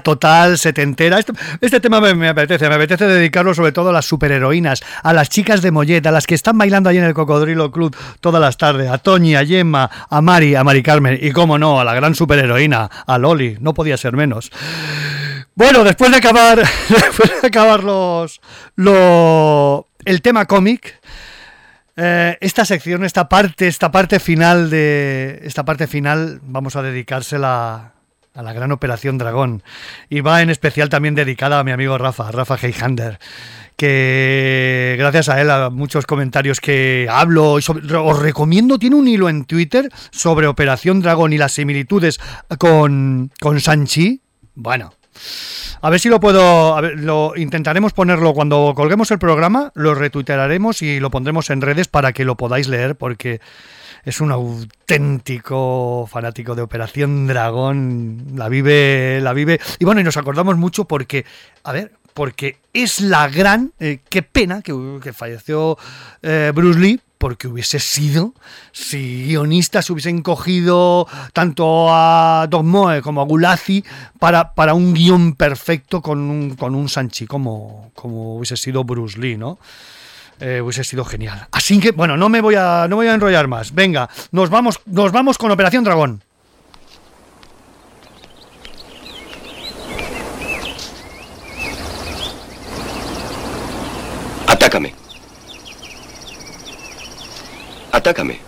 Total, 0.02 0.58
setentera. 0.58 1.20
Este, 1.20 1.34
este 1.62 1.80
tema 1.80 2.00
me, 2.02 2.14
me 2.16 2.30
apetece, 2.30 2.68
me 2.70 2.76
apetece 2.76 3.06
dedicarlo 3.06 3.54
sobre 3.54 3.72
todo 3.72 3.90
a 3.90 3.94
las 3.94 4.06
superheroínas, 4.06 4.84
a 5.04 5.14
las 5.14 5.30
chicas 5.30 5.62
de 5.62 5.72
Mollet, 5.72 6.06
a 6.08 6.12
las 6.12 6.26
que 6.28 6.36
están 6.36 6.58
bailando 6.58 6.90
ahí 6.90 6.98
en 6.98 7.04
el 7.04 7.14
Cocodrilo 7.14 7.72
Club 7.72 7.96
todas 8.22 8.42
las 8.42 8.58
tardes, 8.58 8.90
a 8.90 8.98
Toñi, 8.98 9.36
a 9.36 9.46
Gemma, 9.46 9.90
a 10.10 10.22
Mari, 10.22 10.56
a 10.56 10.64
Mari 10.64 10.82
Carmen 10.84 11.18
y, 11.22 11.32
cómo 11.32 11.58
no, 11.58 11.80
a 11.80 11.84
la 11.84 11.94
gran 11.94 12.16
superheroína, 12.16 12.90
a 13.06 13.18
Loli, 13.18 13.58
no 13.60 13.74
podía 13.74 13.98
ser 13.98 14.14
menos. 14.14 14.52
Bueno, 15.56 15.84
después 15.84 16.12
de 16.12 16.18
acabar, 16.18 16.58
después 16.90 17.32
de 17.42 17.48
acabar 17.48 17.84
los, 17.84 18.42
lo- 18.76 19.88
el 20.04 20.22
tema 20.22 20.46
cómic, 20.46 21.00
eh, 21.98 22.38
esta 22.42 22.66
sección, 22.66 23.06
esta 23.06 23.30
parte, 23.30 23.68
esta 23.68 23.90
parte 23.92 24.20
final 24.20 24.70
de 24.70 25.40
esta 25.44 25.64
parte 25.64 25.88
final, 25.88 26.40
vamos 26.44 26.76
a 26.76 26.82
dedicársela 26.82 27.94
a 28.36 28.44
la 28.44 28.54
gran 28.54 28.72
operación 28.72 29.18
Dragón 29.18 29.64
y 30.10 30.22
va 30.22 30.42
en 30.42 30.50
especial 30.50 30.90
también 30.90 31.16
dedicada 31.16 31.60
a 31.60 31.64
mi 31.64 31.72
amigo 31.72 31.98
Rafa, 31.98 32.32
Rafa 32.32 32.58
Heihander 32.62 33.18
que 33.78 34.96
gracias 34.98 35.30
a 35.30 35.42
él 35.42 35.50
a 35.50 35.70
muchos 35.70 36.06
comentarios 36.06 36.60
que 36.62 37.08
hablo 37.10 37.60
sobre- 37.62 37.96
os 37.96 38.20
recomiendo 38.20 38.80
tiene 38.80 38.96
un 38.96 39.08
hilo 39.08 39.28
en 39.30 39.46
Twitter 39.46 39.90
sobre 40.12 40.48
Operación 40.48 41.02
Dragón 41.02 41.34
y 41.34 41.38
las 41.38 41.54
similitudes 41.54 42.20
con 42.58 43.32
con 43.42 43.60
Sanchi 43.60 44.22
bueno 44.54 44.94
a 45.82 45.90
ver 45.90 46.00
si 46.00 46.10
lo 46.10 46.20
puedo. 46.20 46.76
a 46.76 46.82
ver, 46.82 47.00
lo 47.00 47.34
intentaremos 47.38 47.94
ponerlo 47.94 48.34
cuando 48.34 48.74
colguemos 48.76 49.12
el 49.12 49.20
programa, 49.20 49.72
lo 49.76 49.94
retuitearemos 49.96 50.82
y 50.82 51.00
lo 51.00 51.10
pondremos 51.12 51.50
en 51.52 51.62
redes 51.62 51.88
para 51.88 52.12
que 52.12 52.26
lo 52.26 52.36
podáis 52.36 52.68
leer, 52.68 52.96
porque 52.96 53.40
es 54.06 54.22
un 54.22 54.32
auténtico 54.32 56.08
fanático 56.10 56.54
de 56.56 56.62
Operación 56.62 57.26
Dragón. 57.28 58.34
La 58.36 58.48
vive, 58.50 59.20
la 59.22 59.34
vive. 59.34 59.60
Y 59.80 59.86
bueno, 59.86 60.00
y 60.00 60.04
nos 60.04 60.18
acordamos 60.18 60.58
mucho 60.58 60.86
porque, 60.86 61.26
a 61.64 61.72
ver, 61.72 61.92
porque 62.14 62.60
es 62.72 63.02
la 63.02 63.28
gran. 63.28 63.74
eh, 63.80 64.00
qué 64.08 64.22
pena 64.22 64.62
que, 64.62 65.00
que 65.02 65.12
falleció 65.12 65.78
eh, 66.22 66.52
Bruce 66.54 66.80
Lee. 66.80 67.02
Porque 67.18 67.48
hubiese 67.48 67.80
sido, 67.80 68.34
si 68.74 69.24
guionistas 69.26 69.90
hubiesen 69.90 70.22
cogido 70.22 71.08
tanto 71.34 71.88
a 71.90 72.46
Doc 72.48 72.64
Moe 72.64 73.02
como 73.02 73.22
a 73.22 73.24
Gulazi 73.24 73.84
para, 74.20 74.54
para 74.54 74.74
un 74.74 74.94
guion 74.94 75.34
perfecto 75.34 76.02
con 76.02 76.20
un, 76.20 76.56
con 76.56 76.76
un 76.76 76.90
Sanchi 76.90 77.26
como, 77.26 77.90
como 77.96 78.36
hubiese 78.36 78.58
sido 78.58 78.84
Bruce 78.84 79.18
Lee, 79.18 79.38
¿no? 79.38 79.58
Eh, 80.40 80.60
hubiese 80.62 80.84
sido 80.84 81.06
genial. 81.06 81.48
Así 81.52 81.80
que, 81.80 81.92
bueno, 81.92 82.18
no 82.18 82.28
me 82.28 82.42
voy 82.42 82.56
a, 82.56 82.88
no 82.90 82.98
voy 82.98 83.08
a 83.08 83.14
enrollar 83.14 83.48
más. 83.48 83.74
Venga, 83.74 84.10
nos 84.32 84.50
vamos, 84.50 84.82
nos 84.86 85.12
vamos 85.12 85.38
con 85.38 85.52
Operación 85.52 85.84
Dragón. 85.84 86.22
Atácame. 94.48 94.94
Atácame. 97.92 98.40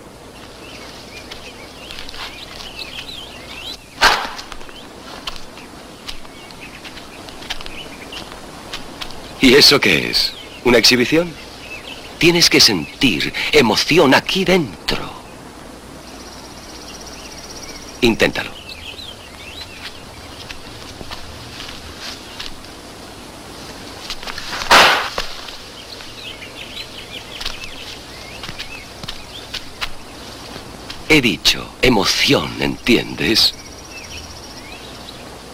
¿Y 9.39 9.53
eso 9.53 9.79
qué 9.79 10.09
es? 10.09 10.33
¿Una 10.65 10.77
exhibición? 10.77 11.31
Tienes 12.17 12.49
que 12.49 12.59
sentir 12.59 13.31
emoción 13.51 14.15
aquí 14.15 14.43
dentro. 14.43 14.97
Inténtalo. 18.01 18.51
He 31.09 31.21
dicho 31.21 31.69
emoción, 31.81 32.61
¿entiendes? 32.61 33.53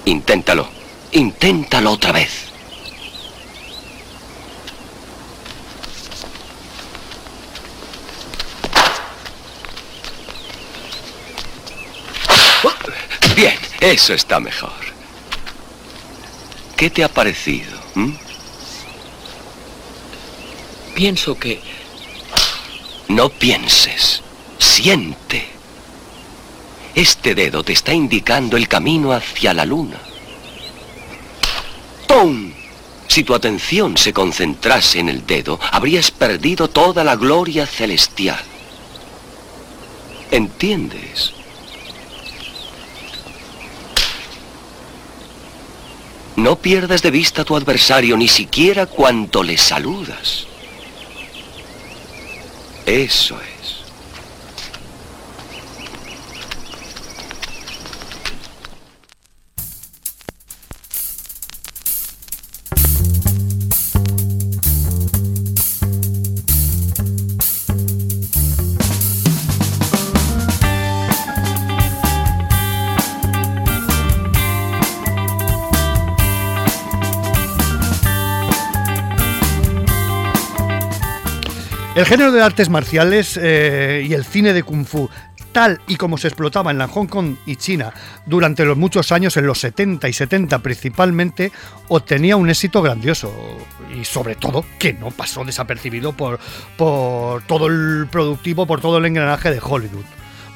Inténtalo. 0.06 0.68
Inténtalo 1.12 1.92
otra 1.92 2.12
vez. 2.12 2.54
Bien, 13.36 13.58
eso 13.84 14.14
está 14.14 14.40
mejor. 14.40 14.72
¿Qué 16.78 16.90
te 16.90 17.04
ha 17.04 17.10
parecido? 17.10 17.78
mm? 17.96 18.12
Pienso 20.96 21.38
que 21.38 21.60
No 23.10 23.28
pienses, 23.30 24.22
siente. 24.58 25.48
Este 26.96 27.36
dedo 27.36 27.64
te 27.64 27.74
está 27.74 27.94
indicando 27.94 28.56
el 28.56 28.70
camino 28.70 29.12
hacia 29.12 29.54
la 29.54 29.66
luna. 29.66 30.00
¡Pum! 32.08 32.54
Si 33.10 33.24
tu 33.26 33.36
atención 33.36 33.98
se 33.98 34.14
concentrase 34.14 35.00
en 35.00 35.10
el 35.10 35.26
dedo, 35.26 35.60
habrías 35.72 36.10
perdido 36.10 36.70
toda 36.70 37.04
la 37.04 37.18
gloria 37.18 37.68
celestial. 37.68 38.42
¿Entiendes? 40.32 41.34
No 46.44 46.58
pierdas 46.58 47.02
de 47.02 47.10
vista 47.10 47.44
a 47.44 47.46
tu 47.46 47.56
adversario 47.56 48.18
ni 48.18 48.28
siquiera 48.28 48.86
cuando 48.86 49.44
le 49.44 49.58
saludas. 49.58 50.46
Eso 52.86 53.40
es. 53.40 53.53
El 82.04 82.10
género 82.10 82.34
de 82.34 82.42
artes 82.42 82.70
marciales 82.70 83.40
eh, 83.42 84.06
y 84.06 84.14
el 84.14 84.26
cine 84.26 84.52
de 84.52 84.64
kung 84.64 84.86
fu, 84.86 85.10
tal 85.54 85.80
y 85.88 85.96
como 85.96 86.18
se 86.18 86.28
explotaba 86.28 86.70
en 86.70 86.78
la 86.78 86.90
Hong 86.90 87.08
Kong 87.08 87.38
y 87.46 87.56
China 87.56 87.94
durante 88.26 88.66
los 88.66 88.76
muchos 88.76 89.14
años, 89.14 89.38
en 89.38 89.48
los 89.48 89.62
70 89.62 90.10
y 90.10 90.12
70 90.12 90.60
principalmente, 90.60 91.54
obtenía 91.88 92.36
un 92.36 92.50
éxito 92.50 92.82
grandioso 92.82 93.32
y 93.98 94.04
sobre 94.04 94.36
todo 94.36 94.66
que 94.78 94.92
no 94.92 95.12
pasó 95.12 95.46
desapercibido 95.46 96.12
por, 96.12 96.42
por 96.76 97.42
todo 97.44 97.68
el 97.68 98.10
productivo, 98.12 98.68
por 98.68 98.82
todo 98.82 98.98
el 98.98 99.06
engranaje 99.06 99.50
de 99.50 99.62
Hollywood. 99.64 100.04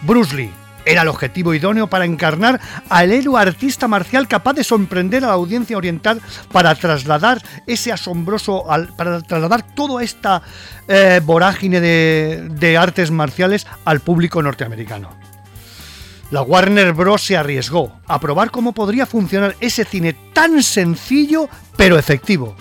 Bruce 0.01 0.35
Lee 0.35 0.51
era 0.87 1.01
el 1.01 1.07
objetivo 1.07 1.53
idóneo 1.53 1.87
para 1.87 2.05
encarnar 2.05 2.59
al 2.89 3.11
héroe 3.11 3.39
artista 3.39 3.87
marcial 3.87 4.27
capaz 4.27 4.53
de 4.53 4.63
sorprender 4.63 5.23
a 5.23 5.27
la 5.27 5.33
audiencia 5.33 5.77
oriental 5.77 6.21
para 6.51 6.73
trasladar 6.75 7.41
ese 7.67 7.91
asombroso, 7.91 8.65
para 8.95 9.21
trasladar 9.21 9.75
toda 9.75 10.03
esta 10.03 10.41
eh, 10.87 11.21
vorágine 11.23 11.81
de 11.81 12.77
artes 12.77 13.11
marciales 13.11 13.67
al 13.85 13.99
público 13.99 14.41
norteamericano. 14.41 15.09
La 16.29 16.41
Warner 16.41 16.91
Bros. 16.91 17.21
se 17.21 17.37
arriesgó 17.37 18.01
a 18.05 18.19
probar 18.19 18.51
cómo 18.51 18.73
podría 18.73 19.05
funcionar 19.05 19.55
ese 19.61 19.85
cine 19.85 20.13
tan 20.33 20.61
sencillo 20.61 21.49
pero 21.77 21.97
efectivo. 21.97 22.55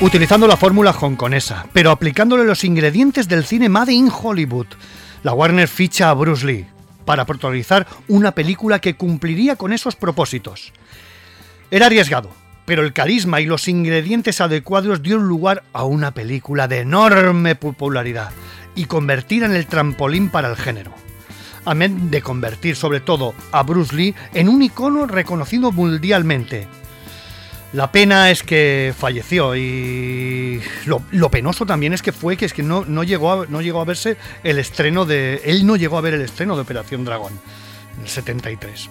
Utilizando 0.00 0.46
la 0.46 0.56
fórmula 0.56 0.92
hongkonesa, 0.92 1.66
pero 1.72 1.90
aplicándole 1.90 2.44
los 2.44 2.62
ingredientes 2.62 3.26
del 3.26 3.44
cine 3.44 3.68
Made 3.68 3.92
in 3.92 4.10
Hollywood. 4.10 4.66
La 5.24 5.32
Warner 5.32 5.66
ficha 5.66 6.10
a 6.10 6.14
Bruce 6.14 6.46
Lee 6.46 6.66
para 7.04 7.26
protagonizar 7.26 7.86
una 8.06 8.32
película 8.32 8.80
que 8.80 8.94
cumpliría 8.94 9.56
con 9.56 9.72
esos 9.72 9.96
propósitos. 9.96 10.72
Era 11.70 11.86
arriesgado, 11.86 12.30
pero 12.64 12.82
el 12.82 12.92
carisma 12.92 13.40
y 13.40 13.46
los 13.46 13.66
ingredientes 13.66 14.40
adecuados 14.40 15.02
dieron 15.02 15.26
lugar 15.26 15.64
a 15.72 15.84
una 15.84 16.12
película 16.12 16.68
de 16.68 16.80
enorme 16.80 17.56
popularidad 17.56 18.30
y 18.76 18.84
convertida 18.84 19.46
en 19.46 19.56
el 19.56 19.66
trampolín 19.66 20.28
para 20.28 20.48
el 20.48 20.56
género. 20.56 20.92
amén 21.64 22.10
de 22.10 22.22
convertir 22.22 22.76
sobre 22.76 23.00
todo 23.00 23.34
a 23.50 23.64
Bruce 23.64 23.94
Lee 23.96 24.14
en 24.32 24.48
un 24.48 24.62
icono 24.62 25.06
reconocido 25.06 25.72
mundialmente. 25.72 26.68
La 27.72 27.92
pena 27.92 28.30
es 28.30 28.42
que 28.42 28.94
falleció 28.96 29.54
y 29.54 30.62
lo, 30.86 31.30
penoso 31.30 31.66
también 31.66 31.92
es 31.92 32.00
que 32.00 32.12
fue 32.12 32.38
que 32.38 32.46
es 32.46 32.54
que 32.54 32.62
no, 32.62 32.86
no, 32.86 33.02
llegó 33.02 33.30
a, 33.30 33.46
no 33.46 33.60
llegó 33.60 33.80
a 33.82 33.84
verse 33.84 34.16
el 34.42 34.58
estreno 34.58 35.04
de... 35.04 35.42
Él 35.44 35.66
no 35.66 35.76
llegó 35.76 35.98
a 35.98 36.00
ver 36.00 36.14
el 36.14 36.22
estreno 36.22 36.56
de 36.56 36.62
Operación 36.62 37.04
Dragón 37.04 37.32
en 37.96 38.04
el 38.04 38.08
73. 38.08 38.88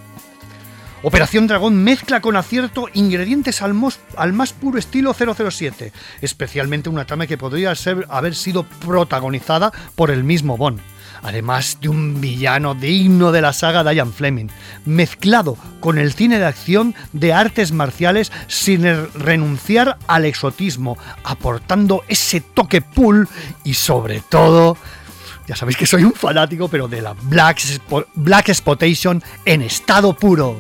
Operación 1.02 1.48
Dragón 1.48 1.84
mezcla 1.84 2.22
con 2.22 2.36
acierto 2.36 2.88
ingredientes 2.94 3.64
al, 3.64 3.76
al 4.16 4.34
más 4.34 4.54
puro 4.54 4.78
estilo 4.78 5.14
007, 5.14 5.92
especialmente 6.22 6.90
una 6.90 7.06
trama 7.06 7.26
que 7.26 7.38
podría 7.38 7.74
ser, 7.74 8.06
haber 8.10 8.36
sido 8.36 8.64
protagonizada 8.64 9.72
por 9.96 10.12
el 10.12 10.24
mismo 10.24 10.56
Bond. 10.56 10.80
Además 11.24 11.78
de 11.82 11.90
un 11.90 12.22
villano 12.22 12.76
digno 12.76 13.32
de 13.32 13.42
la 13.42 13.54
saga 13.54 13.84
Diane 13.84 14.12
Fleming, 14.12 14.48
mezclado 14.86 15.58
con 15.80 15.98
el 15.98 16.14
cine 16.14 16.40
de 16.40 16.46
acción 16.46 16.96
de 17.14 17.34
artes 17.34 17.72
marciales 17.72 18.32
sin 18.48 18.84
renunciar 19.14 19.98
al 20.08 20.26
exotismo, 20.26 20.98
aportando 21.24 22.04
ese 22.08 22.42
toque 22.42 22.82
pool 22.82 23.28
y 23.64 23.74
sobre 23.74 24.22
todo 24.22 24.78
ya 25.48 25.56
sabéis 25.56 25.78
que 25.78 25.86
soy 25.86 26.04
un 26.04 26.12
fanático, 26.12 26.68
pero 26.68 26.90
de 26.90 27.02
la 27.02 27.14
Black, 27.14 27.62
Black 28.16 28.50
Exploitation 28.50 29.24
en 29.46 29.62
estado 29.62 30.14
puro. 30.14 30.60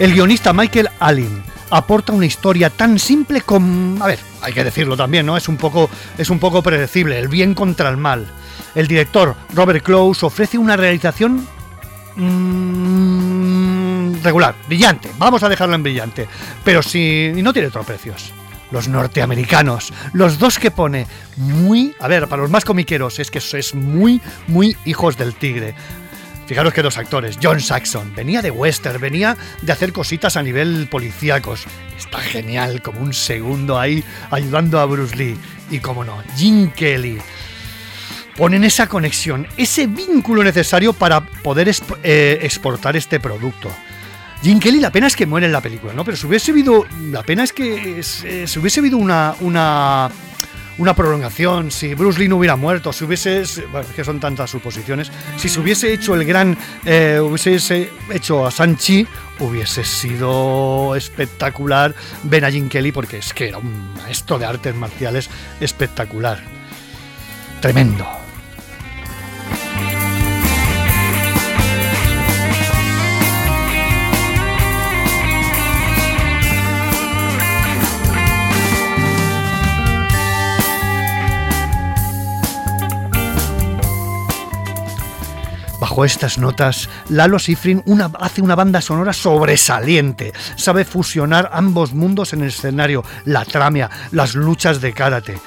El 0.00 0.14
guionista 0.14 0.52
Michael 0.54 0.88
Allen 0.98 1.42
aporta 1.70 2.14
una 2.14 2.24
historia 2.24 2.70
tan 2.70 2.98
simple 2.98 3.42
como... 3.42 4.02
A 4.02 4.06
ver, 4.06 4.18
hay 4.40 4.54
que 4.54 4.64
decirlo 4.64 4.96
también, 4.96 5.26
¿no? 5.26 5.36
Es 5.36 5.46
un 5.46 5.58
poco, 5.58 5.90
es 6.16 6.30
un 6.30 6.38
poco 6.38 6.62
predecible, 6.62 7.18
el 7.18 7.28
bien 7.28 7.52
contra 7.52 7.90
el 7.90 7.98
mal. 7.98 8.26
El 8.74 8.86
director 8.86 9.36
Robert 9.52 9.84
Close 9.84 10.24
ofrece 10.24 10.56
una 10.56 10.74
realización 10.74 11.46
mm, 12.16 14.22
regular, 14.22 14.54
brillante. 14.66 15.10
Vamos 15.18 15.42
a 15.42 15.50
dejarlo 15.50 15.74
en 15.74 15.82
brillante. 15.82 16.26
Pero 16.64 16.82
si 16.82 17.32
no 17.36 17.52
tiene 17.52 17.68
tropecios. 17.68 18.32
Los 18.70 18.88
norteamericanos, 18.88 19.92
los 20.12 20.38
dos 20.38 20.58
que 20.58 20.70
pone 20.70 21.06
muy, 21.36 21.94
a 21.98 22.06
ver, 22.06 22.28
para 22.28 22.40
los 22.40 22.52
más 22.52 22.64
comiqueros 22.64 23.18
es 23.18 23.30
que 23.30 23.38
es 23.38 23.74
muy, 23.74 24.20
muy 24.46 24.76
hijos 24.84 25.18
del 25.18 25.34
tigre. 25.34 25.74
Fijaros 26.50 26.74
que 26.74 26.82
dos 26.82 26.98
actores, 26.98 27.38
John 27.40 27.60
Saxon, 27.60 28.12
venía 28.12 28.42
de 28.42 28.50
western, 28.50 29.00
venía 29.00 29.36
de 29.62 29.70
hacer 29.70 29.92
cositas 29.92 30.36
a 30.36 30.42
nivel 30.42 30.88
policíacos. 30.90 31.62
Está 31.96 32.18
genial, 32.18 32.82
como 32.82 32.98
un 32.98 33.14
segundo 33.14 33.78
ahí 33.78 34.02
ayudando 34.32 34.80
a 34.80 34.84
Bruce 34.86 35.14
Lee. 35.14 35.38
Y 35.70 35.78
como 35.78 36.02
no, 36.02 36.20
Jim 36.36 36.72
Kelly. 36.72 37.20
Ponen 38.36 38.64
esa 38.64 38.88
conexión, 38.88 39.46
ese 39.56 39.86
vínculo 39.86 40.42
necesario 40.42 40.92
para 40.92 41.20
poder 41.20 41.70
eh, 42.02 42.40
exportar 42.42 42.96
este 42.96 43.20
producto. 43.20 43.70
Jim 44.42 44.58
Kelly, 44.58 44.80
la 44.80 44.90
pena 44.90 45.06
es 45.06 45.14
que 45.14 45.26
muere 45.26 45.46
en 45.46 45.52
la 45.52 45.60
película, 45.60 45.92
¿no? 45.92 46.04
Pero 46.04 46.16
si 46.16 46.26
hubiese 46.26 46.50
habido. 46.50 46.84
La 47.12 47.22
pena 47.22 47.44
es 47.44 47.52
que 47.52 48.00
eh, 48.00 48.02
si 48.48 48.58
hubiese 48.58 48.80
habido 48.80 48.98
una. 48.98 49.36
una 49.38 50.10
una 50.80 50.94
prolongación, 50.94 51.70
si 51.70 51.94
Bruce 51.94 52.18
Lee 52.18 52.28
no 52.28 52.36
hubiera 52.36 52.56
muerto, 52.56 52.90
si 52.90 53.04
hubiese, 53.04 53.44
bueno, 53.70 53.86
es 53.86 53.94
que 53.94 54.02
son 54.02 54.18
tantas 54.18 54.50
suposiciones, 54.50 55.12
si 55.36 55.50
se 55.50 55.60
hubiese 55.60 55.92
hecho 55.92 56.14
el 56.14 56.24
gran, 56.24 56.56
eh, 56.86 57.20
hubiese 57.22 57.90
hecho 58.10 58.46
a 58.46 58.50
Sanchi, 58.50 59.06
hubiese 59.40 59.84
sido 59.84 60.94
espectacular 60.96 61.94
Jim 62.50 62.70
Kelly 62.70 62.92
porque 62.92 63.18
es 63.18 63.34
que 63.34 63.48
era 63.48 63.58
un 63.58 63.92
maestro 63.94 64.38
de 64.38 64.46
artes 64.46 64.74
marciales 64.74 65.28
espectacular. 65.60 66.40
Tremendo. 67.60 68.19
Bajo 85.90 86.04
estas 86.04 86.38
notas, 86.38 86.88
Lalo 87.08 87.36
Schifrin 87.40 87.82
una- 87.84 88.12
hace 88.20 88.40
una 88.40 88.54
banda 88.54 88.80
sonora 88.80 89.12
sobresaliente. 89.12 90.32
Sabe 90.54 90.84
fusionar 90.84 91.50
ambos 91.52 91.94
mundos 91.94 92.32
en 92.32 92.42
el 92.42 92.50
escenario, 92.50 93.04
la 93.24 93.44
tramia, 93.44 93.90
las 94.12 94.36
luchas 94.36 94.80
de 94.80 94.92
karate. 94.92 95.40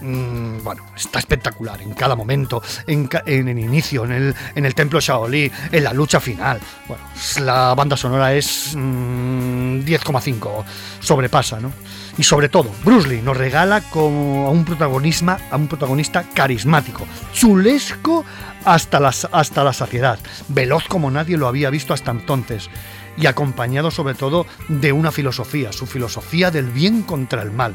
Mm, 0.00 0.62
bueno, 0.64 0.82
está 0.96 1.18
espectacular 1.18 1.82
en 1.82 1.92
cada 1.92 2.16
momento, 2.16 2.62
en, 2.86 3.06
en 3.26 3.48
el 3.48 3.58
inicio, 3.58 4.04
en 4.06 4.34
el, 4.54 4.74
templo 4.74 4.98
Shaolin, 4.98 5.52
en 5.70 5.84
la 5.84 5.92
lucha 5.92 6.20
final. 6.20 6.58
Bueno, 6.88 7.02
la 7.44 7.74
banda 7.74 7.98
sonora 7.98 8.32
es 8.32 8.72
mm, 8.74 9.80
10,5, 9.84 10.64
sobrepasa, 11.00 11.60
¿no? 11.60 11.70
Y 12.18 12.22
sobre 12.22 12.48
todo, 12.48 12.70
Bruce 12.84 13.08
Lee 13.08 13.22
nos 13.22 13.36
regala 13.36 13.82
como 13.82 14.46
a 14.46 14.50
un 14.50 14.64
protagonismo, 14.64 15.36
a 15.50 15.56
un 15.56 15.68
protagonista 15.68 16.24
carismático, 16.34 17.06
chulesco 17.32 18.24
hasta 18.64 18.98
hasta 19.32 19.64
la 19.64 19.72
saciedad, 19.72 20.18
veloz 20.48 20.88
como 20.88 21.10
nadie 21.10 21.36
lo 21.36 21.46
había 21.46 21.70
visto 21.70 21.92
hasta 21.92 22.10
entonces, 22.10 22.70
y 23.16 23.26
acompañado 23.26 23.90
sobre 23.90 24.14
todo 24.14 24.46
de 24.68 24.92
una 24.92 25.12
filosofía, 25.12 25.72
su 25.72 25.86
filosofía 25.86 26.50
del 26.50 26.70
bien 26.70 27.02
contra 27.02 27.42
el 27.42 27.52
mal. 27.52 27.74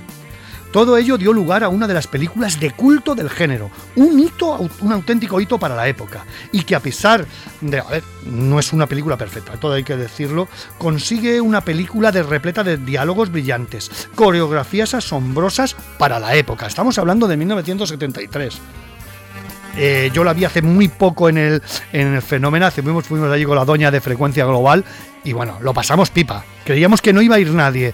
Todo 0.72 0.95
ello 0.98 1.18
dio 1.18 1.34
lugar 1.34 1.65
a 1.65 1.69
una 1.69 1.85
de 1.85 1.93
las 1.93 2.07
películas 2.07 2.60
de 2.60 2.72
culto 2.72 3.14
del 3.14 3.30
género, 3.30 3.69
un 3.98 4.18
hito, 4.19 4.57
un 4.80 4.91
auténtico 4.93 5.41
hito 5.41 5.60
para 5.60 5.76
la 5.76 5.88
época, 5.88 6.26
y 6.53 6.64
que 6.64 6.76
a 6.76 6.80
pesar 6.80 7.26
de, 7.60 7.80
a 7.80 7.84
ver, 7.84 8.03
no 8.26 8.57
es 8.57 8.72
una 8.72 8.88
película 8.88 9.18
perfecta, 9.18 9.53
todo 9.53 9.73
hay 9.73 9.84
que 9.84 9.98
decirlo, 9.98 10.48
consigue 10.77 11.41
una 11.41 11.61
película 11.61 12.11
de 12.14 12.23
repleta 12.23 12.64
de 12.64 12.77
diálogos 12.77 13.31
brillantes, 13.31 14.07
coreografías 14.15 14.93
asombrosas 14.93 15.76
para 15.98 16.19
la 16.19 16.35
época. 16.35 16.68
Estamos 16.68 16.98
hablando 16.98 17.27
de 17.27 17.35
1973. 17.35 18.61
Eh, 19.77 20.11
yo 20.14 20.23
la 20.23 20.34
vi 20.34 20.45
hace 20.45 20.61
muy 20.61 20.88
poco 20.88 21.30
en 21.30 21.38
el, 21.38 21.61
en 21.93 22.14
el 22.14 22.22
fenómeno, 22.22 22.65
hace 22.65 22.81
fuimos, 22.81 23.06
fuimos 23.06 23.31
allí 23.31 23.45
con 23.45 23.56
la 23.56 23.65
doña 23.65 23.91
de 23.91 24.02
frecuencia 24.02 24.45
global 24.45 24.84
y 25.23 25.34
bueno, 25.34 25.57
lo 25.61 25.73
pasamos 25.73 26.10
pipa. 26.10 26.45
Creíamos 26.65 27.02
que 27.02 27.14
no 27.14 27.22
iba 27.22 27.35
a 27.35 27.39
ir 27.39 27.52
nadie. 27.52 27.93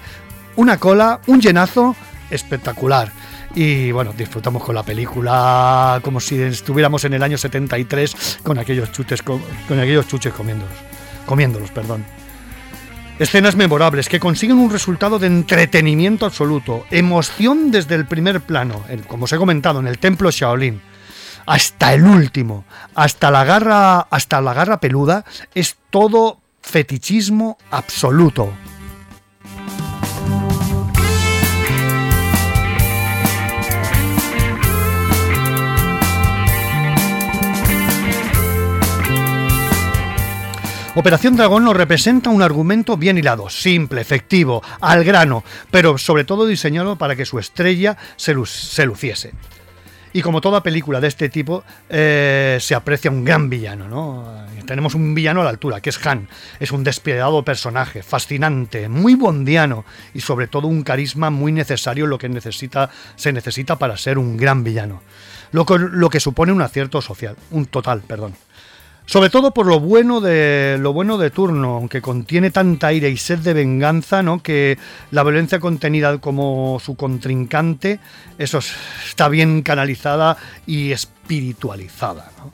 Una 0.55 0.77
cola, 0.77 1.21
un 1.27 1.39
llenazo 1.39 1.95
espectacular. 2.29 3.11
Y 3.55 3.91
bueno, 3.91 4.13
disfrutamos 4.15 4.63
con 4.63 4.75
la 4.75 4.83
película 4.83 5.99
como 6.03 6.19
si 6.19 6.41
estuviéramos 6.41 7.03
en 7.05 7.13
el 7.13 7.23
año 7.23 7.37
73 7.37 8.39
con 8.43 8.57
aquellos 8.59 8.91
chutes 8.91 9.21
co- 9.21 9.41
con, 9.67 9.79
aquellos 9.79 10.07
chuches 10.07 10.33
comiéndolos. 10.33 10.75
Comiéndolos, 11.25 11.71
perdón. 11.71 12.05
Escenas 13.19 13.55
memorables 13.55 14.09
que 14.09 14.19
consiguen 14.19 14.59
un 14.59 14.69
resultado 14.71 15.17
de 15.17 15.25
entretenimiento 15.27 16.25
absoluto, 16.27 16.85
emoción 16.91 17.71
desde 17.71 17.95
el 17.95 18.05
primer 18.05 18.41
plano, 18.41 18.83
como 19.07 19.25
os 19.25 19.33
he 19.33 19.37
comentado, 19.37 19.79
en 19.79 19.87
el 19.87 19.97
templo 19.97 20.29
Shaolin 20.29 20.79
hasta 21.47 21.93
el 21.93 22.03
último, 22.03 22.65
hasta 22.93 23.31
la 23.31 23.45
garra, 23.45 24.01
hasta 24.01 24.41
la 24.41 24.53
garra 24.53 24.79
peluda, 24.81 25.23
es 25.55 25.77
todo 25.89 26.39
fetichismo 26.61 27.57
absoluto. 27.71 28.51
Operación 40.97 41.35
Dragón 41.35 41.63
nos 41.63 41.77
representa 41.77 42.31
un 42.31 42.41
argumento 42.41 42.97
bien 42.97 43.19
hilado, 43.19 43.51
simple, 43.51 44.01
efectivo, 44.01 44.63
al 44.81 45.03
grano, 45.03 45.43
pero 45.69 45.99
sobre 45.99 46.23
todo 46.23 46.47
diseñado 46.47 46.95
para 46.95 47.15
que 47.15 47.23
su 47.23 47.37
estrella 47.37 47.95
se, 48.15 48.33
se 48.45 48.85
luciese. 48.87 49.31
Y 50.11 50.23
como 50.23 50.41
toda 50.41 50.63
película 50.63 50.99
de 50.99 51.07
este 51.07 51.29
tipo, 51.29 51.63
eh, 51.87 52.57
se 52.59 52.73
aprecia 52.73 53.11
un 53.11 53.23
gran 53.23 53.47
villano, 53.47 53.87
¿no? 53.87 54.47
Tenemos 54.65 54.95
un 54.95 55.13
villano 55.13 55.41
a 55.41 55.43
la 55.43 55.51
altura, 55.51 55.81
que 55.81 55.91
es 55.91 56.03
Han. 56.03 56.29
Es 56.59 56.71
un 56.71 56.83
despiadado 56.83 57.43
personaje, 57.43 58.01
fascinante, 58.01 58.89
muy 58.89 59.13
bondiano 59.13 59.85
y 60.15 60.21
sobre 60.21 60.47
todo 60.47 60.67
un 60.67 60.81
carisma 60.81 61.29
muy 61.29 61.51
necesario, 61.51 62.07
lo 62.07 62.17
que 62.17 62.27
necesita, 62.27 62.89
se 63.15 63.31
necesita 63.31 63.75
para 63.75 63.97
ser 63.97 64.17
un 64.17 64.35
gran 64.35 64.63
villano. 64.63 65.03
Lo 65.51 66.09
que 66.09 66.19
supone 66.19 66.51
un 66.51 66.63
acierto 66.63 67.03
social, 67.03 67.35
un 67.51 67.67
total, 67.67 68.01
perdón. 68.01 68.33
Sobre 69.09 69.29
todo 69.29 69.51
por 69.53 69.67
lo 69.67 69.79
bueno 69.79 70.19
de 70.19 70.75
lo 70.81 70.91
bueno 70.91 71.17
de 71.17 71.29
turno, 71.29 71.75
aunque 71.75 72.01
contiene 72.01 72.51
tanta 72.51 72.91
ira 72.91 73.07
y 73.07 73.15
sed 73.15 73.39
de 73.39 73.53
venganza, 73.53 74.21
¿no? 74.21 74.43
Que 74.43 74.77
la 75.11 75.23
violencia 75.23 75.61
contenida 75.61 76.17
como 76.17 76.77
su 76.83 76.95
contrincante, 76.97 78.01
eso 78.37 78.57
es- 78.57 78.73
está 79.07 79.29
bien 79.29 79.61
canalizada 79.61 80.35
y 80.65 80.91
espiritualizada, 80.91 82.31
¿no? 82.37 82.51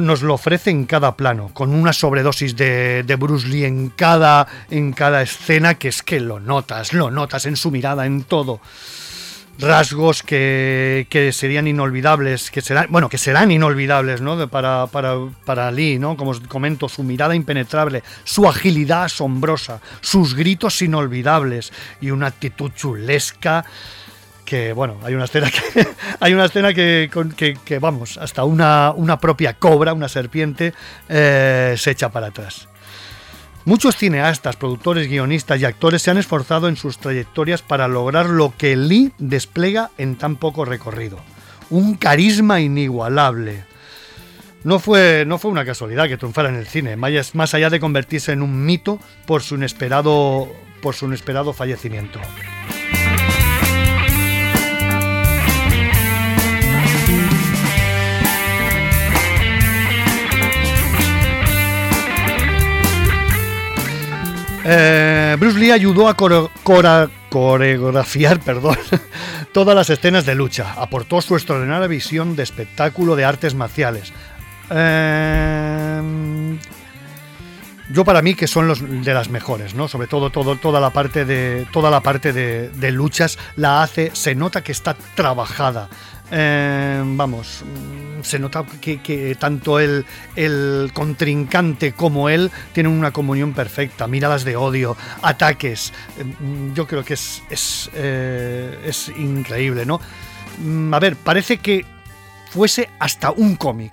nos 0.00 0.22
lo 0.22 0.34
ofrece 0.34 0.70
en 0.70 0.84
cada 0.84 1.16
plano, 1.16 1.50
con 1.52 1.74
una 1.74 1.92
sobredosis 1.92 2.56
de, 2.56 3.02
de 3.04 3.16
Bruce 3.16 3.46
Lee 3.48 3.64
en 3.64 3.90
cada, 3.90 4.46
en 4.70 4.92
cada 4.92 5.22
escena, 5.22 5.74
que 5.74 5.88
es 5.88 6.02
que 6.02 6.20
lo 6.20 6.38
notas, 6.40 6.92
lo 6.92 7.10
notas 7.10 7.46
en 7.46 7.56
su 7.56 7.70
mirada, 7.72 8.06
en 8.06 8.22
todo. 8.24 8.60
Rasgos 9.58 10.22
que, 10.22 11.06
que 11.08 11.32
serían 11.32 11.66
inolvidables, 11.68 12.50
que 12.50 12.60
serán, 12.60 12.86
bueno, 12.90 13.08
que 13.08 13.18
serán 13.18 13.50
inolvidables, 13.52 14.20
¿no? 14.20 14.48
Para, 14.48 14.86
para, 14.88 15.14
para 15.44 15.70
Lee, 15.70 15.98
¿no? 15.98 16.16
Como 16.16 16.32
os 16.32 16.40
comento, 16.40 16.88
su 16.88 17.02
mirada 17.04 17.34
impenetrable, 17.34 18.02
su 18.24 18.48
agilidad 18.48 19.04
asombrosa, 19.04 19.80
sus 20.00 20.34
gritos 20.34 20.82
inolvidables 20.82 21.72
y 22.00 22.10
una 22.10 22.26
actitud 22.26 22.72
chulesca 22.74 23.64
que 24.44 24.74
bueno, 24.74 24.98
hay 25.02 25.14
una 25.14 25.24
escena 25.24 25.50
que 25.72 25.86
hay 26.20 26.34
una 26.34 26.44
escena 26.44 26.74
que- 26.74 27.08
que, 27.64 27.78
vamos, 27.78 28.18
hasta 28.18 28.44
una, 28.44 28.92
una 28.94 29.18
propia 29.18 29.54
cobra, 29.54 29.94
una 29.94 30.08
serpiente, 30.08 30.74
eh, 31.08 31.74
se 31.78 31.92
echa 31.92 32.10
para 32.10 32.26
atrás. 32.26 32.68
Muchos 33.66 33.96
cineastas, 33.96 34.56
productores, 34.56 35.08
guionistas 35.08 35.58
y 35.58 35.64
actores 35.64 36.02
se 36.02 36.10
han 36.10 36.18
esforzado 36.18 36.68
en 36.68 36.76
sus 36.76 36.98
trayectorias 36.98 37.62
para 37.62 37.88
lograr 37.88 38.26
lo 38.26 38.52
que 38.56 38.76
Lee 38.76 39.12
despliega 39.16 39.90
en 39.96 40.16
tan 40.16 40.36
poco 40.36 40.66
recorrido. 40.66 41.18
Un 41.70 41.94
carisma 41.94 42.60
inigualable. 42.60 43.64
No 44.64 44.78
fue, 44.80 45.24
no 45.26 45.38
fue 45.38 45.50
una 45.50 45.64
casualidad 45.64 46.08
que 46.08 46.18
triunfara 46.18 46.50
en 46.50 46.56
el 46.56 46.66
cine, 46.66 46.96
más 46.96 47.54
allá 47.54 47.70
de 47.70 47.80
convertirse 47.80 48.32
en 48.32 48.42
un 48.42 48.66
mito 48.66 48.98
por 49.26 49.42
su 49.42 49.54
inesperado, 49.54 50.46
por 50.82 50.94
su 50.94 51.06
inesperado 51.06 51.54
fallecimiento. 51.54 52.20
Eh, 64.64 65.36
Bruce 65.38 65.58
Lee 65.58 65.72
ayudó 65.72 66.08
a 66.08 66.16
coreografiar 66.16 68.40
perdón, 68.44 68.78
todas 69.52 69.76
las 69.76 69.90
escenas 69.90 70.24
de 70.24 70.34
lucha. 70.34 70.74
Aportó 70.76 71.20
su 71.20 71.34
extraordinaria 71.34 71.86
visión 71.86 72.34
de 72.34 72.42
espectáculo 72.42 73.14
de 73.14 73.24
artes 73.24 73.54
marciales. 73.54 74.12
Eh, 74.70 76.58
yo 77.90 78.04
para 78.04 78.22
mí 78.22 78.34
que 78.34 78.46
son 78.46 78.66
los 78.66 78.80
de 78.80 79.12
las 79.12 79.28
mejores, 79.28 79.74
¿no? 79.74 79.88
Sobre 79.88 80.06
todo, 80.06 80.30
toda 80.30 80.80
la 80.80 80.90
parte 80.90 81.26
de 81.26 81.66
toda 81.70 81.90
la 81.90 82.00
parte 82.00 82.32
de 82.32 82.90
luchas 82.90 83.38
la 83.56 83.82
hace, 83.82 84.10
se 84.14 84.34
nota 84.34 84.62
que 84.62 84.72
está 84.72 84.96
trabajada. 85.14 85.90
Eh, 86.30 87.02
vamos, 87.04 87.64
se 88.22 88.38
nota 88.38 88.64
que, 88.80 89.36
tanto 89.38 89.78
el, 89.78 90.04
el 90.36 90.90
contrincante 90.94 91.92
como 91.92 92.28
él 92.28 92.50
tienen 92.72 92.92
una 92.92 93.10
comunión 93.12 93.52
perfecta, 93.52 94.06
miradas 94.08 94.44
de 94.44 94.56
odio, 94.56 94.96
ataques. 95.22 95.92
Eh, 96.18 96.24
Yo 96.74 96.86
creo 96.86 97.04
que 97.04 97.14
es, 97.14 97.42
es, 97.50 97.90
eh, 97.94 98.78
es 98.86 99.10
increíble, 99.16 99.84
¿no? 99.86 100.00
Mm, 100.58 100.94
A 100.94 100.98
ver, 100.98 101.16
parece 101.16 101.58
que 101.58 101.84
fuese 102.50 102.88
hasta 102.98 103.30
un 103.30 103.56
cómic. 103.56 103.92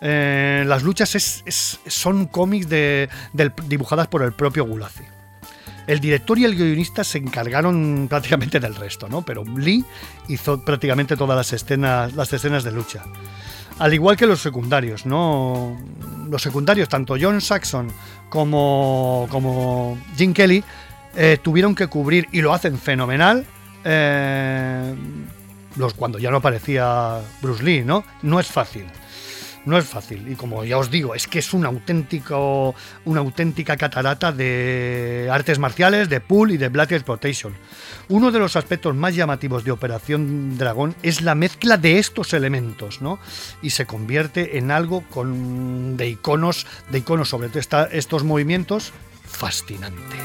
Las 0.00 0.82
luchas 0.82 1.14
es- 1.14 1.78
son 1.86 2.26
cómics 2.26 2.68
de, 2.68 3.08
dibujadas 3.68 4.08
por 4.08 4.22
el 4.24 4.32
propio 4.32 4.64
Gulazi. 4.64 5.04
El 5.86 6.00
director 6.00 6.38
y 6.38 6.44
el 6.44 6.54
guionista 6.54 7.02
se 7.04 7.18
encargaron 7.18 8.06
prácticamente 8.08 8.60
del 8.60 8.74
resto, 8.74 9.08
¿no? 9.08 9.22
Pero 9.22 9.44
Lee 9.44 9.84
hizo 10.28 10.60
prácticamente 10.64 11.16
todas 11.16 11.36
las 11.36 11.52
escenas, 11.52 12.14
las 12.14 12.32
escenas 12.32 12.64
de 12.64 12.72
lucha. 12.72 13.02
Al 13.78 13.92
igual 13.92 14.16
que 14.16 14.26
los 14.26 14.40
secundarios, 14.40 15.06
¿no? 15.06 15.76
Los 16.30 16.42
secundarios, 16.42 16.88
tanto 16.88 17.16
John 17.20 17.40
Saxon 17.40 17.90
como, 18.28 19.26
como 19.30 19.98
Jim 20.16 20.32
Kelly, 20.32 20.62
eh, 21.16 21.38
tuvieron 21.42 21.74
que 21.74 21.88
cubrir, 21.88 22.28
y 22.32 22.40
lo 22.40 22.52
hacen 22.52 22.78
fenomenal, 22.78 23.44
eh, 23.84 24.94
los, 25.76 25.94
cuando 25.94 26.18
ya 26.18 26.30
no 26.30 26.38
aparecía 26.38 27.20
Bruce 27.40 27.62
Lee, 27.62 27.82
¿no? 27.84 28.04
No 28.22 28.38
es 28.38 28.46
fácil. 28.46 28.86
No 29.64 29.78
es 29.78 29.84
fácil. 29.84 30.28
Y 30.28 30.34
como 30.34 30.64
ya 30.64 30.78
os 30.78 30.90
digo, 30.90 31.14
es 31.14 31.26
que 31.26 31.38
es 31.38 31.54
auténtico, 31.54 32.74
una 33.04 33.20
auténtica 33.20 33.76
catarata 33.76 34.32
de 34.32 35.28
artes 35.30 35.58
marciales, 35.58 36.08
de 36.08 36.20
pool 36.20 36.50
y 36.52 36.56
de 36.56 36.68
black 36.68 36.92
exploitation. 36.92 37.54
Uno 38.08 38.32
de 38.32 38.38
los 38.38 38.56
aspectos 38.56 38.94
más 38.94 39.14
llamativos 39.14 39.64
de 39.64 39.70
Operación 39.70 40.58
Dragón 40.58 40.94
es 41.02 41.22
la 41.22 41.34
mezcla 41.34 41.76
de 41.76 41.98
estos 41.98 42.32
elementos, 42.32 43.00
¿no? 43.00 43.18
Y 43.62 43.70
se 43.70 43.86
convierte 43.86 44.58
en 44.58 44.70
algo 44.70 45.02
con, 45.08 45.96
de 45.96 46.08
iconos, 46.08 46.66
de 46.90 46.98
iconos 46.98 47.28
sobre 47.28 47.50
estos 47.92 48.24
movimientos 48.24 48.92
fascinante. 49.24 50.16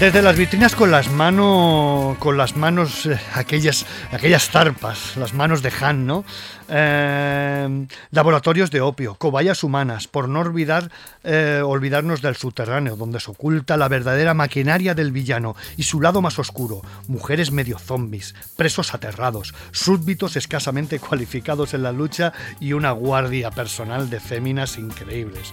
Desde 0.00 0.22
las 0.22 0.34
vitrinas 0.34 0.74
con 0.74 0.90
las 0.90 1.10
manos, 1.10 2.16
con 2.16 2.38
las 2.38 2.56
manos, 2.56 3.04
eh, 3.04 3.20
aquellas, 3.34 3.84
aquellas 4.10 4.48
zarpas, 4.48 5.18
las 5.18 5.34
manos 5.34 5.60
de 5.60 5.70
Han, 5.78 6.06
¿no? 6.06 6.24
Eh, 6.70 7.86
laboratorios 8.10 8.70
de 8.70 8.80
opio, 8.80 9.16
cobayas 9.16 9.62
humanas, 9.62 10.08
por 10.08 10.26
no 10.26 10.40
olvidar, 10.40 10.90
eh, 11.22 11.60
olvidarnos 11.62 12.22
del 12.22 12.34
subterráneo, 12.34 12.96
donde 12.96 13.20
se 13.20 13.30
oculta 13.30 13.76
la 13.76 13.88
verdadera 13.88 14.32
maquinaria 14.32 14.94
del 14.94 15.12
villano 15.12 15.54
y 15.76 15.82
su 15.82 16.00
lado 16.00 16.22
más 16.22 16.38
oscuro, 16.38 16.80
mujeres 17.06 17.52
medio 17.52 17.78
zombies, 17.78 18.34
presos 18.56 18.94
aterrados, 18.94 19.52
súbditos 19.70 20.34
escasamente 20.34 20.98
cualificados 21.10 21.74
en 21.74 21.82
la 21.82 21.92
lucha 21.92 22.32
y 22.58 22.72
una 22.72 22.92
guardia 22.92 23.50
personal 23.50 24.08
de 24.08 24.18
féminas 24.18 24.78
increíbles. 24.78 25.52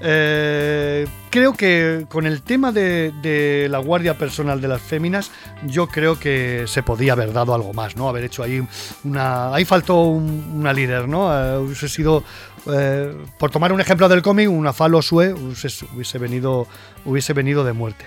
Eh, 0.00 1.06
creo 1.30 1.54
que 1.54 2.06
con 2.08 2.26
el 2.26 2.42
tema 2.42 2.70
de, 2.72 3.66
la 3.70 3.78
guardia 3.78 4.18
personal 4.18 4.60
de 4.60 4.68
las 4.68 4.82
féminas, 4.82 5.30
yo 5.66 5.86
creo 5.88 6.18
que 6.18 6.64
se 6.66 6.82
podía 6.82 7.12
haber 7.14 7.32
dado 7.32 7.54
algo 7.54 7.72
más, 7.72 7.96
¿no? 7.96 8.08
Haber 8.08 8.24
hecho 8.24 8.42
ahí 8.42 8.62
una. 9.04 9.54
Ahí 9.54 9.64
faltó 9.64 10.02
un- 10.02 10.52
una 10.58 10.72
líder, 10.72 11.08
¿no? 11.08 11.32
Eh, 11.32 11.58
hubiese 11.58 11.88
sido. 11.88 12.22
eh, 12.68 13.14
por 13.38 13.52
tomar 13.52 13.72
un 13.72 13.80
ejemplo 13.80 14.08
del 14.08 14.22
cómic, 14.22 14.50
una 14.50 14.72
Falo 14.72 15.00
Sue 15.00 15.32
hubiese, 15.32 15.86
hubiese 15.94 16.18
venido, 16.18 16.66
hubiese 17.04 17.32
venido 17.32 17.62
de 17.62 17.72
muerte. 17.72 18.06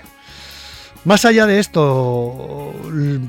Más 1.09 1.25
allá 1.25 1.47
de 1.47 1.57
esto, 1.57 2.71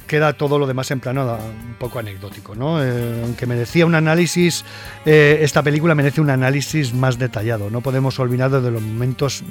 queda 0.07 0.35
todo 0.35 0.59
lo 0.59 0.67
demás 0.67 0.91
en 0.91 1.01
plano 1.01 1.23
un 1.33 1.77
poco 1.79 1.99
anecdótico, 1.99 2.55
¿no? 2.55 2.85
Eh, 2.85 3.23
aunque 3.25 3.47
merecía 3.47 3.87
un 3.87 3.95
análisis, 3.95 4.67
eh, 5.07 5.39
esta 5.41 5.63
película 5.63 5.95
merece 5.95 6.21
un 6.21 6.29
análisis 6.29 6.93
más 6.93 7.19
detallado. 7.19 7.71
No 7.71 7.81
podemos 7.81 8.19
olvidar 8.19 8.51
de 8.51 8.71
los 8.71 8.83
momentos. 8.83 9.43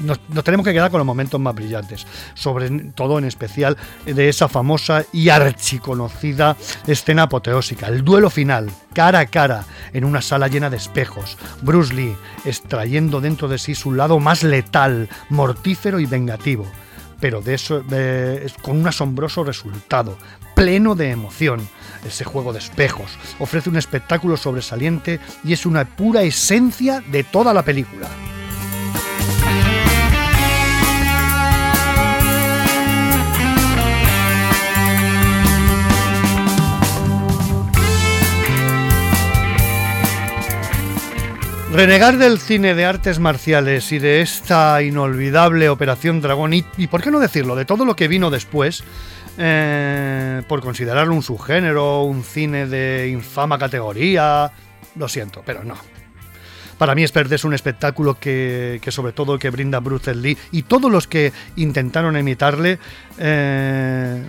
Nos, 0.00 0.18
nos 0.30 0.42
tenemos 0.42 0.66
que 0.66 0.72
quedar 0.72 0.90
con 0.90 0.98
los 0.98 1.06
momentos 1.06 1.40
más 1.40 1.54
brillantes, 1.54 2.08
sobre 2.34 2.70
todo 2.90 3.20
en 3.20 3.24
especial 3.24 3.76
de 4.04 4.28
esa 4.28 4.48
famosa 4.48 5.04
y 5.12 5.28
archiconocida 5.28 6.56
escena 6.88 7.22
apoteósica, 7.22 7.86
el 7.86 8.02
duelo 8.02 8.30
final, 8.30 8.68
cara 8.92 9.20
a 9.20 9.26
cara, 9.26 9.64
en 9.92 10.04
una 10.04 10.22
sala 10.22 10.48
llena 10.48 10.70
de 10.70 10.78
espejos. 10.78 11.38
Bruce 11.62 11.94
Lee 11.94 12.16
extrayendo 12.44 13.20
dentro 13.20 13.46
de 13.46 13.58
sí 13.58 13.76
su 13.76 13.92
lado 13.92 14.18
más 14.18 14.42
letal, 14.42 15.08
mortífero 15.28 16.00
y 16.00 16.06
vengativo 16.06 16.66
pero 17.20 17.40
de 17.40 17.54
eso 17.54 17.80
de- 17.80 18.50
con 18.62 18.76
un 18.78 18.86
asombroso 18.86 19.44
resultado, 19.44 20.16
pleno 20.54 20.94
de 20.94 21.10
emoción. 21.10 21.66
Ese 22.06 22.24
juego 22.24 22.52
de 22.52 22.58
espejos 22.58 23.18
ofrece 23.38 23.70
un 23.70 23.76
espectáculo 23.76 24.36
sobresaliente 24.36 25.20
y 25.42 25.52
es 25.52 25.66
una 25.66 25.84
pura 25.84 26.22
esencia 26.22 27.00
de 27.00 27.24
toda 27.24 27.54
la 27.54 27.62
película. 27.62 28.08
Renegar 41.74 42.18
del 42.18 42.38
cine 42.38 42.76
de 42.76 42.84
artes 42.84 43.18
marciales 43.18 43.90
y 43.90 43.98
de 43.98 44.20
esta 44.20 44.80
inolvidable 44.80 45.68
Operación 45.68 46.20
Dragón, 46.20 46.54
y, 46.54 46.64
y 46.76 46.86
por 46.86 47.02
qué 47.02 47.10
no 47.10 47.18
decirlo, 47.18 47.56
de 47.56 47.64
todo 47.64 47.84
lo 47.84 47.96
que 47.96 48.06
vino 48.06 48.30
después, 48.30 48.84
eh, 49.38 50.40
por 50.46 50.60
considerarlo 50.60 51.12
un 51.12 51.24
subgénero, 51.24 52.04
un 52.04 52.22
cine 52.22 52.66
de 52.66 53.08
infama 53.08 53.58
categoría, 53.58 54.52
lo 54.94 55.08
siento, 55.08 55.42
pero 55.44 55.64
no. 55.64 55.74
Para 56.78 56.94
mí 56.94 57.02
Expert 57.02 57.30
es 57.32 57.44
un 57.44 57.54
espectáculo 57.54 58.18
que, 58.18 58.80
sobre 58.88 59.12
todo 59.12 59.38
que 59.38 59.50
brinda 59.50 59.80
Bruce 59.80 60.14
Lee 60.14 60.36
y 60.50 60.62
todos 60.62 60.90
los 60.90 61.06
que 61.06 61.32
intentaron 61.56 62.16
imitarle, 62.16 62.78
eh, 63.18 64.22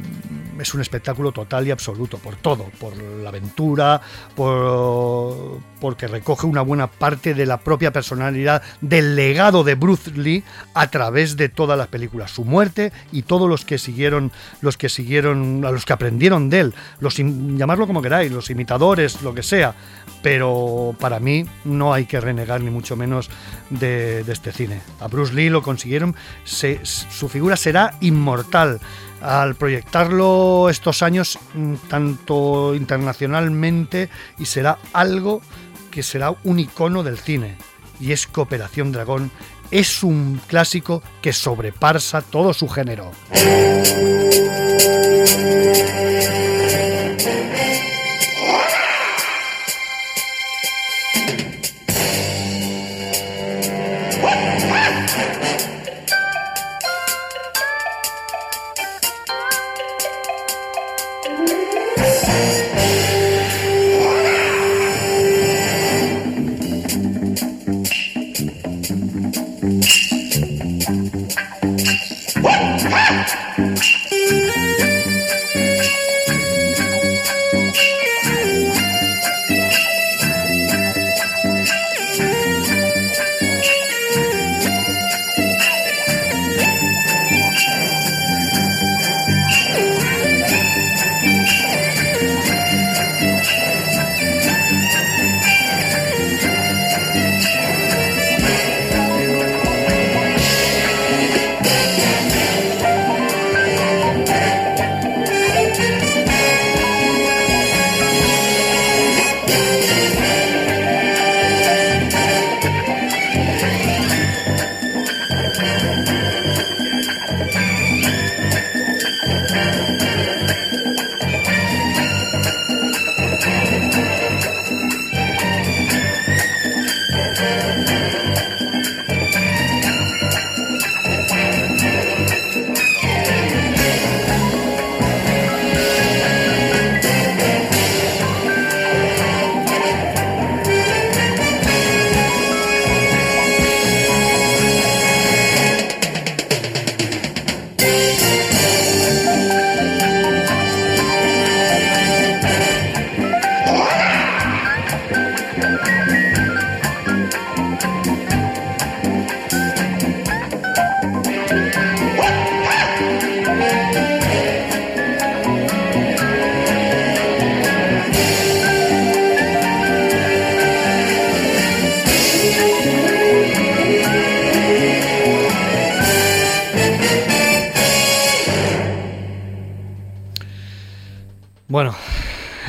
es 0.60 0.74
un 0.74 0.82
espectáculo 0.82 1.32
total 1.32 1.68
y 1.68 1.72
absoluto, 1.72 2.18
por 2.18 2.36
todo, 2.36 2.66
por 2.80 2.96
la 2.98 3.30
aventura, 3.30 4.00
por, 4.36 5.60
porque 5.80 6.08
recoge 6.08 6.46
una 6.46 6.62
buena 6.62 6.88
parte 6.88 7.34
de 7.34 7.46
la 7.46 7.58
propia 7.58 7.92
personalidad 7.92 8.62
del 8.82 9.16
legado 9.16 9.64
de 9.64 9.76
Bruce 9.76 10.12
Lee 10.12 10.44
a 10.74 10.88
través 10.90 11.38
de 11.38 11.50
todas 11.50 11.78
las 11.78 11.88
películas, 11.88 12.32
su 12.32 12.46
muerte 12.46 12.92
y 13.12 13.24
todos 13.24 13.50
los 13.50 13.66
que 13.66 13.78
siguieron, 13.78 14.32
los 14.62 14.78
que 14.78 14.90
siguieron, 14.90 15.66
a 15.66 15.72
los 15.72 15.86
que 15.86 15.94
aprendieron 15.94 16.50
de 16.50 16.60
él, 16.62 16.74
los 17.00 17.16
llamarlo 17.18 17.88
como 17.88 18.02
queráis, 18.02 18.32
los 18.32 18.50
imitadores, 18.50 19.22
lo 19.22 19.34
que 19.34 19.44
sea, 19.44 19.74
pero 20.22 20.96
para 21.00 21.20
mí 21.20 21.46
no 21.66 21.94
hay 21.94 22.06
que 22.06 22.20
renegar 22.36 22.62
ni 22.62 22.70
mucho 22.70 22.96
menos 22.96 23.30
de, 23.70 24.22
este 24.28 24.52
cine. 24.52 24.82
A 25.00 25.08
Bruce 25.08 25.34
Lee 25.34 25.50
lo 25.50 25.64
consiguieron, 25.64 26.16
su 26.44 27.30
figura 27.30 27.56
será 27.56 27.96
inmortal 28.02 28.80
al 29.22 29.56
proyectarlo 29.56 30.70
estos 30.70 31.02
años 31.02 31.40
mm, 31.54 31.76
tanto 31.90 32.76
internacionalmente 32.76 34.10
y 34.38 34.46
será 34.46 34.78
algo 34.94 35.42
que 35.90 36.04
será 36.04 36.36
un 36.44 36.60
icono 36.60 37.02
del 37.02 37.18
cine 37.18 37.58
y 38.00 38.12
es 38.12 38.28
Cooperación 38.28 38.92
Dragón 38.92 39.32
es 39.72 40.04
un 40.04 40.40
clásico 40.48 41.02
que 41.22 41.34
sobrepasa 41.34 42.22
todo 42.22 42.54
su 42.54 42.68
género. 42.68 43.12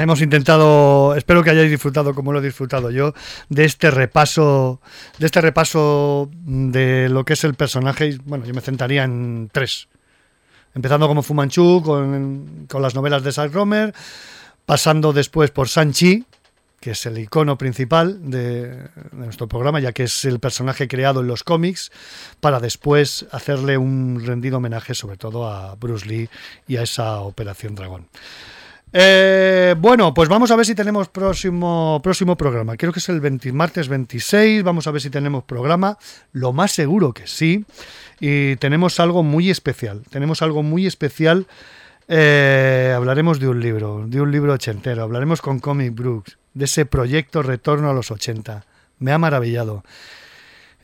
Hemos 0.06 0.22
intentado, 0.22 1.16
espero 1.16 1.42
que 1.42 1.50
hayáis 1.50 1.68
disfrutado 1.68 2.14
como 2.14 2.32
lo 2.32 2.38
he 2.38 2.42
disfrutado 2.42 2.92
yo, 2.92 3.12
de 3.48 3.64
este 3.64 3.90
repaso, 3.90 4.80
de 5.18 5.26
este 5.26 5.40
repaso 5.40 6.30
de 6.32 7.08
lo 7.08 7.24
que 7.24 7.32
es 7.32 7.42
el 7.42 7.54
personaje. 7.54 8.16
Bueno, 8.24 8.44
yo 8.44 8.54
me 8.54 8.60
centraría 8.60 9.02
en 9.02 9.50
tres. 9.52 9.88
Empezando 10.76 11.08
como 11.08 11.22
Fumanchu 11.22 11.82
con, 11.84 12.66
con 12.68 12.82
las 12.82 12.94
novelas 12.94 13.24
de 13.24 13.32
Zack 13.32 13.52
Romer, 13.52 13.94
pasando 14.64 15.12
después 15.12 15.50
por 15.50 15.68
Sanchi, 15.68 16.24
que 16.78 16.92
es 16.92 17.04
el 17.06 17.18
icono 17.18 17.58
principal 17.58 18.30
de, 18.30 18.68
de, 18.70 18.88
nuestro 19.12 19.48
programa, 19.48 19.80
ya 19.80 19.90
que 19.90 20.04
es 20.04 20.24
el 20.24 20.38
personaje 20.38 20.86
creado 20.86 21.20
en 21.20 21.26
los 21.26 21.42
cómics, 21.42 21.90
para 22.38 22.60
después 22.60 23.26
hacerle 23.32 23.76
un 23.76 24.22
rendido 24.24 24.58
homenaje 24.58 24.94
sobre 24.94 25.16
todo 25.16 25.48
a 25.48 25.74
Bruce 25.74 26.06
Lee 26.06 26.28
y 26.68 26.76
a 26.76 26.82
esa 26.82 27.20
Operación 27.22 27.74
Dragón. 27.74 28.06
Eh, 28.92 29.74
bueno, 29.78 30.14
pues 30.14 30.28
vamos 30.28 30.50
a 30.50 30.56
ver 30.56 30.64
si 30.64 30.74
tenemos 30.74 31.08
próximo, 31.08 32.00
próximo 32.02 32.36
programa. 32.36 32.76
Creo 32.76 32.92
que 32.92 33.00
es 33.00 33.08
el 33.08 33.20
20, 33.20 33.52
martes 33.52 33.88
26. 33.88 34.62
Vamos 34.62 34.86
a 34.86 34.90
ver 34.90 35.02
si 35.02 35.10
tenemos 35.10 35.44
programa. 35.44 35.98
Lo 36.32 36.52
más 36.52 36.72
seguro 36.72 37.12
que 37.12 37.26
sí. 37.26 37.64
Y 38.20 38.56
tenemos 38.56 39.00
algo 39.00 39.22
muy 39.22 39.50
especial. 39.50 40.02
Tenemos 40.10 40.42
algo 40.42 40.62
muy 40.62 40.86
especial. 40.86 41.46
Eh, 42.08 42.92
hablaremos 42.94 43.40
de 43.40 43.48
un 43.48 43.60
libro, 43.60 44.04
de 44.06 44.20
un 44.20 44.30
libro 44.30 44.52
ochentero. 44.52 45.02
Hablaremos 45.02 45.42
con 45.42 45.58
Comic 45.58 45.94
Brooks, 45.94 46.38
de 46.54 46.66
ese 46.66 46.86
proyecto 46.86 47.42
Retorno 47.42 47.90
a 47.90 47.94
los 47.94 48.10
80. 48.10 48.64
Me 48.98 49.12
ha 49.12 49.18
maravillado. 49.18 49.82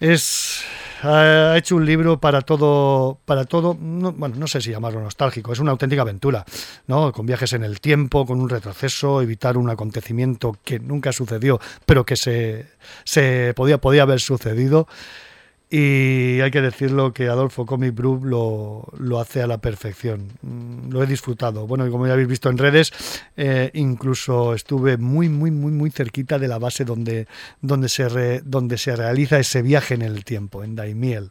Es 0.03 0.65
ha 1.05 1.57
hecho 1.57 1.77
un 1.77 1.87
libro 1.87 2.19
para 2.19 2.43
todo, 2.43 3.21
para 3.25 3.45
todo, 3.45 3.77
no, 3.81 4.13
bueno, 4.13 4.35
no 4.37 4.49
sé 4.49 4.61
si 4.61 4.71
llamarlo 4.71 5.01
nostálgico, 5.01 5.53
es 5.53 5.61
una 5.61 5.71
auténtica 5.71 6.03
aventura, 6.03 6.45
¿no? 6.89 7.13
Con 7.13 7.25
viajes 7.25 7.53
en 7.53 7.63
el 7.63 7.81
tiempo, 7.81 8.27
con 8.27 8.41
un 8.41 8.49
retroceso, 8.49 9.23
evitar 9.23 9.57
un 9.57 9.71
acontecimiento 9.71 10.59
que 10.65 10.81
nunca 10.81 11.13
sucedió, 11.13 11.61
pero 11.87 12.05
que 12.05 12.17
se, 12.17 12.67
se 13.05 13.53
podía, 13.55 13.79
podía 13.79 14.03
haber 14.03 14.21
sucedido. 14.21 14.89
Y 15.75 16.39
hay 16.43 16.51
que 16.51 16.61
decirlo 16.61 17.15
que 17.15 17.29
Adolfo 17.31 17.65
Comic 17.65 17.95
Brew 17.95 18.23
lo, 18.27 18.87
lo, 18.99 19.19
hace 19.19 19.41
a 19.41 19.47
la 19.47 19.57
perfección. 19.57 20.29
Mm, 20.43 20.91
lo 20.91 21.03
he 21.03 21.07
disfrutado. 21.07 21.67
Bueno, 21.67 21.87
y 21.87 21.91
como 21.91 22.07
ya 22.07 22.13
habéis 22.13 22.29
visto 22.29 22.51
en 22.51 22.59
redes, 22.59 22.93
eh, 23.39 23.71
incluso 23.73 24.53
estuve 24.53 24.99
muy, 24.99 25.31
muy, 25.31 25.51
muy, 25.51 25.73
muy 25.73 25.91
cerquita 25.91 26.39
de 26.39 26.47
la 26.47 26.59
base 26.59 26.85
donde, 26.85 27.27
donde, 27.63 27.89
se 27.89 28.07
re, 28.11 28.43
donde 28.45 28.77
se 28.77 28.95
realiza 28.95 29.39
ese 29.39 29.63
viaje 29.63 29.95
en 29.95 30.03
el 30.03 30.27
tiempo, 30.27 30.63
en 30.63 30.77
Daimiel. 30.77 31.31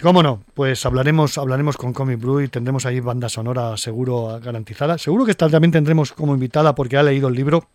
¿Cómo 0.00 0.22
no? 0.22 0.42
Pues 0.54 0.86
hablaremos, 0.86 1.36
hablaremos 1.36 1.76
con 1.76 1.92
Comic 1.92 2.18
Brew 2.18 2.40
y 2.40 2.48
tendremos 2.48 2.86
ahí 2.86 3.00
banda 3.00 3.28
sonora 3.28 3.76
seguro 3.76 4.40
garantizada. 4.42 4.96
Seguro 4.96 5.26
que 5.26 5.34
también 5.34 5.72
tendremos 5.72 6.12
como 6.12 6.32
invitada 6.32 6.74
porque 6.74 6.96
ha 6.96 7.02
leído 7.02 7.28
el 7.28 7.34
libro 7.34 7.68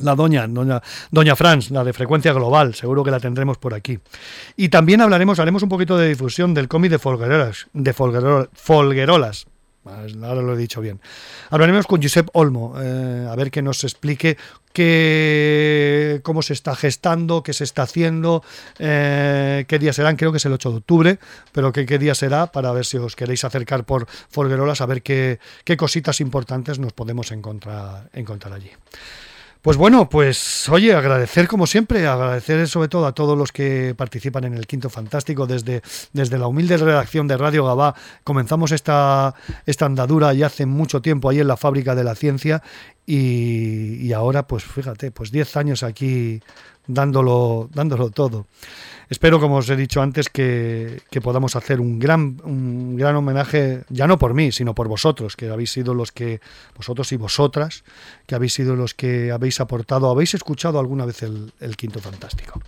la 0.00 0.14
doña, 0.14 0.46
doña, 0.46 0.82
doña 1.10 1.36
Franz, 1.36 1.70
la 1.70 1.84
de 1.84 1.92
frecuencia 1.92 2.32
global, 2.32 2.74
seguro 2.74 3.04
que 3.04 3.10
la 3.10 3.20
tendremos 3.20 3.58
por 3.58 3.74
aquí. 3.74 3.98
Y 4.56 4.68
también 4.68 5.00
hablaremos, 5.00 5.38
haremos 5.38 5.62
un 5.62 5.68
poquito 5.68 5.96
de 5.96 6.08
difusión 6.08 6.54
del 6.54 6.68
cómic 6.68 6.90
de 6.90 6.98
Folguerolas, 6.98 7.68
de 7.72 7.92
Folguerolas, 7.92 9.46
ahora 9.84 10.42
lo 10.42 10.54
he 10.54 10.56
dicho 10.56 10.80
bien. 10.80 11.00
Hablaremos 11.50 11.86
con 11.86 12.02
Josep 12.02 12.28
Olmo, 12.34 12.74
eh, 12.80 13.26
a 13.28 13.34
ver 13.34 13.50
que 13.50 13.62
nos 13.62 13.82
explique 13.84 14.36
qué, 14.72 16.20
cómo 16.22 16.42
se 16.42 16.52
está 16.52 16.76
gestando, 16.76 17.42
qué 17.42 17.52
se 17.52 17.64
está 17.64 17.82
haciendo, 17.82 18.42
eh, 18.78 19.64
qué 19.66 19.78
días 19.78 19.96
serán, 19.96 20.16
creo 20.16 20.30
que 20.30 20.38
es 20.38 20.46
el 20.46 20.52
8 20.52 20.70
de 20.70 20.76
octubre, 20.76 21.18
pero 21.52 21.72
qué, 21.72 21.84
qué 21.86 21.98
día 21.98 22.14
será 22.14 22.46
para 22.52 22.72
ver 22.72 22.86
si 22.86 22.96
os 22.98 23.16
queréis 23.16 23.44
acercar 23.44 23.84
por 23.84 24.06
Folguerolas 24.30 24.80
a 24.80 24.86
ver 24.86 25.02
qué, 25.02 25.40
qué 25.64 25.76
cositas 25.76 26.20
importantes 26.20 26.78
nos 26.78 26.92
podemos 26.92 27.32
encontrar, 27.32 28.08
encontrar 28.12 28.54
allí. 28.54 28.70
Pues 29.62 29.76
bueno, 29.76 30.08
pues 30.08 30.68
oye, 30.70 30.92
agradecer 30.92 31.46
como 31.46 31.68
siempre, 31.68 32.04
agradecer 32.08 32.66
sobre 32.66 32.88
todo 32.88 33.06
a 33.06 33.12
todos 33.12 33.38
los 33.38 33.52
que 33.52 33.94
participan 33.96 34.42
en 34.42 34.54
el 34.54 34.66
Quinto 34.66 34.90
Fantástico 34.90 35.46
desde, 35.46 35.82
desde 36.12 36.36
la 36.36 36.48
humilde 36.48 36.76
redacción 36.78 37.28
de 37.28 37.36
Radio 37.36 37.64
Gabá. 37.64 37.94
Comenzamos 38.24 38.72
esta, 38.72 39.36
esta 39.64 39.86
andadura 39.86 40.34
ya 40.34 40.46
hace 40.46 40.66
mucho 40.66 41.00
tiempo 41.00 41.30
ahí 41.30 41.38
en 41.38 41.46
la 41.46 41.56
fábrica 41.56 41.94
de 41.94 42.02
la 42.02 42.16
ciencia 42.16 42.60
y, 43.06 43.96
y 44.06 44.12
ahora 44.12 44.46
pues 44.46 44.64
fíjate, 44.64 45.10
pues 45.10 45.30
10 45.30 45.56
años 45.56 45.82
aquí 45.82 46.40
dándolo, 46.86 47.68
dándolo 47.72 48.10
todo. 48.10 48.46
Espero, 49.08 49.40
como 49.40 49.56
os 49.56 49.68
he 49.68 49.76
dicho 49.76 50.00
antes, 50.00 50.30
que, 50.30 51.02
que, 51.10 51.20
podamos 51.20 51.54
hacer 51.54 51.80
un 51.80 51.98
gran, 51.98 52.40
un 52.44 52.96
gran 52.96 53.14
homenaje, 53.14 53.84
ya 53.90 54.06
no 54.06 54.18
por 54.18 54.32
mí, 54.32 54.52
sino 54.52 54.74
por 54.74 54.88
vosotros, 54.88 55.36
que 55.36 55.50
habéis 55.50 55.70
sido 55.70 55.92
los 55.92 56.12
que, 56.12 56.40
vosotros 56.76 57.12
y 57.12 57.16
vosotras, 57.16 57.84
que 58.26 58.34
habéis 58.34 58.54
sido 58.54 58.74
los 58.74 58.94
que 58.94 59.30
habéis 59.30 59.60
aportado, 59.60 60.10
habéis 60.10 60.32
escuchado 60.32 60.78
alguna 60.78 61.04
vez 61.04 61.22
el, 61.22 61.52
el 61.60 61.76
Quinto 61.76 62.00
Fantástico. 62.00 62.62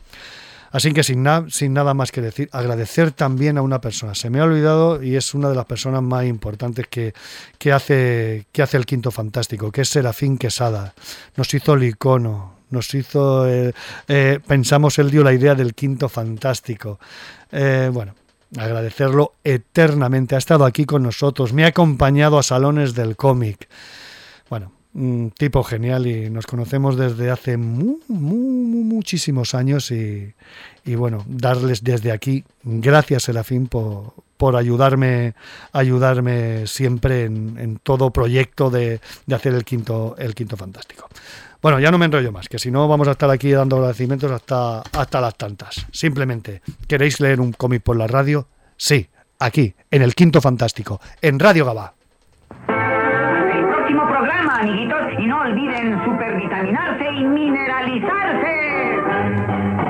Así 0.75 0.93
que 0.93 1.05
sin, 1.05 1.23
na 1.23 1.47
sin 1.51 1.73
nada 1.73 1.95
más 1.95 2.11
que 2.11 2.21
decir, 2.21 2.49
agradecer 2.51 3.13
también 3.13 3.59
a 3.59 3.63
una 3.63 3.81
persona. 3.81 4.17
Se 4.17 4.29
me 4.29 4.41
ha 4.41 4.45
olvidado 4.45 5.01
y 5.01 5.15
es 5.15 5.33
una 5.33 5.49
de 5.49 5.55
las 5.55 5.67
personas 5.67 6.03
más 6.03 6.25
importantes 6.25 6.89
que, 6.89 7.15
que, 7.59 7.71
hace, 7.71 8.47
que 8.51 8.61
hace 8.61 8.77
el 8.77 8.85
Quinto 8.85 9.13
Fantástico, 9.13 9.71
que 9.71 9.83
es 9.83 9.89
Serafín 9.89 10.37
Quesada. 10.37 10.93
Nos 11.37 11.55
hizo 11.55 11.75
el 11.75 11.85
icono, 11.85 12.57
nos 12.71 12.93
hizo, 12.93 13.49
eh, 13.49 13.73
eh, 14.09 14.41
pensamos, 14.45 14.99
él 14.99 15.13
dio 15.13 15.23
la 15.23 15.33
idea 15.33 15.55
del 15.55 15.75
quinto 15.75 16.09
fantástico. 16.09 16.99
Eh, 17.53 17.89
bueno, 17.93 18.17
agradecerlo 18.59 19.35
eternamente. 19.45 20.35
Ha 20.35 20.39
estado 20.39 20.65
aquí 20.65 20.87
con 20.87 21.05
nosotros, 21.05 21.53
me 21.53 21.65
ha 21.65 21.69
acompañado 21.69 22.37
a 22.37 22.43
salones 22.43 22.95
del 22.95 23.15
cómic. 23.15 23.69
Bueno, 24.51 24.73
un 24.95 25.33
tipo 25.37 25.63
genial 25.65 26.07
y 26.07 26.31
nos 26.31 26.47
conocemos 26.47 26.97
desde 26.97 27.31
hace 27.31 27.57
mu, 27.57 27.99
mu, 28.09 28.85
muchísimos 28.85 29.55
años 29.55 29.91
y, 29.91 30.35
bueno, 30.87 31.25
darles 31.27 31.83
desde 31.83 32.13
aquí 32.13 32.45
gracias 32.63 33.25
Serafín 33.25 33.67
por, 33.67 34.15
por 34.37 34.57
ayudarme, 34.57 35.35
ayudarme 35.73 36.67
siempre 36.67 37.25
en, 37.25 37.57
en 37.59 37.77
todo 37.79 38.11
proyecto 38.11 38.71
de, 38.71 39.01
de, 39.27 39.35
hacer 39.35 39.55
el 39.55 39.65
quinto, 39.65 40.15
el 40.19 40.35
quinto 40.35 40.57
fantástico. 40.57 41.09
Bueno, 41.61 41.81
ya 41.81 41.91
no 41.91 41.99
me 41.99 42.05
enrollo 42.05 42.31
más, 42.31 42.49
que 42.49 42.59
si 42.59 42.71
no 42.71 42.87
vamos 42.87 43.09
a 43.09 43.13
estar 43.13 43.31
aquí 43.31 43.51
dando 43.51 43.77
agradecimientos 43.77 44.31
hasta, 44.31 44.81
hasta 44.81 45.21
las 45.21 45.35
tantas. 45.37 45.87
Simplemente, 45.91 46.63
¿queréis 46.87 47.21
leer 47.21 47.41
un 47.41 47.53
cómic 47.53 47.83
por 47.83 47.97
la 47.97 48.07
radio? 48.07 48.47
Sí, 48.77 49.09
aquí, 49.39 49.75
en 49.91 50.03
el 50.03 50.15
Quinto 50.15 50.41
Fantástico, 50.41 51.01
en 51.23 51.39
Radio 51.39 51.65
Gabá. 51.65 51.95
Amiguitos, 54.65 55.13
y 55.19 55.27
no 55.27 55.43
olviden 55.43 56.03
supervitaminarse 56.07 57.05
y 57.13 57.25
mineralizarse. 57.25 59.84